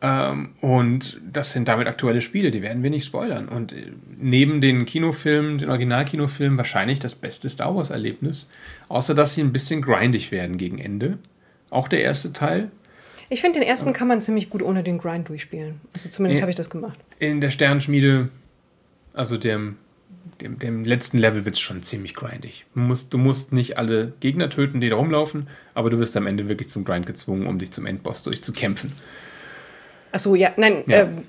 [0.00, 3.48] Ähm, und das sind damit aktuelle Spiele, die werden wir nicht spoilern.
[3.48, 8.48] Und äh, neben den Kinofilmen, den Originalkinofilmen, wahrscheinlich das beste Star Wars-Erlebnis.
[8.88, 11.18] Außer dass sie ein bisschen grindig werden gegen Ende.
[11.70, 12.70] Auch der erste Teil.
[13.28, 15.80] Ich finde, den ersten kann man ziemlich gut ohne den Grind durchspielen.
[15.92, 16.98] Also zumindest habe ich das gemacht.
[17.18, 18.30] In der Sternschmiede,
[19.12, 19.76] also dem,
[20.40, 22.64] dem, dem letzten Level, wird es schon ziemlich grindig.
[22.74, 26.26] Du musst, du musst nicht alle Gegner töten, die da rumlaufen, aber du wirst am
[26.26, 28.92] Ende wirklich zum Grind gezwungen, um dich zum Endboss durchzukämpfen.
[30.12, 31.02] Achso, ja, nein, ja.
[31.02, 31.22] Ähm,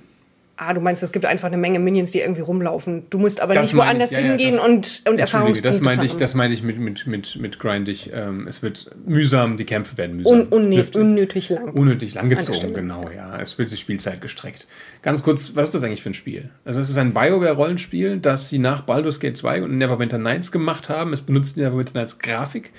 [0.59, 3.03] ah, du meinst, es gibt einfach eine Menge Minions, die irgendwie rumlaufen.
[3.09, 6.05] Du musst aber das nicht woanders ja, hingehen ja, das, und, und Erfahrungspunkte das meinte
[6.05, 8.11] ich, Das meinte ich mit, mit, mit, mit grindig.
[8.13, 10.33] Ähm, es wird mühsam, die Kämpfe werden mühsam.
[10.33, 11.69] Un, unnötig, unnötig lang.
[11.69, 13.39] Unnötig lang gezogen, genau, ja.
[13.39, 14.67] Es wird die Spielzeit gestreckt.
[15.01, 16.49] Ganz kurz, was ist das eigentlich für ein Spiel?
[16.65, 20.89] Also es ist ein BioWare-Rollenspiel, das sie nach Baldur's Gate 2 und Neverwinter Nights gemacht
[20.89, 21.13] haben.
[21.13, 22.71] Es benutzt Neverwinter Nights Grafik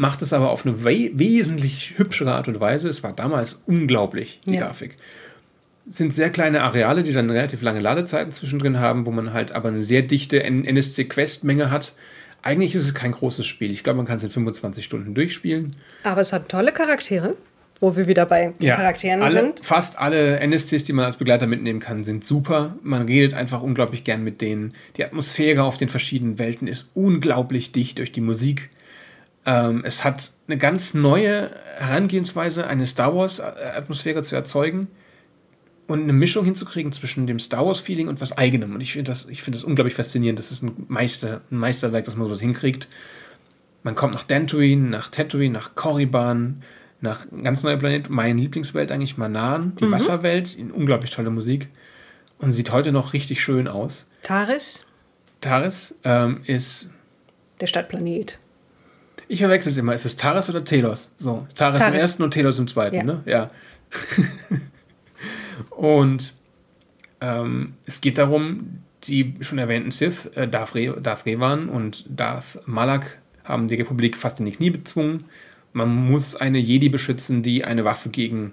[0.00, 2.88] macht es aber auf eine we wesentlich hübschere Art und Weise.
[2.88, 4.66] Es war damals unglaublich, die ja.
[4.66, 4.94] Grafik
[5.88, 9.68] sind sehr kleine Areale, die dann relativ lange Ladezeiten zwischendrin haben, wo man halt aber
[9.68, 11.94] eine sehr dichte NSC-Quest-Menge hat.
[12.42, 13.70] Eigentlich ist es kein großes Spiel.
[13.70, 15.76] Ich glaube, man kann es in 25 Stunden durchspielen.
[16.04, 17.36] Aber es hat tolle Charaktere,
[17.80, 19.60] wo wir wieder bei ja, Charakteren alle, sind.
[19.64, 22.76] Fast alle NSCs, die man als Begleiter mitnehmen kann, sind super.
[22.82, 24.74] Man redet einfach unglaublich gern mit denen.
[24.96, 28.68] Die Atmosphäre auf den verschiedenen Welten ist unglaublich dicht durch die Musik.
[29.46, 34.88] Ähm, es hat eine ganz neue Herangehensweise, eine Star Wars-Atmosphäre zu erzeugen
[35.88, 38.74] und eine Mischung hinzukriegen zwischen dem Star Wars-Feeling und was eigenem.
[38.74, 40.38] Und ich finde das, ich das unglaublich faszinierend.
[40.38, 42.88] Das ist ein, Meister, ein Meisterwerk, dass man sowas hinkriegt.
[43.82, 46.62] Man kommt nach Dantooine, nach Tatooine, nach Korriban,
[47.00, 48.10] nach ganz neuer Planet.
[48.10, 49.92] Meine Lieblingswelt eigentlich, Manan, die mhm.
[49.92, 51.68] Wasserwelt, in unglaublich tolle Musik.
[52.38, 54.10] Und sieht heute noch richtig schön aus.
[54.22, 54.86] Taris?
[55.40, 56.90] Taris ähm, ist.
[57.62, 58.38] Der Stadtplanet.
[59.26, 59.94] Ich verwechsel es immer.
[59.94, 61.14] Ist es Taris oder Telos?
[61.16, 61.94] So, Taris, Taris.
[61.94, 63.02] im ersten und Telos im zweiten, ja.
[63.04, 63.22] ne?
[63.24, 63.50] Ja.
[65.70, 66.32] und
[67.20, 72.60] ähm, es geht darum, die schon erwähnten Sith, äh, Darth, Re Darth Revan und Darth
[72.66, 75.24] Malak haben die Republik fast in die Knie bezwungen.
[75.72, 78.52] Man muss eine Jedi beschützen, die eine Waffe gegen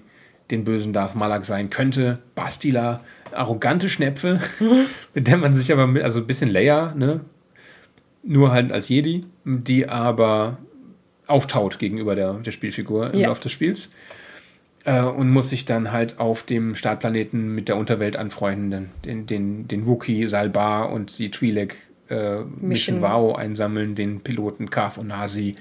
[0.52, 2.20] den bösen Darth Malak sein könnte.
[2.36, 3.02] Bastila,
[3.32, 4.40] arrogante Schnäpfe,
[5.14, 7.22] mit der man sich aber mit, also ein bisschen Leia, ne?
[8.24, 10.58] Nur halt als Jedi, die aber
[11.28, 13.28] auftaut gegenüber der, der Spielfigur im ja.
[13.28, 13.92] Laufe des Spiels.
[14.86, 19.68] Äh, und muss sich dann halt auf dem Startplaneten mit der Unterwelt anfreunden, den, den,
[19.68, 21.74] den Wookie, Salbar und die Twi'lek
[22.10, 25.56] äh, Mission Wow einsammeln, den Piloten Karth und Nasi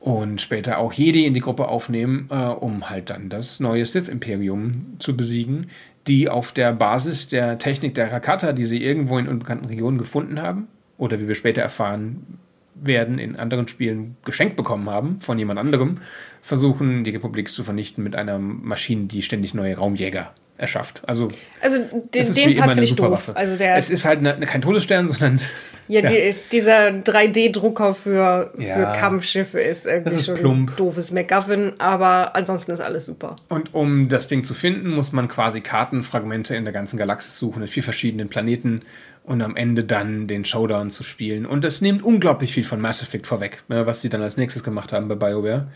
[0.00, 4.96] und später auch Jedi in die Gruppe aufnehmen, äh, um halt dann das neue Sith-Imperium
[4.98, 5.68] zu besiegen,
[6.08, 10.42] die auf der Basis der Technik der Rakata, die sie irgendwo in unbekannten Regionen gefunden
[10.42, 10.66] haben,
[10.98, 12.38] oder wie wir später erfahren
[12.80, 15.98] werden, in anderen Spielen geschenkt bekommen haben von jemand anderem,
[16.42, 21.02] versuchen die Republik zu vernichten mit einer Maschine, die ständig neue Raumjäger erschafft.
[21.06, 21.28] Also,
[21.60, 21.78] also
[22.14, 23.32] den, den Part finde ich doof.
[23.34, 25.40] Also der, es ist halt eine, kein Todesstern, sondern.
[25.88, 26.10] Ja, ja.
[26.10, 30.70] Die, dieser 3D-Drucker für, ja, für Kampfschiffe ist irgendwie ist schon plump.
[30.70, 33.36] ein doofes MacGuffin, aber ansonsten ist alles super.
[33.48, 37.62] Und um das Ding zu finden, muss man quasi Kartenfragmente in der ganzen Galaxis suchen,
[37.62, 38.82] in vier verschiedenen Planeten
[39.26, 41.46] und am Ende dann den Showdown zu spielen.
[41.46, 44.62] Und das nimmt unglaublich viel von Mass Effect vorweg, ne, was sie dann als nächstes
[44.62, 45.66] gemacht haben bei BioWare.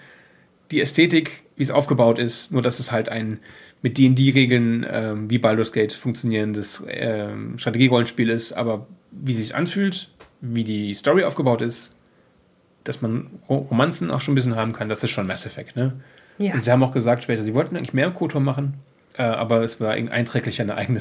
[0.70, 3.40] Die Ästhetik, wie es aufgebaut ist, nur dass es halt ein
[3.82, 10.62] mit D&D-Regeln ähm, wie Baldur's Gate funktionierendes ähm, Strategierollenspiel ist, aber wie sich anfühlt, wie
[10.62, 11.96] die Story aufgebaut ist,
[12.84, 15.94] dass man Romanzen auch schon ein bisschen haben kann, das ist schon Mass Effect, ne?
[16.38, 16.55] Ja.
[16.55, 18.74] Und sie haben auch gesagt später, sie wollten eigentlich mehr KOTOR machen,
[19.18, 21.01] äh, aber es war einträglich, eine eigene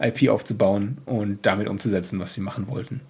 [0.00, 3.00] Science-Fiction-IP aufzubauen und damit umzusetzen, was sie machen wollten.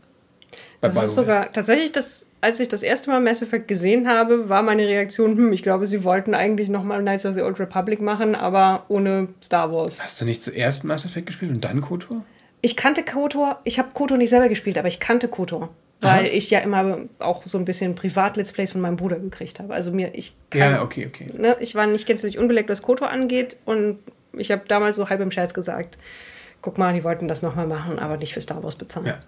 [0.80, 4.62] Das ist sogar tatsächlich das, als ich das erste Mal Mass Effect gesehen habe, war
[4.62, 8.34] meine Reaktion, hm, ich glaube, sie wollten eigentlich nochmal Knights of the Old Republic machen,
[8.34, 10.02] aber ohne Star Wars.
[10.02, 12.24] Hast du nicht zuerst Mass Effect gespielt und dann KOTOR?
[12.62, 15.68] Ich kannte KOTOR, ich habe KOTOR nicht selber gespielt, aber ich kannte KOTOR.
[16.02, 16.32] Weil Aha.
[16.32, 19.74] ich ja immer auch so ein bisschen Privat-Let's Plays von meinem Bruder gekriegt habe.
[19.74, 21.30] Also mir, ich kann, Ja, okay, okay.
[21.36, 23.98] Ne, ich war nicht gänzlich unbeleckt, was KOTOR angeht und
[24.32, 25.98] ich habe damals so halb im Scherz gesagt,
[26.62, 29.06] guck mal, die wollten das nochmal machen, aber nicht für Star Wars bezahlen.
[29.06, 29.18] Ja.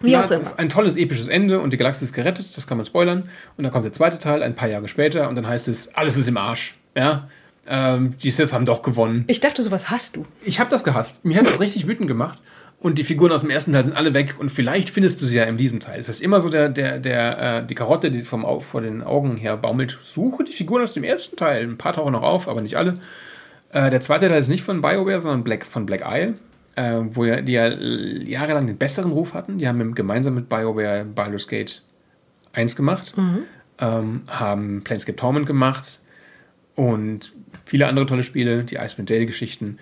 [0.00, 0.40] Wie auch immer.
[0.40, 3.28] ist ein tolles episches Ende und die Galaxie ist gerettet, das kann man spoilern.
[3.56, 6.16] Und dann kommt der zweite Teil, ein paar Jahre später, und dann heißt es, alles
[6.16, 6.76] ist im Arsch.
[6.96, 7.28] Ja,
[7.66, 9.24] ähm, die Sith haben doch gewonnen.
[9.26, 10.26] Ich dachte, sowas hast du.
[10.44, 11.24] Ich habe das gehasst.
[11.24, 12.38] Mir hat das richtig wütend gemacht.
[12.80, 15.38] Und die Figuren aus dem ersten Teil sind alle weg und vielleicht findest du sie
[15.38, 15.98] ja in diesem Teil.
[15.98, 19.38] Es ist immer so der, der, der, äh, die Karotte, die vom, vor den Augen
[19.38, 19.98] her baumelt.
[20.02, 21.62] Suche die Figuren aus dem ersten Teil.
[21.62, 22.94] Ein paar tauchen noch auf, aber nicht alle.
[23.72, 26.34] Äh, der zweite Teil ist nicht von BioWare, sondern Black, von Black Isle
[26.76, 29.58] äh, wo ja, die ja jahrelang den besseren Ruf hatten.
[29.58, 31.82] Die haben gemeinsam mit BioWare Baldur's Gate
[32.52, 33.42] 1 gemacht, mhm.
[33.78, 36.00] ähm, haben Planescape Torment gemacht
[36.74, 37.32] und
[37.64, 39.78] viele andere tolle Spiele, die Icewind Dale Geschichten.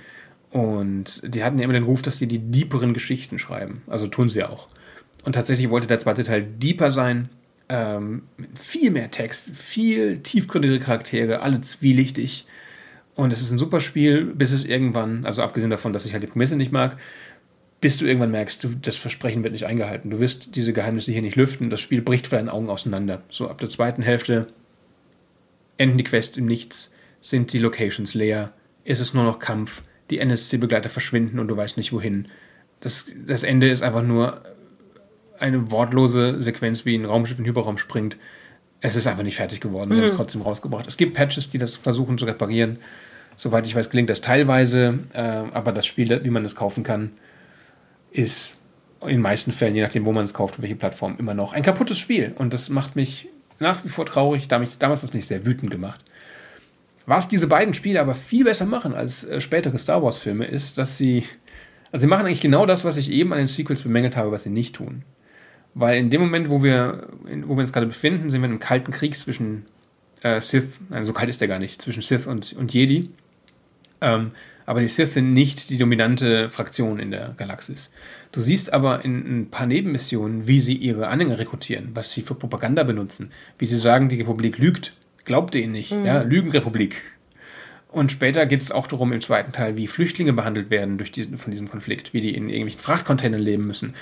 [0.51, 3.83] Und die hatten ja immer den Ruf, dass sie die deeperen Geschichten schreiben.
[3.87, 4.69] Also tun sie auch.
[5.25, 7.31] Und tatsächlich wollte der zweite Teil deeper sein,
[7.69, 8.25] ähm,
[8.55, 12.47] viel mehr Text, viel tiefgründigere Charaktere, alle zwielichtig.
[13.15, 16.23] Und es ist ein super Spiel, bis es irgendwann, also abgesehen davon, dass ich halt
[16.23, 16.97] die Prämisse nicht mag,
[17.81, 20.11] bis du irgendwann merkst, du, das Versprechen wird nicht eingehalten.
[20.11, 21.69] Du wirst diese Geheimnisse hier nicht lüften.
[21.69, 23.23] Das Spiel bricht vor deinen Augen auseinander.
[23.29, 24.47] So ab der zweiten Hälfte
[25.79, 28.53] enden die Quests im Nichts, sind die Locations leer,
[28.85, 32.27] ist es nur noch Kampf, die NSC-Begleiter verschwinden und du weißt nicht wohin.
[32.81, 34.43] Das, das Ende ist einfach nur
[35.39, 38.17] eine wortlose Sequenz, wie ein Raumschiff in den Hyperraum springt
[38.83, 39.91] es ist einfach nicht fertig geworden.
[39.91, 40.01] Sie mhm.
[40.01, 40.87] haben es trotzdem rausgebracht.
[40.87, 42.79] Es gibt Patches, die das versuchen zu reparieren.
[43.37, 47.13] Soweit ich weiß, gelingt das teilweise, äh, aber das Spiel, wie man es kaufen kann,
[48.11, 48.57] ist
[49.01, 51.55] in den meisten Fällen, je nachdem, wo man es kauft und welche Plattform, immer noch
[51.55, 52.35] ein kaputtes Spiel.
[52.37, 53.29] Und das macht mich
[53.59, 54.49] nach wie vor traurig.
[54.49, 56.05] Damals, damals hat es mich sehr wütend gemacht.
[57.07, 60.99] Was diese beiden Spiele aber viel besser machen als äh, spätere Star Wars-Filme, ist, dass
[60.99, 61.25] sie.
[61.91, 64.45] Also, sie machen eigentlich genau das, was ich eben an den Sequels bemängelt habe, was
[64.45, 65.05] sie nicht tun.
[65.75, 67.09] Weil in dem Moment, wo wir,
[67.47, 69.65] wo wir uns gerade befinden, sind wir in einem kalten Krieg zwischen
[70.23, 73.11] äh, Sith, nein, so kalt ist der gar nicht, zwischen Sith und, und Jedi.
[74.01, 74.33] Ähm,
[74.67, 77.93] aber die Sith sind nicht die dominante Fraktion in der Galaxis.
[78.31, 82.35] Du siehst aber in ein paar Nebenmissionen, wie sie ihre Anhänger rekrutieren, was sie für
[82.35, 84.95] Propaganda benutzen, wie sie sagen, die Republik lügt,
[85.25, 86.05] glaubt ihr ihnen nicht, mhm.
[86.05, 87.03] ja, Lügenrepublik.
[87.93, 91.37] Und später geht es auch darum im zweiten Teil, wie Flüchtlinge behandelt werden durch diesen,
[91.37, 93.95] von diesem Konflikt, wie die in irgendwelchen Frachtcontainern leben müssen,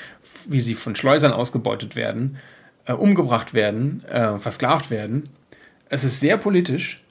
[0.46, 2.38] wie sie von Schleusern ausgebeutet werden,
[2.86, 5.28] äh, umgebracht werden, äh, versklavt werden.
[5.88, 7.02] Es ist sehr politisch.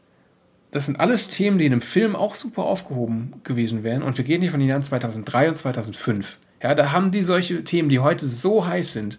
[0.71, 4.01] Das sind alles Themen, die in einem Film auch super aufgehoben gewesen wären.
[4.01, 6.39] Und wir gehen hier von den Jahren 2003 und 2005.
[6.63, 9.17] Ja, da haben die solche Themen, die heute so heiß sind,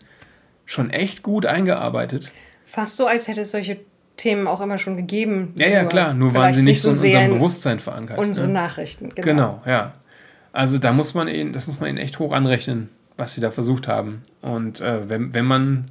[0.64, 2.32] schon echt gut eingearbeitet.
[2.64, 3.80] Fast so, als hätte es solche
[4.20, 5.54] Themen auch immer schon gegeben.
[5.56, 8.18] Ja, ja, klar, nur waren sie nicht so in unserem Bewusstsein verankert.
[8.18, 8.52] Unsere ne?
[8.52, 9.22] Nachrichten, genau.
[9.24, 9.94] Genau, ja.
[10.52, 13.50] Also da muss man ihnen, das muss man ihnen echt hoch anrechnen, was sie da
[13.50, 14.22] versucht haben.
[14.42, 15.86] Und äh, wenn, wenn man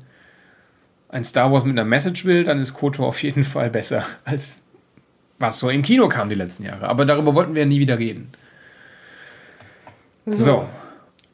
[1.09, 4.59] ein Star Wars mit einer Message will, dann ist Koto auf jeden Fall besser als
[5.39, 6.87] was so im Kino kam die letzten Jahre.
[6.87, 8.29] Aber darüber wollten wir nie wieder reden.
[10.25, 10.43] So.
[10.43, 10.69] so.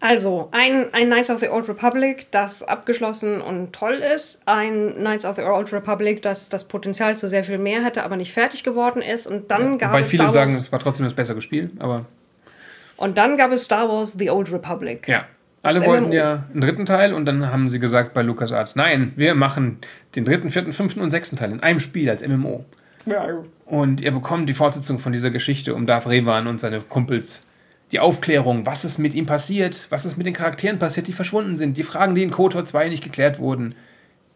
[0.08, 4.44] Also, ein, ein Knights of the Old Republic, das abgeschlossen und toll ist.
[4.46, 8.16] Ein Knights of the Old Republic, das das Potenzial zu sehr viel mehr hätte, aber
[8.16, 9.26] nicht fertig geworden ist.
[9.26, 10.12] Und dann ja, gab es.
[10.12, 12.06] viele Star Wars, sagen, es war trotzdem das bessere Spiel, aber.
[12.98, 15.08] Und dann gab es Star Wars The Old Republic.
[15.08, 15.26] Ja.
[15.64, 16.14] Alle wollten MMO.
[16.14, 19.80] ja einen dritten Teil und dann haben sie gesagt bei LucasArts, nein, wir machen
[20.16, 22.64] den dritten, vierten, fünften und sechsten Teil in einem Spiel als MMO.
[23.08, 23.26] Ja.
[23.66, 27.48] Und ihr bekommt die Fortsetzung von dieser Geschichte um Darth Revan und seine Kumpels
[27.92, 31.58] die Aufklärung, was ist mit ihm passiert, was ist mit den Charakteren passiert, die verschwunden
[31.58, 33.76] sind, die Fragen, die in KOTOR 2 nicht geklärt wurden,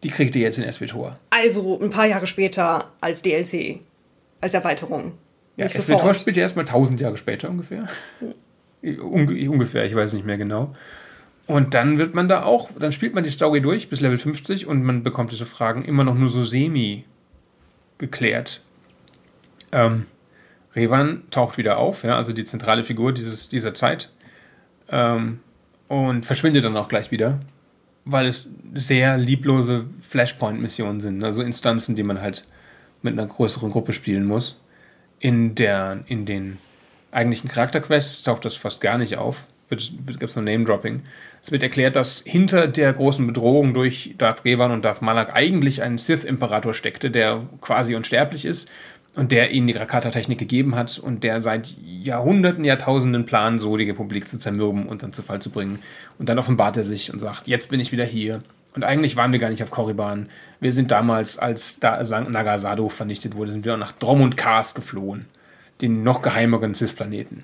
[0.02, 1.18] die kriegt ihr jetzt in SWTOR.
[1.30, 3.80] Also ein paar Jahre später als DLC,
[4.40, 5.12] als Erweiterung.
[5.56, 7.86] Ja, SWTOR spielt ja erstmal 1000 Jahre später ungefähr.
[8.82, 8.98] Hm.
[9.50, 10.72] ungefähr, ich weiß nicht mehr genau.
[11.46, 14.66] Und dann wird man da auch, dann spielt man die Story durch bis Level 50
[14.66, 17.04] und man bekommt diese Fragen immer noch nur so semi
[17.98, 18.62] geklärt.
[19.72, 20.06] Ähm,
[20.74, 24.10] Revan taucht wieder auf, ja, also die zentrale Figur dieses, dieser Zeit,
[24.90, 25.40] ähm,
[25.88, 27.40] und verschwindet dann auch gleich wieder,
[28.04, 32.46] weil es sehr lieblose Flashpoint-Missionen sind, also Instanzen, die man halt
[33.02, 34.60] mit einer größeren Gruppe spielen muss.
[35.18, 36.58] In, der, in den
[37.10, 39.46] eigentlichen Charakterquests taucht das fast gar nicht auf.
[39.68, 41.02] Gibt es nur Name-Dropping.
[41.42, 45.82] Es wird erklärt, dass hinter der großen Bedrohung durch Darth Revan und Darth Malak eigentlich
[45.82, 48.68] ein Sith-Imperator steckte, der quasi unsterblich ist
[49.16, 53.88] und der ihnen die Rakata-Technik gegeben hat und der seit Jahrhunderten, Jahrtausenden plant, so die
[53.88, 55.80] Republik zu zermürben und dann zu Fall zu bringen.
[56.18, 58.42] Und dann offenbart er sich und sagt, jetzt bin ich wieder hier.
[58.74, 60.28] Und eigentlich waren wir gar nicht auf Korriban.
[60.60, 64.74] Wir sind damals, als da Nagasado vernichtet wurde, sind wir auch nach Drom und Kars
[64.74, 65.26] geflohen.
[65.80, 67.42] Den noch geheimeren Sith-Planeten.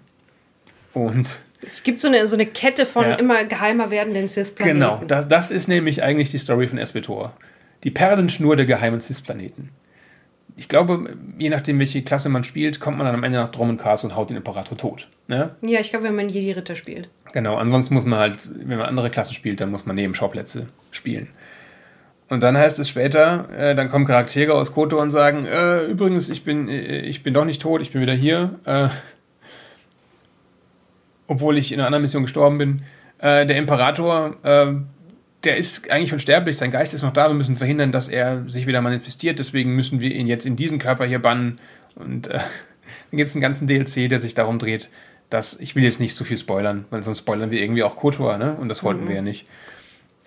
[0.92, 3.14] Und es gibt so eine, so eine Kette von ja.
[3.16, 4.78] immer geheimer werdenden Sith-Planeten.
[4.78, 7.32] Genau, das, das ist nämlich eigentlich die Story von Espetor.
[7.82, 9.70] Die Perlenschnur der geheimen Sith-Planeten
[10.56, 14.04] ich glaube, je nachdem, welche Klasse man spielt, kommt man dann am Ende nach Drommenkars
[14.04, 15.08] und haut den Imperator tot.
[15.28, 15.54] Ne?
[15.60, 17.08] Ja, ich glaube, wenn man Jedi-Ritter spielt.
[17.32, 20.68] Genau, ansonsten muss man halt, wenn man andere Klassen spielt, dann muss man neben Schauplätze
[20.90, 21.28] spielen.
[22.28, 26.28] Und dann heißt es später, äh, dann kommen Charaktere aus Koto und sagen, äh, übrigens,
[26.28, 28.58] ich bin, äh, ich bin doch nicht tot, ich bin wieder hier.
[28.64, 28.88] Äh,
[31.28, 32.82] obwohl ich in einer anderen Mission gestorben bin.
[33.18, 34.72] Äh, der Imperator äh,
[35.44, 38.66] der ist eigentlich unsterblich, sein Geist ist noch da, wir müssen verhindern, dass er sich
[38.66, 41.60] wieder manifestiert, deswegen müssen wir ihn jetzt in diesen Körper hier bannen.
[41.94, 42.32] Und äh,
[43.10, 44.90] dann gibt es einen ganzen DLC, der sich darum dreht,
[45.30, 48.38] dass, ich will jetzt nicht so viel spoilern, weil sonst spoilern wir irgendwie auch Kotor,
[48.38, 48.54] ne?
[48.54, 49.08] Und das wollten mhm.
[49.08, 49.46] wir ja nicht.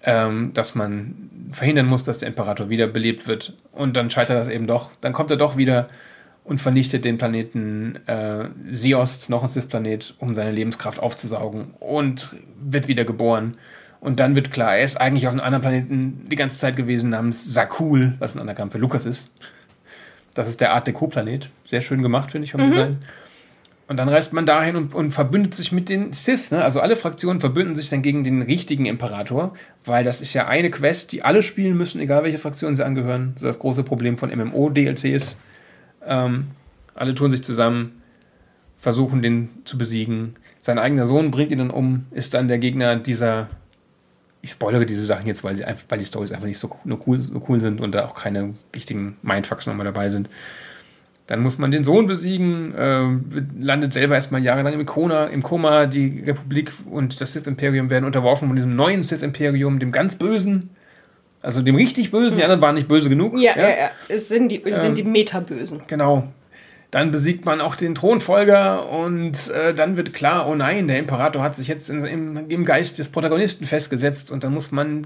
[0.03, 3.53] Ähm, dass man verhindern muss, dass der Imperator wiederbelebt wird.
[3.73, 4.91] Und dann scheitert das eben doch.
[5.01, 5.89] Dann kommt er doch wieder
[6.45, 12.87] und vernichtet den Planeten äh, Siost, noch ein Sith-Planet, um seine Lebenskraft aufzusaugen und wird
[12.87, 13.57] wieder geboren.
[14.01, 17.09] Und dann wird klar, er ist eigentlich auf einem anderen Planeten die ganze Zeit gewesen,
[17.09, 19.31] namens Sakul, was ein Anagramm für Lukas ist.
[20.33, 21.49] Das ist der Art Deco-Planet.
[21.65, 22.71] Sehr schön gemacht, finde ich, vom mhm.
[22.71, 22.97] Design.
[23.89, 26.51] Und dann reist man dahin und, und verbündet sich mit den Sith.
[26.51, 26.63] Ne?
[26.63, 29.53] Also alle Fraktionen verbünden sich dann gegen den richtigen Imperator,
[29.83, 33.33] weil das ist ja eine Quest, die alle spielen müssen, egal welche Fraktion sie angehören.
[33.37, 35.35] So das große Problem von MMO-DLCs.
[36.05, 36.49] Ähm,
[36.93, 38.03] alle tun sich zusammen,
[38.77, 40.35] versuchen den zu besiegen.
[40.59, 43.47] Sein eigener Sohn bringt ihn dann um, ist dann der Gegner dieser
[44.41, 46.99] ich spoilere diese Sachen jetzt, weil, sie einfach, weil die Stories einfach nicht so, nur
[47.07, 50.29] cool, so cool sind und da auch keine wichtigen Mindfucks nochmal dabei sind.
[51.27, 53.03] Dann muss man den Sohn besiegen, äh,
[53.59, 55.85] landet selber erstmal jahrelang im, Kona, im Koma.
[55.85, 60.71] Die Republik und das Sith-Imperium werden unterworfen von diesem neuen Sith-Imperium, dem ganz Bösen.
[61.41, 62.31] Also dem richtig Bösen.
[62.31, 62.45] Die hm.
[62.45, 63.37] anderen waren nicht böse genug.
[63.37, 63.91] Ja, ja, ja.
[64.07, 65.81] Es sind die, es sind die ähm, Meta-Bösen.
[65.87, 66.27] Genau.
[66.91, 71.43] Dann besiegt man auch den Thronfolger und äh, dann wird klar, oh nein, der Imperator
[71.43, 75.05] hat sich jetzt in, im, im, Geist des Protagonisten festgesetzt und dann muss man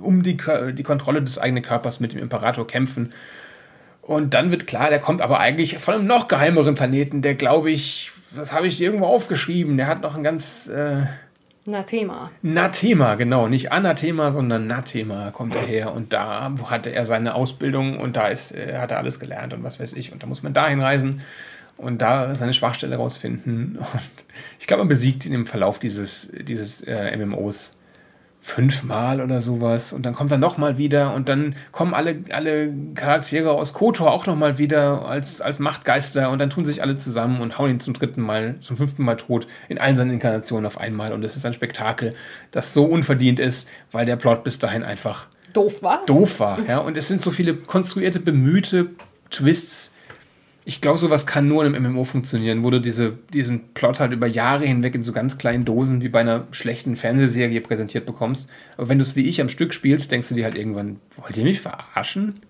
[0.00, 0.38] um die,
[0.72, 3.12] die Kontrolle des eigenen Körpers mit dem Imperator kämpfen.
[4.00, 7.70] Und dann wird klar, der kommt aber eigentlich von einem noch geheimeren Planeten, der glaube
[7.70, 10.68] ich, das habe ich irgendwo aufgeschrieben, der hat noch ein ganz...
[10.68, 11.02] Äh,
[11.68, 12.30] Nathema.
[12.42, 13.46] Nathema, genau.
[13.48, 15.92] Nicht Anathema, sondern Nathema kommt er her.
[15.92, 19.62] Und da hatte er seine Ausbildung und da ist, äh, hat er alles gelernt und
[19.62, 20.12] was weiß ich.
[20.12, 21.22] Und da muss man dahin reisen.
[21.76, 23.78] und da seine Schwachstelle rausfinden.
[23.92, 24.24] Und
[24.58, 27.77] ich glaube, man besiegt ihn im Verlauf dieses, dieses äh, MMOs
[28.48, 29.92] fünfmal oder sowas.
[29.92, 34.26] Und dann kommt er nochmal wieder und dann kommen alle, alle Charaktere aus KOTOR auch
[34.26, 37.94] nochmal wieder als, als Machtgeister und dann tun sich alle zusammen und hauen ihn zum
[37.94, 41.12] dritten Mal, zum fünften Mal tot in allen seinen Inkarnationen auf einmal.
[41.12, 42.14] Und es ist ein Spektakel,
[42.50, 46.04] das so unverdient ist, weil der Plot bis dahin einfach doof war.
[46.06, 46.78] Doof war, ja.
[46.78, 48.90] Und es sind so viele konstruierte, bemühte
[49.30, 49.92] Twists,
[50.68, 54.12] ich glaube, sowas kann nur in einem MMO funktionieren, wo du diese, diesen Plot halt
[54.12, 58.50] über Jahre hinweg in so ganz kleinen Dosen wie bei einer schlechten Fernsehserie präsentiert bekommst.
[58.76, 61.38] Aber wenn du es wie ich am Stück spielst, denkst du dir halt irgendwann, wollt
[61.38, 62.40] ihr mich verarschen?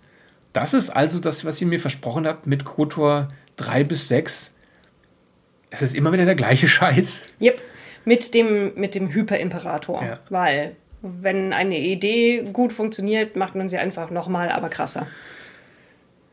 [0.52, 4.56] Das ist also das, was ihr mir versprochen habt mit KOTOR 3 bis 6.
[5.70, 7.22] Es ist immer wieder der gleiche Scheiß.
[7.40, 7.62] Yep,
[8.04, 10.02] mit dem, mit dem Hyperimperator.
[10.02, 10.18] Ja.
[10.28, 15.06] Weil, wenn eine Idee gut funktioniert, macht man sie einfach nochmal, aber krasser.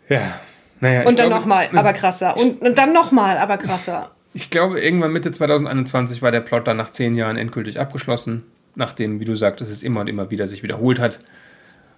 [0.10, 0.40] Ja,
[0.86, 2.38] naja, und dann nochmal, aber krasser.
[2.38, 4.12] Und, und dann nochmal, aber krasser.
[4.34, 8.44] Ich glaube, irgendwann Mitte 2021 war der Plot dann nach zehn Jahren endgültig abgeschlossen,
[8.76, 11.20] nachdem, wie du sagtest, es immer und immer wieder sich wiederholt hat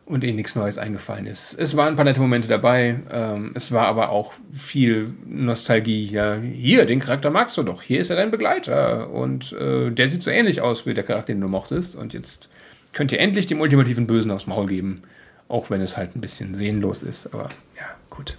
[0.08, 1.54] und eh nichts Neues eingefallen ist.
[1.60, 6.06] Es waren ein paar nette Momente dabei, ähm, es war aber auch viel Nostalgie.
[6.06, 10.08] Ja, hier, den Charakter magst du doch, hier ist er dein Begleiter und äh, der
[10.08, 12.50] sieht so ähnlich aus wie der Charakter, den du mochtest und jetzt
[12.94, 15.02] könnt ihr endlich dem ultimativen Bösen aufs Maul geben,
[15.50, 18.38] auch wenn es halt ein bisschen sehnlos ist, aber ja, gut.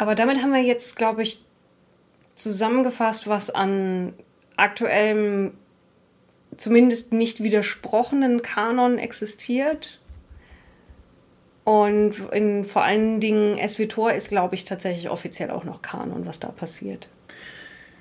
[0.00, 1.44] Aber damit haben wir jetzt, glaube ich,
[2.34, 4.14] zusammengefasst, was an
[4.56, 5.52] aktuellem,
[6.56, 10.00] zumindest nicht widersprochenen Kanon existiert.
[11.64, 16.40] Und in, vor allen Dingen SWTOR ist, glaube ich, tatsächlich offiziell auch noch Kanon, was
[16.40, 17.10] da passiert.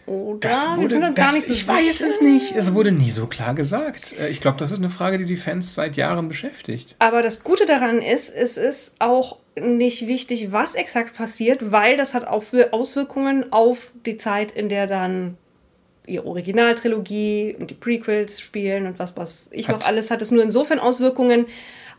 [0.10, 0.50] Oder?
[0.50, 1.80] Wurde, wir sind uns das, gar nicht so ich sicher.
[1.80, 2.56] Ich weiß es nicht.
[2.56, 4.16] Es wurde nie so klar gesagt.
[4.20, 6.96] Äh, ich glaube, das ist eine Frage, die die Fans seit Jahren beschäftigt.
[7.00, 12.14] Aber das Gute daran ist, es ist auch nicht wichtig, was exakt passiert, weil das
[12.14, 15.38] hat auch für Auswirkungen auf die Zeit, in der dann
[16.08, 19.80] ihre Originaltrilogie und die Prequels spielen und was, was ich hat.
[19.80, 21.46] noch alles hat es nur insofern Auswirkungen,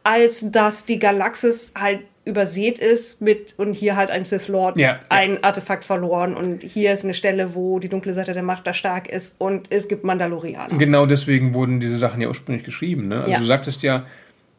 [0.03, 5.01] als dass die Galaxis halt übersät ist mit und hier halt ein Sith Lord ja,
[5.09, 5.39] ein ja.
[5.43, 9.09] Artefakt verloren und hier ist eine Stelle, wo die dunkle Seite der Macht da stark
[9.09, 10.77] ist und es gibt Mandalorianer.
[10.77, 13.09] Genau deswegen wurden diese Sachen ja ursprünglich geschrieben.
[13.09, 13.19] Ne?
[13.21, 13.39] Also ja.
[13.39, 14.05] du sagtest ja,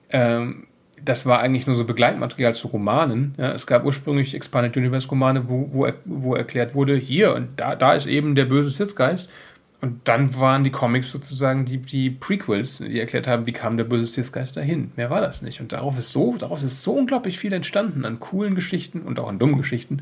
[0.10, 0.66] ähm,
[1.04, 3.34] das war eigentlich nur so Begleitmaterial zu Romanen.
[3.38, 7.94] Es gab ursprünglich Expanded Universe Romane, wo, wo, wo erklärt wurde, hier und da, da
[7.94, 9.30] ist eben der böse Sith-Geist.
[9.82, 13.84] Und dann waren die Comics sozusagen die, die Prequels, die erklärt haben, wie kam der
[13.84, 14.92] böse Sith-Geist dahin.
[14.96, 15.60] Mehr war das nicht.
[15.60, 19.28] Und darauf ist so, daraus ist so unglaublich viel entstanden an coolen Geschichten und auch
[19.28, 20.02] an dummen Geschichten.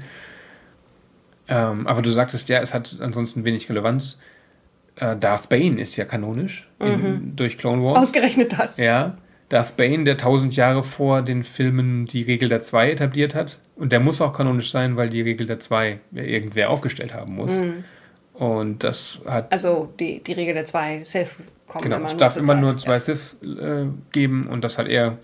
[1.47, 4.19] Ähm, aber du sagtest ja, es hat ansonsten wenig Relevanz.
[4.97, 7.35] Äh, Darth Bane ist ja kanonisch in, mhm.
[7.37, 7.99] durch Clone Wars.
[7.99, 8.77] Ausgerechnet das.
[8.77, 9.17] Ja.
[9.47, 13.59] Darth Bane, der tausend Jahre vor den Filmen die Regel der Zwei etabliert hat.
[13.77, 17.53] Und der muss auch kanonisch sein, weil die Regel der Zwei irgendwer aufgestellt haben muss.
[17.53, 17.85] Mhm.
[18.39, 19.51] Und das hat.
[19.51, 21.35] Also die, die Regel der zwei Sith
[21.67, 22.99] kommen genau, immer es darf immer nur zwei ja.
[23.01, 23.83] Sith äh,
[24.13, 25.17] geben und das hat er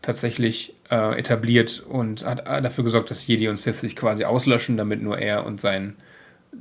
[0.00, 4.76] tatsächlich äh, etabliert und hat äh, dafür gesorgt, dass Jedi und Sith sich quasi auslöschen,
[4.76, 5.96] damit nur er und sein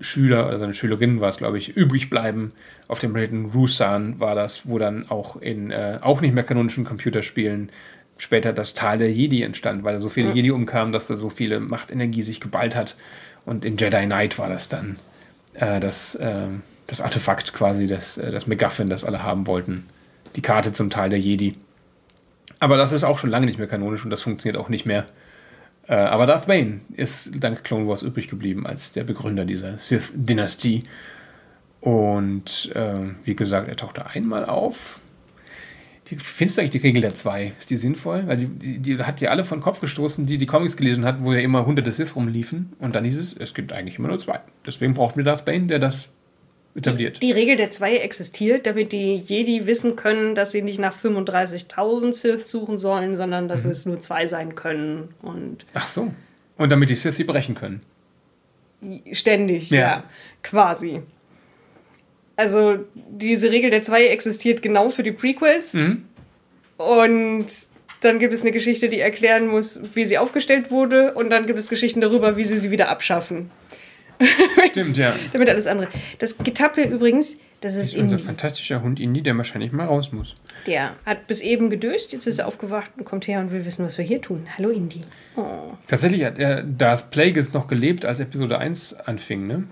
[0.01, 2.51] Schüler oder seine Schülerin war es, glaube ich, übrig bleiben.
[2.87, 6.83] Auf dem Planeten Rusan war das, wo dann auch in äh, auch nicht mehr kanonischen
[6.83, 7.71] Computerspielen
[8.17, 10.35] später das Tal der Jedi entstand, weil so viele mhm.
[10.35, 12.95] Jedi umkamen, dass da so viele Machtenergie sich geballt hat.
[13.45, 14.97] Und in Jedi Knight war das dann
[15.55, 16.47] äh, das, äh,
[16.87, 19.87] das Artefakt quasi, das, äh, das MacGuffin, das alle haben wollten.
[20.35, 21.55] Die Karte zum Teil der Jedi.
[22.59, 25.05] Aber das ist auch schon lange nicht mehr kanonisch und das funktioniert auch nicht mehr.
[25.87, 30.83] Äh, aber Darth Bane ist dank Clone Wars übrig geblieben als der Begründer dieser Sith-Dynastie.
[31.81, 34.99] Und äh, wie gesagt, er tauchte einmal auf
[36.09, 37.53] die, findest du eigentlich die Regel der zwei?
[37.59, 38.27] Ist die sinnvoll?
[38.27, 41.23] Weil die, die, die hat ja alle von Kopf gestoßen, die die Comics gelesen hatten,
[41.23, 42.73] wo ja immer hunderte Sith rumliefen.
[42.79, 44.39] Und dann hieß es, es gibt eigentlich immer nur zwei.
[44.65, 46.09] Deswegen brauchen wir Darth Bane, der das
[46.75, 47.23] etabliert.
[47.23, 50.93] Die, die Regel der zwei existiert, damit die Jedi wissen können, dass sie nicht nach
[50.93, 53.71] 35.000 Sith suchen sollen, sondern dass mhm.
[53.71, 55.09] es nur zwei sein können.
[55.21, 56.13] Und Ach so.
[56.57, 57.81] Und damit die Sith sie brechen können.
[59.11, 60.03] Ständig, ja, ja
[60.43, 61.01] quasi.
[62.35, 65.73] Also diese Regel der zwei existiert genau für die Prequels.
[65.73, 66.05] Mhm.
[66.77, 67.47] Und
[68.01, 71.13] dann gibt es eine Geschichte, die erklären muss, wie sie aufgestellt wurde.
[71.13, 73.49] Und dann gibt es Geschichten darüber, wie sie sie wieder abschaffen.
[74.69, 75.15] Stimmt, ja.
[75.33, 75.89] Damit alles andere.
[76.19, 80.35] Das Getappe übrigens, das ist, ist unser fantastischer Hund Indy, der wahrscheinlich mal raus muss.
[80.67, 83.85] Der hat bis eben gedöst, jetzt ist er aufgewacht und kommt her und will wissen,
[83.85, 84.47] was wir hier tun.
[84.57, 85.01] Hallo Indy.
[85.35, 85.73] Oh.
[85.87, 89.63] Tatsächlich hat er Darth Plagueis noch gelebt, als Episode 1 anfing, ne?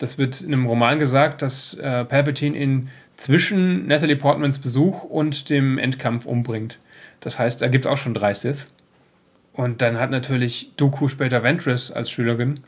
[0.00, 5.50] Das wird in einem Roman gesagt, dass äh, Palpatine ihn zwischen Natalie Portmans Besuch und
[5.50, 6.78] dem Endkampf umbringt.
[7.20, 8.68] Das heißt, er gibt auch schon drei Sith.
[9.52, 12.60] Und dann hat natürlich Dooku später Ventress als Schülerin.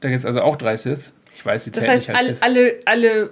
[0.00, 1.12] Da gibt es also auch drei Sith.
[1.34, 3.30] Ich weiß, die Das heißt, nicht alle, alle, alle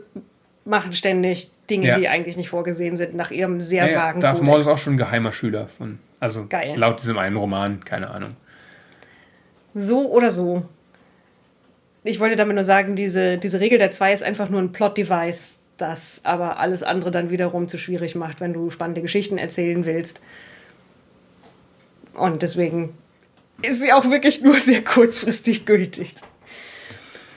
[0.64, 1.98] machen ständig Dinge, Ja.
[1.98, 4.42] die eigentlich nicht vorgesehen sind, nach ihrem sehr Ja, vagen Darth.
[4.42, 5.98] Maul ist auch schon ein geheimer Schüler von.
[6.20, 6.72] Also Geil.
[6.76, 8.30] laut diesem einen Roman, keine Ahnung.
[9.74, 10.68] So oder so.
[12.04, 15.60] Ich wollte damit nur sagen, diese, diese Regel der zwei ist einfach nur ein Plot-Device,
[15.76, 20.20] das aber alles andere dann wiederum zu schwierig macht, wenn du spannende Geschichten erzählen willst.
[22.14, 22.94] Und deswegen
[23.62, 26.14] ist sie auch wirklich nur sehr kurzfristig gültig.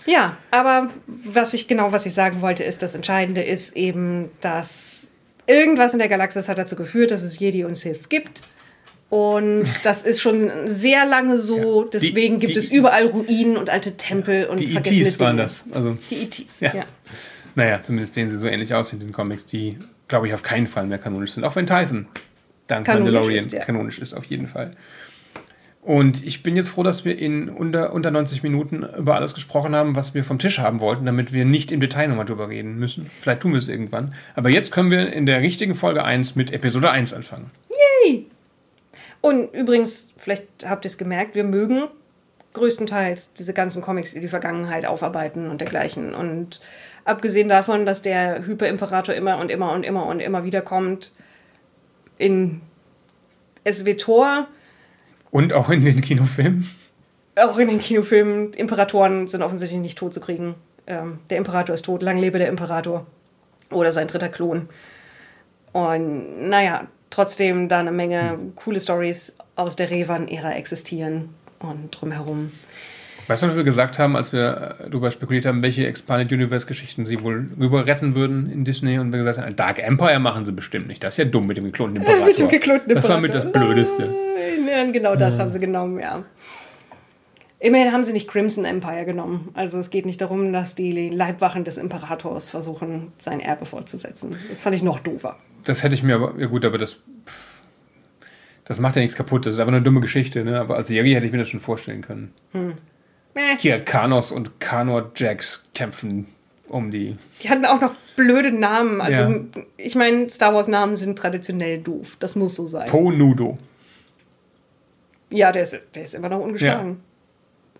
[0.05, 5.13] Ja, aber was ich genau, was ich sagen wollte, ist, das Entscheidende ist eben, dass
[5.47, 8.43] irgendwas in der Galaxis hat dazu geführt, dass es Jedi und Sith gibt.
[9.15, 11.83] Und das ist schon sehr lange so.
[11.83, 11.85] Ja.
[11.85, 15.37] Die- Deswegen gibt die- es überall Ruinen und alte Tempel und Die vergessene ETs waren
[15.37, 15.43] Dinge.
[15.43, 15.63] das.
[15.71, 16.73] Also, Die ETs, Ja.
[16.75, 16.85] ja.
[17.55, 19.77] naja, zumindest sehen sie so ähnlich aus in diesen Comics, die,
[20.09, 21.43] glaube ich, auf keinen Fall mehr kanonisch sind.
[21.45, 22.07] Auch wenn Tyson
[22.67, 23.63] dank Kanonisch Mandalorian ist, ja.
[23.63, 24.71] kanonisch ist, auf jeden Fall.
[25.81, 29.75] Und ich bin jetzt froh, dass wir in unter, unter 90 Minuten über alles gesprochen
[29.75, 32.79] haben, was wir vom Tisch haben wollten, damit wir nicht im Detail nochmal drüber reden
[32.79, 33.09] müssen.
[33.21, 34.15] Vielleicht tun wir es irgendwann.
[34.33, 37.51] Aber jetzt können wir in der richtigen Folge 1 mit Episode 1 anfangen.
[39.25, 41.85] Und übrigens, vielleicht habt ihr es gemerkt, wir mögen
[42.53, 46.13] größtenteils diese ganzen Comics, die die Vergangenheit aufarbeiten und dergleichen.
[46.13, 46.61] Und
[47.05, 51.11] abgesehen davon, dass der Hyperimperator immer und immer und immer und immer wieder kommt
[52.19, 52.61] in
[53.67, 54.45] SW-Tor,
[55.31, 56.69] Und auch in den Kinofilmen.
[57.35, 60.53] auch in den Kinofilmen, Imperatoren sind offensichtlich nicht tot zu kriegen.
[60.85, 63.07] Ähm, der Imperator ist tot, lang lebe der Imperator.
[63.71, 64.69] Oder sein dritter Klon.
[65.73, 66.85] Und naja,
[67.15, 71.29] trotzdem da eine Menge coole Stories aus der Revan-Ära existieren
[71.59, 72.51] und drumherum.
[73.27, 77.05] Weißt du, was wir gesagt haben, als wir äh, darüber spekuliert haben, welche Expanded Universe-Geschichten
[77.05, 80.51] sie wohl rüber retten würden in Disney und wir gesagt haben, Dark Empire machen sie
[80.51, 81.03] bestimmt nicht.
[81.03, 82.25] Das ist ja dumm mit dem geklonten Imperator.
[82.27, 83.73] Mit dem geklonten Das war mit das Imperator.
[83.73, 84.13] Blödeste.
[84.65, 86.23] Nein, genau das haben sie genommen, ja.
[87.59, 89.49] Immerhin haben sie nicht Crimson Empire genommen.
[89.55, 94.35] Also es geht nicht darum, dass die Leibwachen des Imperators versuchen, sein Erbe fortzusetzen.
[94.49, 95.37] Das fand ich noch doofer.
[95.65, 96.93] Das hätte ich mir aber, ja gut, aber das,
[97.25, 97.61] pff,
[98.65, 99.45] das macht ja nichts kaputt.
[99.45, 100.59] Das ist einfach eine dumme Geschichte, ne?
[100.59, 102.33] Aber als Serie hätte ich mir das schon vorstellen können.
[103.33, 106.27] Äh, Hier, Kanos und Kanor Jax kämpfen
[106.67, 107.17] um die.
[107.43, 109.01] die hatten auch noch blöde Namen.
[109.01, 109.39] Also Ja.
[109.77, 112.17] ich meine, Star Wars Namen sind traditionell doof.
[112.19, 112.89] Das muss so sein.
[112.89, 113.57] Po Nudo.
[115.29, 117.01] ja, der ist, der ist immer noch ungeschlagen.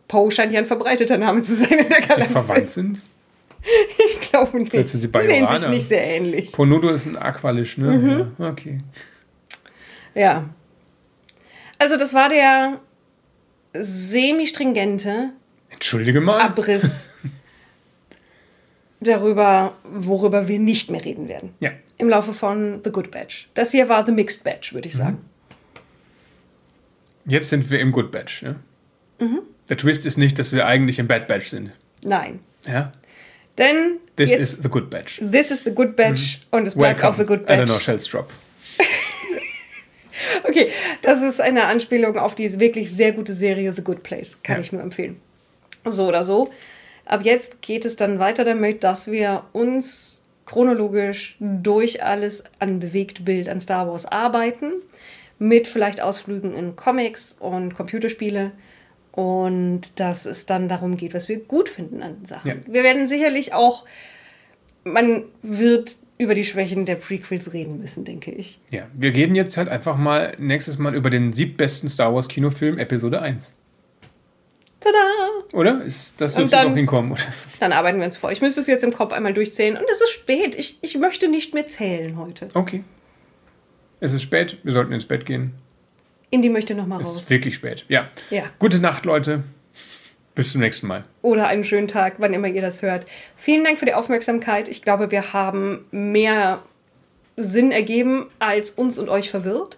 [0.08, 2.46] Poe scheint ja ein verbreiteter Name zu sein in der Die Galaxis.
[2.46, 3.02] verwandt sind.
[4.06, 4.74] Ich glaube nicht.
[4.74, 6.52] Jetzt sind sie die sehen sich nicht sehr ähnlich.
[6.52, 7.92] Po Nudo ist ein Aqualisch, ne?
[7.92, 8.32] Mhm.
[8.38, 8.78] Ja, okay.
[10.14, 10.50] Ja.
[11.80, 12.80] Also das war der
[13.74, 15.30] semi-stringente
[15.70, 16.40] Entschuldige mal.
[16.42, 17.12] Abriss
[19.02, 21.54] darüber, worüber wir nicht mehr reden werden.
[21.60, 21.72] Ja.
[21.98, 23.48] Im Laufe von The Good Batch.
[23.54, 24.92] Das hier war The Mixed Batch, würde Mhm.
[24.92, 25.18] ich sagen.
[27.26, 28.56] Jetzt sind wir im Good Batch, ne?
[29.20, 29.40] Mhm.
[29.70, 31.72] Der Twist ist nicht, dass wir eigentlich im Bad Batch sind.
[32.04, 32.40] Nein.
[32.68, 32.92] Ja?
[33.58, 35.22] Denn This jetzt, is the Good Batch.
[35.32, 37.58] this is The Good Batch und es bleibt auch The Good Batch.
[37.60, 38.30] Eleanor Shellstrop.
[40.48, 40.70] Okay,
[41.02, 44.40] das ist eine Anspielung auf die wirklich sehr gute Serie The Good Place.
[44.44, 44.62] Kann Ja.
[44.62, 45.20] ich nur empfehlen.
[45.84, 46.52] So oder so.
[47.06, 53.50] Ab jetzt geht es dann weiter damit, dass wir uns chronologisch durch alles an Bewegtbild
[53.50, 54.72] an Star Wars arbeiten.
[55.38, 58.52] Mit vielleicht Ausflügen in Comics und Computerspiele.
[59.16, 62.48] Und dass es dann darum geht, was wir gut finden an den Sachen.
[62.50, 62.56] Ja.
[62.68, 63.86] Wir werden sicherlich auch,
[64.84, 68.60] man wird über die Schwächen der Prequels reden müssen, denke ich.
[68.72, 72.78] Ja, wir reden jetzt halt einfach mal nächstes Mal über den siebtbesten Star Wars Kinofilm,
[72.78, 73.54] Episode 1.
[74.80, 74.98] Tada!
[75.54, 75.82] Oder?
[75.84, 77.22] Ist, das dürfte dann- doch hinkommen, oder?
[77.60, 78.32] Dann arbeiten wir uns vor.
[78.32, 79.78] Ich müsste es jetzt im Kopf einmal durchzählen.
[79.78, 80.56] Und es ist spät.
[80.56, 82.50] Ich, ich möchte nicht mehr zählen heute.
[82.54, 82.84] Okay.
[84.00, 85.54] Es ist spät, wir sollten ins Bett gehen.
[86.30, 87.22] Indy möchte noch mal Es raus.
[87.24, 87.86] ist wirklich spät.
[87.88, 88.08] Ja.
[88.30, 88.44] Ja.
[88.60, 89.44] Gute Nacht, Leute.
[90.34, 91.06] Bis zum nächsten Mal.
[91.22, 93.06] Oder einen schönen Tag, wann immer ihr das hört.
[93.38, 94.68] Vielen Dank für die Aufmerksamkeit.
[94.68, 96.62] Ich glaube, wir haben mehr
[97.38, 99.78] Sinn ergeben, als uns und euch verwirrt.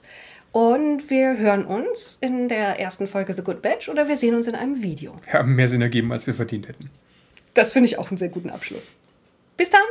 [0.51, 4.47] Und wir hören uns in der ersten Folge The Good Batch oder wir sehen uns
[4.47, 5.15] in einem Video.
[5.25, 6.89] Wir haben mehr Sinn ergeben, als wir verdient hätten.
[7.53, 8.95] Das finde ich auch einen sehr guten Abschluss.
[9.57, 9.81] Bis dann!